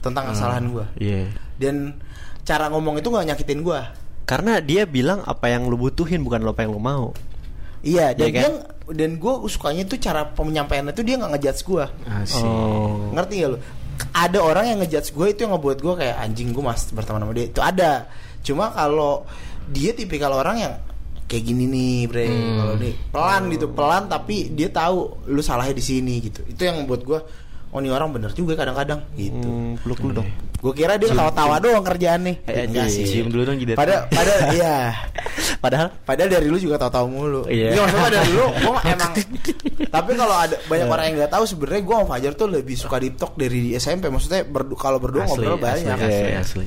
[0.00, 0.84] tentang kesalahan gue.
[0.96, 1.98] iya Dan
[2.40, 3.80] cara ngomong itu nggak nyakitin gue.
[4.24, 7.12] Karena dia bilang apa yang lu butuhin bukan apa yang lu mau.
[7.84, 8.40] Iya, dan Iya kan?
[8.40, 8.50] dia
[8.92, 11.84] dan gue sukanya tuh cara penyampaiannya tuh dia nggak ngejudge gue.
[12.20, 13.08] asik Oh.
[13.16, 13.58] Ngerti gak lu?
[14.12, 17.32] Ada orang yang ngejudge gue itu yang ngebuat gue kayak anjing gue mas berteman sama
[17.32, 17.46] dia.
[17.48, 17.92] Itu ada.
[18.44, 19.24] Cuma kalau
[19.72, 20.74] dia tipikal orang yang
[21.24, 22.26] kayak gini nih, bre.
[22.28, 22.56] Hmm.
[22.60, 26.44] Kalau nih pelan gitu, pelan tapi dia tahu lu salahnya di sini gitu.
[26.44, 27.20] Itu yang membuat gue
[27.74, 29.34] oh ini orang bener juga kadang-kadang gitu.
[29.42, 30.28] Hmm, peluk lu dong.
[30.56, 32.36] Gue kira dia ketawa-tawa doang kerjaan nih.
[32.46, 33.04] Eh, Enggak iya, sih.
[33.04, 33.74] cium dulu dong jidat.
[33.74, 34.94] Pada pada iya.
[35.58, 37.42] Padahal Padahal dari lu juga tahu-tahu mulu.
[37.44, 37.74] Iya.
[37.74, 37.80] Iya.
[37.82, 39.12] maksudnya dari lu gua emang
[39.84, 42.96] Tapi kalau ada banyak orang yang nggak tahu sebenarnya gua sama Fajar tuh lebih suka
[42.96, 44.06] deep talk dari di SMP.
[44.06, 45.84] Maksudnya berdu- kalau berdua ngobrol banyak.
[45.90, 46.40] asli, asli, Iya.
[46.40, 46.66] asli.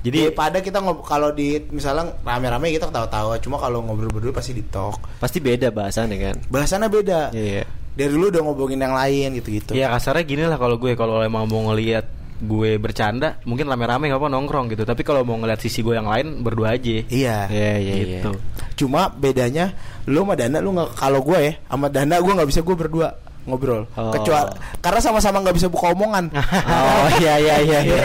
[0.00, 4.56] Jadi pada kita ngob kalau di misalnya rame-rame kita ketawa-tawa, cuma kalau ngobrol berdua pasti
[4.56, 4.96] deep talk.
[5.20, 6.36] pasti beda bahasannya kan.
[6.48, 7.20] Bahasannya beda.
[7.30, 7.68] Iya.
[8.00, 9.76] Dari lu udah ngobongin yang lain gitu-gitu.
[9.76, 12.08] ya kasarnya gini lah kalau gue kalau emang mau ngelihat
[12.40, 16.08] gue bercanda mungkin rame-rame nggak apa nongkrong gitu tapi kalau mau ngeliat sisi gue yang
[16.08, 17.52] lain berdua aja Iya.
[17.52, 17.94] Iya iya iya.
[18.24, 18.32] gitu
[18.80, 19.76] Cuma bedanya
[20.08, 23.12] lu sama Dana lu nggak kalau gue ya sama Dana gue nggak bisa gue berdua
[23.44, 23.88] ngobrol.
[23.96, 24.12] Oh.
[24.12, 24.52] Kecuali
[24.84, 26.28] karena sama-sama nggak bisa buka omongan.
[26.70, 27.98] Oh iya iya iya iya.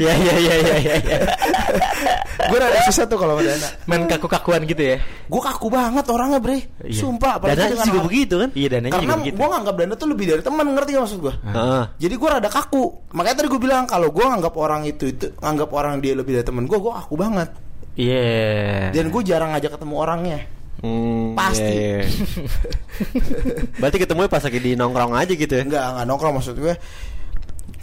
[0.00, 1.18] Iya iya iya iya iya.
[2.46, 3.68] Gue rada susah tuh kalau sama Dana.
[3.84, 4.96] main kaku-kakuan gitu ya
[5.26, 6.96] Gue kaku banget orangnya bre Iya.
[6.96, 8.48] Sumpah Dana juga hal- begitu kan?
[8.52, 11.20] iya dananya Karena juga begitu gue nganggap Dana tuh lebih dari teman Ngerti gak maksud
[11.20, 11.82] gue Heeh.
[11.98, 15.70] Jadi gue rada kaku Makanya tadi gue bilang Kalau gue nganggap orang itu itu Nganggap
[15.70, 17.48] orang dia lebih dari teman gue Gue kaku banget
[17.94, 20.40] iya Dan gue jarang ngajak ketemu orangnya
[20.76, 21.72] Hmm, Pasti.
[21.72, 22.04] iya, iya.
[23.80, 25.64] Berarti ketemu pas lagi di nongkrong aja gitu ya?
[25.64, 26.74] Enggak, enggak nongkrong maksud gue.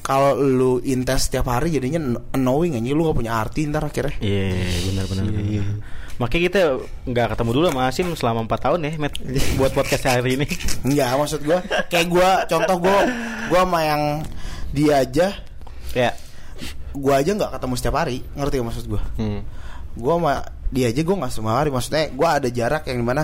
[0.04, 4.20] Kalau lu intens setiap hari jadinya annoying aja lu gak punya arti ntar akhirnya.
[4.20, 4.52] Iya,
[4.92, 5.24] benar benar.
[5.26, 5.44] Benar.
[5.48, 5.64] iya.
[6.14, 6.60] Makanya kita
[7.08, 9.16] nggak ketemu dulu sama Asim selama 4 tahun ya, Matt,
[9.56, 10.46] buat podcast hari ini.
[10.86, 11.58] Enggak, maksud gue
[11.88, 12.98] kayak gue contoh gue
[13.48, 14.04] gue sama yang
[14.70, 15.28] dia aja
[15.94, 16.10] Ya.
[16.92, 19.42] gue aja nggak ketemu setiap hari ngerti gak maksud gue Hmm.
[19.94, 23.24] gue sama dia aja gue nggak semua hari maksudnya gue ada jarak yang di mana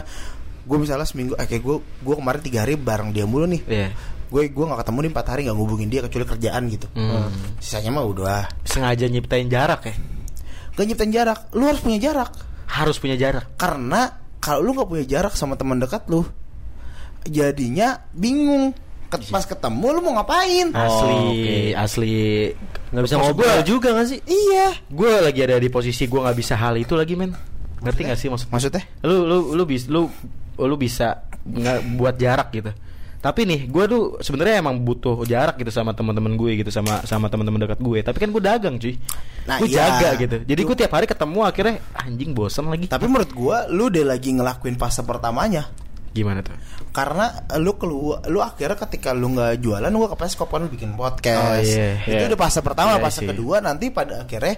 [0.63, 3.89] gue misalnya seminggu eh, kayak gue gue kemarin tiga hari bareng dia mulu nih Iya.
[4.29, 7.29] Gue gue nggak ketemu nih empat hari nggak ngubungin dia kecuali kerjaan gitu Hmm.
[7.57, 9.95] sisanya mah udah Sengaja nyiptain jarak ya.
[10.71, 12.29] gak nyiptain jarak lu harus punya jarak
[12.65, 13.49] Harus punya jarak.
[13.55, 16.21] karena kalau lu nggak punya jarak sama teman dekat lu
[17.25, 18.71] jadinya bingung
[19.09, 21.57] Ket- pas ketemu lu mau ngapain Asli, oke.
[21.73, 22.17] asli.
[22.93, 24.21] Nggak bisa ngobrol gua- juga gak sih?
[24.23, 27.33] iya Gue lagi ada di posisi gue nggak bisa hal itu lagi men.
[27.81, 28.47] Ngerti gak sih maksud?
[28.47, 30.05] maksudnya Lu lu lu bisa lu
[30.55, 32.69] lu bisa nggak buat jarak gitu.
[33.19, 37.27] Tapi nih, gue tuh sebenarnya emang butuh jarak gitu sama teman-teman gue gitu sama sama
[37.27, 37.99] teman-teman dekat gue.
[37.99, 38.95] Tapi kan gue dagang cuy.
[39.43, 39.91] Nah, gue iya.
[39.99, 40.37] jaga gitu.
[40.47, 42.87] Jadi gue tiap hari ketemu akhirnya anjing bosan lagi.
[42.87, 45.67] tapi menurut gua lu udah lagi ngelakuin fase pertamanya
[46.09, 46.57] Gimana tuh?
[46.89, 50.97] karena lu keluar lu akhirnya ketika lu nggak jualan lu ke peskop kan lu bikin
[50.97, 52.29] podcast Oh, iya, itu iya.
[52.33, 53.27] udah fase pertama Iya fase sih.
[53.29, 54.57] kedua nanti pada akhirnya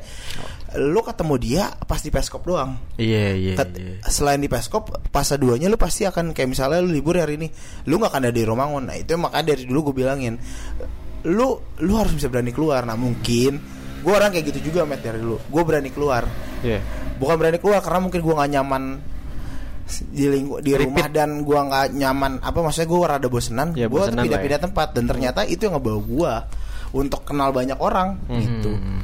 [0.73, 3.53] lu ketemu dia pas di peskop doang Iya iya.
[3.53, 3.95] Ket- iya.
[4.05, 7.51] selain di peskop fase duanya lu pasti akan kayak misalnya lu libur hari ini
[7.85, 10.39] lu nggak akan ada di Romangun nah itu makanya dari dulu gue bilangin
[11.23, 13.59] lu lu harus bisa berani keluar nah mungkin
[13.99, 16.23] gue orang kayak gitu juga met dari dulu gue berani keluar
[16.61, 16.79] Iya.
[17.17, 18.83] bukan berani keluar karena mungkin gua nggak nyaman
[20.07, 20.87] di lingku, di Repeat.
[20.87, 24.87] rumah dan gua nggak nyaman apa maksudnya gua rada bosenan Ya, gua tuh pindah-pindah tempat
[24.93, 26.33] dan ternyata itu yang ngebawa gua
[26.91, 29.03] untuk kenal banyak orang gitu Hmm.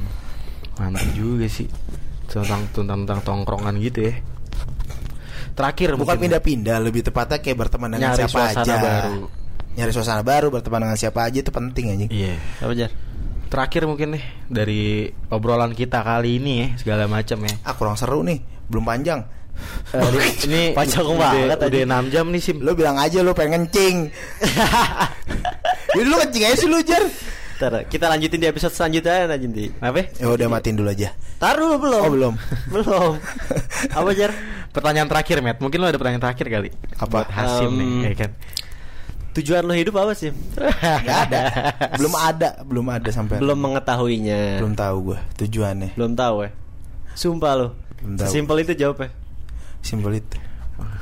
[0.78, 1.68] Mantap juga sih.
[2.26, 4.14] Tentang tentang tentang tongkrongan gitu ya.
[5.52, 6.22] Terakhir bukan mungkin.
[6.30, 9.26] pindah-pindah lebih tepatnya kayak berteman dengan Nyari siapa aja baru.
[9.74, 12.34] nyari suasana baru berteman dengan siapa aja itu penting anjing Iya.
[12.60, 12.91] Apa Jar?
[13.48, 14.82] Terakhir mungkin nih dari
[15.30, 17.54] obrolan kita kali ini ya segala macam ya.
[17.60, 18.38] ah kurang seru nih
[18.68, 19.22] belum panjang
[19.88, 21.78] di- ini Panjang udah, banget udah tadi.
[21.82, 22.58] 6 jam nih Sim.
[22.60, 24.14] lu bilang aja lu pengen kencing
[25.95, 27.02] Jadi lu kencing aja sih lu Jar
[27.58, 29.74] Ntar kita lanjutin di episode selanjutnya nanti.
[29.82, 30.14] Apa?
[30.22, 31.10] Ya udah matiin dulu aja
[31.42, 32.02] Tar dulu belum?
[32.06, 32.34] Oh, belum.
[32.74, 33.14] belum.
[33.98, 34.32] Apa Jar?
[34.70, 35.58] Pertanyaan terakhir, Matt.
[35.58, 36.70] Mungkin lo ada pertanyaan terakhir kali.
[37.02, 37.26] Apa?
[37.26, 38.32] Buat Hasim Um, nih, ya kan.
[39.38, 40.34] Tujuan lo hidup apa sih?
[41.06, 41.42] Gak ada
[41.94, 44.58] Belum ada Belum ada sampai Belum mengetahuinya.
[44.58, 46.50] Belum tahu gue tujuannya Belum tahu ya.
[47.14, 47.68] Sumpah lo.
[48.18, 49.10] Sesimpel itu jawabnya.
[49.82, 50.38] Simpel itu.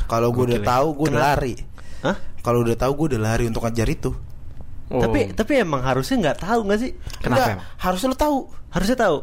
[0.08, 0.68] Kalau gue udah ya.
[0.68, 1.54] tahu, gue udah lari.
[2.08, 2.16] Hah?
[2.40, 4.16] Kalau udah tahu, gue udah lari untuk ngejar itu.
[4.86, 5.02] Oh.
[5.02, 6.92] Tapi tapi emang harusnya nggak tahu nggak sih?
[7.18, 7.68] Kenapa Enggak, emang?
[7.76, 8.38] Harusnya lo tahu.
[8.70, 9.18] Harusnya tahu.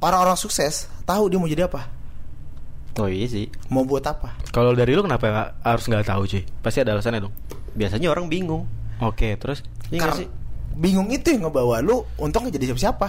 [0.00, 0.74] Orang-orang sukses
[1.04, 1.88] tahu dia mau jadi apa,
[2.94, 3.50] Oh iya sih.
[3.68, 4.38] mau buat apa.
[4.48, 6.42] kalau dari lu kenapa nggak- harus nggak tahu, cuy?
[6.60, 7.34] Pasti ada alasannya dong.
[7.72, 8.64] Biasanya orang bingung.
[8.98, 9.60] Oke, terus
[9.90, 10.28] Iya sih?
[10.74, 13.08] bingung itu yang ngebawa lu untuk jadi siapa-siapa.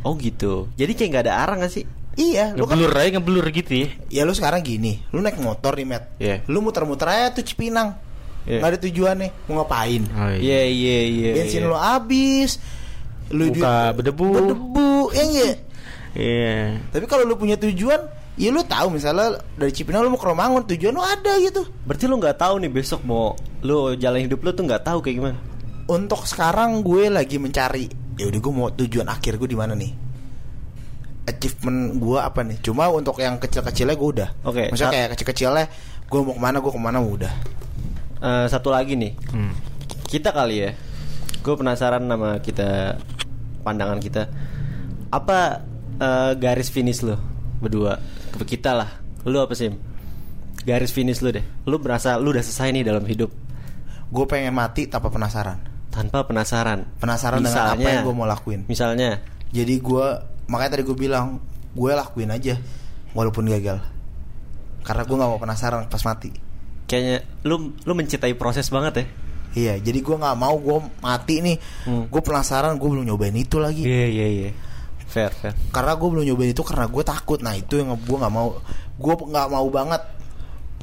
[0.00, 0.70] Oh gitu.
[0.74, 1.84] Jadi kayak nggak ada arah nggak sih?
[2.16, 3.88] Iya, lu kan ngeblur aja ngeblur gitu ya.
[4.10, 6.04] ya lu sekarang gini, lu naik motor nih, Met.
[6.18, 6.36] Iya.
[6.50, 7.94] Lu muter-muter aja tuh Cipinang.
[8.44, 8.58] Iya.
[8.58, 10.02] Nggak ada tujuannya, mau ngapain?
[10.10, 11.30] Oh, Iya iya iya.
[11.36, 11.68] Bensin iya.
[11.68, 12.50] lu habis.
[13.30, 14.26] Lu Muka di- berdebu.
[14.32, 15.56] Berdebu, ya enggak?
[16.10, 16.58] Iya.
[16.88, 18.00] Tapi kalau lu punya tujuan,
[18.34, 21.62] ya lu tahu misalnya dari Cipinang lu mau ke Romangun, tujuan lu ada gitu.
[21.84, 25.16] Berarti lu nggak tahu nih besok mau lu jalan hidup lu tuh nggak tahu kayak
[25.20, 25.38] gimana?
[25.86, 27.86] Untuk sekarang gue lagi mencari,
[28.16, 29.92] ya udah gue mau tujuan akhir gue di mana nih?
[31.28, 32.58] Achievement gue apa nih?
[32.58, 34.28] Cuma untuk yang kecil-kecilnya gue udah.
[34.42, 35.64] Oke, Maksudnya sa- kayak kecil-kecilnya,
[36.08, 37.32] gue mau ke mana, gue ke mana udah.
[38.20, 39.16] Eh, satu lagi nih.
[39.32, 39.56] Hmm.
[40.04, 40.70] Kita kali ya.
[41.40, 43.00] Gue penasaran sama kita
[43.64, 44.28] pandangan kita.
[45.08, 45.64] Apa
[45.96, 47.16] eh, garis finish lo
[47.64, 47.96] berdua?
[48.36, 48.90] Ke kita lah.
[49.24, 49.72] Lu apa sih?
[50.68, 51.44] Garis finish lu deh.
[51.64, 53.32] Lu merasa lu udah selesai nih dalam hidup
[54.10, 55.62] Gue pengen mati tanpa penasaran.
[55.90, 56.86] tanpa penasaran.
[56.98, 58.62] Penasaran dengan apa yang gue mau lakuin.
[58.66, 60.06] Misalnya, Jadi gue,
[60.46, 61.42] makanya tadi gue bilang,
[61.74, 62.54] gue lakuin aja,
[63.10, 63.82] walaupun gagal.
[64.86, 66.49] Karena gue nggak mau penasaran pas mati.
[66.90, 69.06] Kayaknya lu lu mencintai proses banget ya.
[69.50, 71.56] Iya, jadi gue nggak mau gue mati nih.
[71.86, 72.10] Hmm.
[72.10, 73.86] Gue penasaran, gue belum nyobain itu lagi.
[73.86, 74.50] Iya iya iya.
[75.06, 75.54] Fair fair.
[75.70, 77.38] Karena gue belum nyobain itu karena gue takut.
[77.42, 78.58] Nah itu yang gue nggak mau.
[78.98, 80.02] Gue nggak mau banget.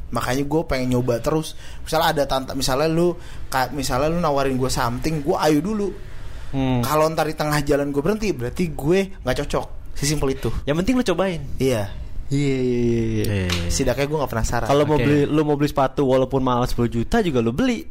[0.08, 1.52] Makanya gue pengen nyoba terus.
[1.84, 3.12] Misalnya ada tante, misalnya lu,
[3.52, 5.88] kayak misalnya lu nawarin gue something, gue ayo dulu.
[6.52, 6.80] Hmm.
[6.80, 9.66] Kalau ntar di tengah jalan gue berhenti, berarti gue nggak cocok.
[9.92, 10.48] Sesimpel itu.
[10.64, 11.40] Yang penting lu cobain.
[11.60, 12.07] Iya.
[12.28, 13.24] Iya iya iya.
[13.24, 13.68] Iya.
[13.68, 14.66] Setidaknya gue nggak penasaran.
[14.66, 15.04] Kalau mau Oke.
[15.04, 17.88] beli lu mau beli sepatu walaupun mahal 10 juta juga lu beli.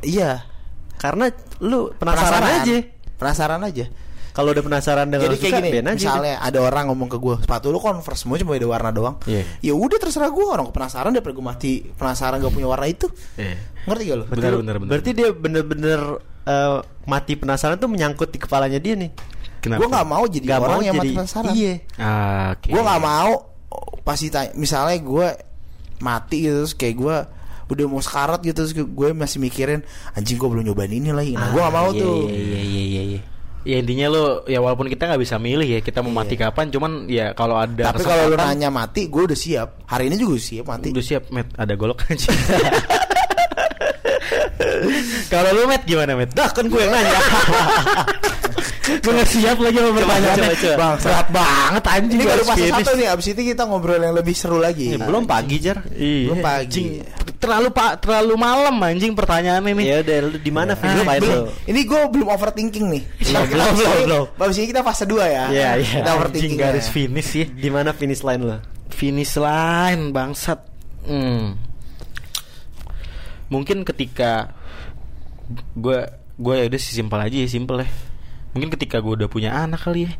[0.00, 0.46] iya,
[0.94, 1.26] Karena
[1.60, 2.76] lu penasaran, aja.
[3.16, 3.86] Penasaran aja.
[4.30, 7.34] Kalau udah penasaran dengan Jadi kayak suka, gini, aja misalnya ada orang ngomong ke gue,
[7.42, 9.18] sepatu lu converse semua cuma beda warna doang.
[9.26, 9.42] Iya.
[9.60, 13.10] Ya udah terserah gue orang penasaran daripada gue mati penasaran gak punya warna itu.
[13.34, 13.58] Iya.
[13.84, 14.24] Ngerti gak lu?
[14.24, 14.90] Berarti Benar, lu- benar, benar.
[14.94, 16.00] Berarti dia bener-bener
[16.46, 19.10] eh, mati penasaran tuh menyangkut di kepalanya dia nih.
[19.60, 19.82] Kenapa?
[19.82, 21.52] Gue gak mau jadi Nggak orang mau yang mati jadi- penasaran.
[21.52, 21.74] Iya.
[21.98, 22.68] Ah, Oke.
[22.70, 23.32] Gue gak mau
[24.02, 25.28] pasti tanya, misalnya gue
[26.00, 27.16] mati gitu terus kayak gue
[27.70, 29.86] udah mau sekarat gitu terus gue masih mikirin
[30.18, 31.38] anjing gue belum nyobain ini lagi.
[31.38, 32.18] Nah, gue gak mau iya, tuh.
[32.26, 33.02] Iya iya iya iya.
[33.14, 33.20] iya.
[33.60, 37.04] Ya intinya lo ya walaupun kita nggak bisa milih ya kita mau mati kapan cuman
[37.12, 39.84] ya kalau ada Tapi kalau kesempatan, nanya mati, gue udah siap.
[39.84, 40.96] Hari ini juga siap mati.
[40.96, 42.32] udah siap Met ada golok aja.
[45.32, 46.32] kalau lu Met gimana Met?
[46.32, 47.20] Dah kan gue yang nanya.
[48.96, 50.42] gue nggak siap lagi sama pertanyaannya.
[50.42, 50.76] coba, coba.
[50.76, 52.74] Bang, Berat banget anjing Ini baru fase finish.
[52.76, 54.86] satu nih, abis itu kita ngobrol yang lebih seru lagi.
[54.90, 55.78] Ini belum pagi jar.
[55.86, 56.26] Iya.
[56.26, 56.66] Belum pagi.
[56.66, 56.88] Anjing,
[57.36, 59.86] terlalu pak terlalu malam anjing pertanyaannya nih.
[59.86, 61.34] Ya udah lu di mana Ah, main belum.
[61.40, 61.42] lu.
[61.64, 63.02] Ini gue belum overthinking nih.
[63.22, 64.24] Belum, belum, belum, belum.
[64.38, 65.44] Abis ini kita fase 2 ya.
[65.48, 65.90] Iya, iya.
[65.96, 66.92] Kita Anjing overthinking garis ya.
[66.92, 67.46] finish ya.
[67.46, 68.56] Di mana finish line lu?
[68.90, 70.60] Finish line bangsat.
[71.02, 71.56] Hmm.
[73.48, 74.54] Mungkin ketika
[75.74, 75.98] gue
[76.36, 77.88] gue ya udah sih simpel aja ya simpel ya.
[78.50, 80.12] Mungkin ketika gue udah punya anak kali ya.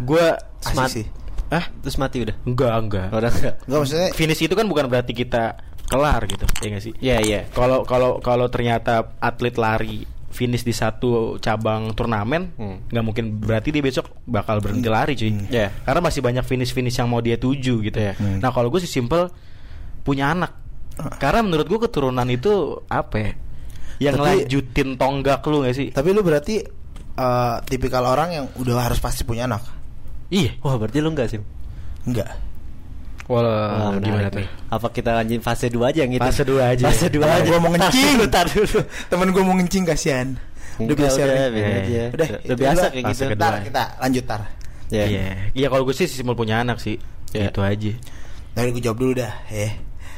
[0.00, 0.24] Gue
[0.62, 0.90] Smart.
[0.90, 1.06] sih.
[1.50, 2.36] ah Terus mati udah.
[2.46, 3.08] enggak enggak.
[3.10, 3.54] Udah enggak.
[3.66, 5.58] Enggak maksudnya Finish itu kan bukan berarti kita
[5.90, 6.94] kelar gitu, ya nggak sih?
[7.02, 7.40] Iya iya.
[7.50, 12.86] Kalau kalau kalau ternyata atlet lari finish di satu cabang turnamen, Hmm.
[12.86, 15.50] nggak mungkin berarti dia besok bakal berhenti lari cuy.
[15.50, 15.74] Iya.
[15.82, 17.98] Karena masih banyak finish finish yang mau dia tuju gitu.
[17.98, 18.14] Iya.
[18.14, 18.38] Hmm.
[18.38, 19.26] Nah kalau gue sih simple
[20.00, 20.54] punya anak.
[21.18, 23.30] Karena menurut gue keturunan itu apa ya?
[23.98, 25.90] Yang Tapi- lanjutin tonggak lu gak sih?
[25.90, 26.62] Tapi lu berarti
[27.14, 29.62] eh, tipikal orang yang udah harus pasti punya anak.
[30.28, 30.54] Iya.
[30.60, 31.40] Wah berarti lu enggak sih?
[32.06, 32.30] Enggak.
[33.30, 34.42] Wah, Wah, gimana tuh?
[34.66, 36.22] Apa kita lanjut fase 2 aja yang itu?
[36.22, 36.82] Fase dua aja.
[36.90, 37.46] Fase 2 Temen aja.
[37.46, 38.14] gua mau ngencing.
[38.26, 38.78] Tar dulu.
[39.06, 40.28] Temen gue mau ngencing kasihan.
[40.82, 41.38] Udah biasa udah, nih.
[41.54, 41.78] biarin Iya.
[41.78, 42.02] aja.
[42.10, 43.22] Udah, Udah biasa kayak gitu.
[43.30, 43.38] kedua.
[43.38, 44.42] Ntar kita lanjut tar.
[44.90, 45.04] Iya.
[45.06, 45.22] Iya.
[45.54, 46.98] Iya kalau gue sih simpel punya anak sih.
[47.30, 47.54] Iya.
[47.54, 47.92] Itu aja.
[48.50, 49.72] Dari gue jawab dulu dah, eh.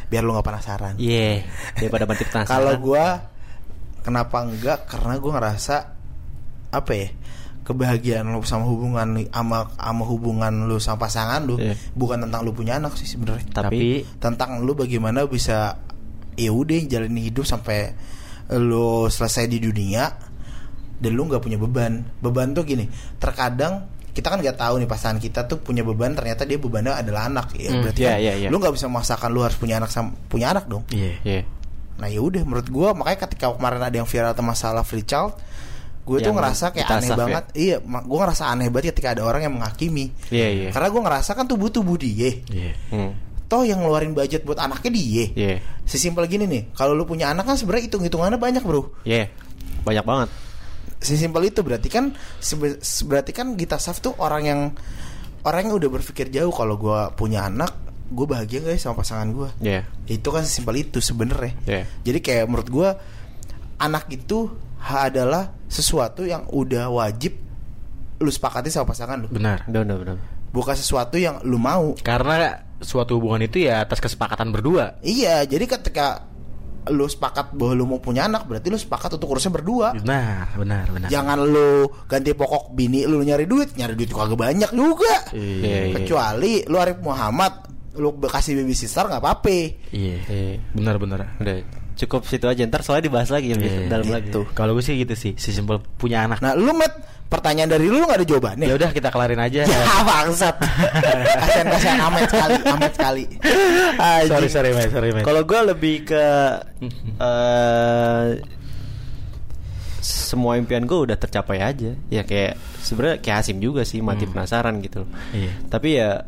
[0.09, 0.95] Biar lu gak penasaran.
[0.97, 1.45] Iya.
[1.77, 2.49] Daripada mati penasaran.
[2.49, 3.05] Kalau gua
[4.01, 4.89] kenapa enggak?
[4.89, 5.77] Karena gua ngerasa
[6.73, 7.09] apa ya?
[7.63, 11.79] Kebahagiaan lu sama hubungan sama sama hubungan lu sama pasangan lu Iya.
[11.95, 13.47] bukan tentang lu punya anak sih sebenarnya.
[13.55, 15.79] tapi Tentang lu bagaimana bisa
[16.35, 17.95] ya udah jalani hidup sampai
[18.59, 20.11] lu selesai di dunia
[20.99, 22.03] dan lu nggak punya beban.
[22.19, 26.43] Beban tuh gini, terkadang kita kan nggak tahu nih pasangan kita tuh punya beban ternyata
[26.45, 28.49] dia bebannya adalah anak ya Hmm, berarti iya, kan iya, iya.
[28.53, 31.17] lu nggak bisa memaksakan lu harus punya anak sama punya anak dong Iya.
[31.25, 31.43] Iya.
[31.97, 35.33] Nah ya udah menurut gua makanya ketika kemarin ada yang viral tentang masalah free child,
[36.03, 37.17] gue tuh ngerasa kayak aneh ya?
[37.17, 37.45] banget.
[37.55, 40.11] Iya, gua ngerasa aneh banget ketika ada orang yang menghakimi.
[40.35, 40.69] Iya, iya.
[40.75, 42.43] Karena gua ngerasa kan tubuh tubuh dia.
[42.51, 42.75] Iya.
[42.91, 43.13] Hmm.
[43.47, 45.25] Toh yang ngeluarin budget buat anaknya dia.
[45.31, 45.57] Iya.
[45.87, 48.91] Sesimpel gini nih, kalau lu punya anak kan sebenarnya hitung hitungannya banyak bro.
[49.07, 49.31] Iya.
[49.87, 50.29] Banyak banget.
[50.99, 52.15] Sesimpel itu berarti kan
[53.07, 54.61] berarti kan Gita Saf tuh orang yang
[55.47, 57.75] orang yang udah berpikir jauh kalau gua punya anak,
[58.11, 59.51] gue bahagia gak ya sama pasangan gua.
[59.63, 59.87] Iya.
[60.11, 61.55] Itu kan sesimpel itu sebenarnya.
[61.63, 61.83] Iya.
[62.03, 62.89] Jadi kayak menurut gua
[63.83, 64.51] anak itu
[64.83, 67.39] adalah sesuatu yang udah wajib
[68.23, 69.29] lu sepakati sama pasangan lu.
[69.31, 69.67] Benar.
[69.67, 70.15] Udah, udah.
[70.53, 71.97] Bukan sesuatu yang lu mau.
[72.03, 75.01] Karena suatu hubungan itu ya atas kesepakatan berdua.
[75.03, 76.29] Iya, jadi ketika
[76.91, 79.95] lu sepakat bahwa lu mau punya anak, berarti lu sepakat untuk urusnya berdua.
[79.95, 81.09] Benar, benar, benar.
[81.09, 85.31] Jangan lu ganti pokok bini lu nyari duit, nyari duit kagak banyak juga.
[85.31, 85.95] Iya, iya.
[85.95, 87.71] Kecuali lu Arif Muhammad,
[88.03, 89.59] lu kasih babysitter nggak apa-apa.
[89.95, 90.17] Iya.
[90.27, 90.55] Iya.
[90.75, 91.19] Benar, benar.
[91.39, 91.82] Udah.
[91.93, 94.43] Cukup situ aja ntar soalnya dibahas lagi lebih Iya, dalam gitu.
[94.45, 94.55] lagi.
[94.55, 96.41] Kalau gue sih gitu sih, sesimpel punya anak.
[96.41, 96.91] Nah, lu met
[97.29, 98.67] pertanyaan dari lu nggak ada jawabannya.
[98.69, 99.65] Ya udah kita kelarin aja.
[99.65, 99.79] Ya
[100.09, 100.57] bangsat.
[101.41, 103.25] kasihan kasihan amet sekali, amet sekali.
[104.29, 105.25] sorry, sorry, Mas, sorry, Mas.
[105.25, 106.25] Kalau gue lebih ke
[107.25, 108.29] eh
[110.03, 111.95] semua impian gue udah tercapai aja.
[112.11, 115.07] Ya kayak sebenarnya kayak Hasim juga sih mati penasaran gitu.
[115.07, 115.11] loh.
[115.31, 115.53] Iya.
[115.71, 116.27] Tapi ya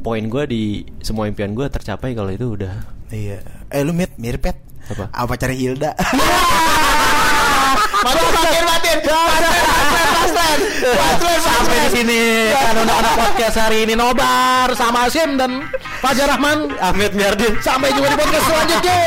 [0.00, 0.62] poin gue di
[1.02, 2.74] semua impian gue tercapai kalau itu udah.
[3.10, 3.42] Iya.
[3.68, 4.56] Eh lu mit mirip pet.
[4.90, 5.04] Apa?
[5.14, 5.94] Apa cari Hilda?
[8.00, 8.98] Matiin, matiin, matiin.
[11.40, 15.62] Sampai di sini kan anak-anak podcast hari ini nobar sama Sim dan
[16.02, 17.54] Fajar Rahman, Ahmed Miardin.
[17.62, 18.98] Sampai jumpa di podcast selanjutnya.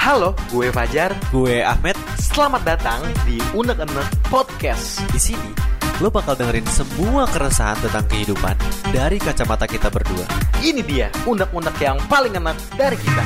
[0.00, 1.12] Halo, gue Fajar.
[1.28, 5.04] Gue Ahmed Selamat datang di Unek Unek Podcast.
[5.12, 5.69] di sini.
[6.00, 8.56] Lo bakal dengerin semua keresahan tentang kehidupan
[8.88, 10.24] dari kacamata kita berdua.
[10.64, 13.24] Ini dia unek-unek yang paling enak dari kita.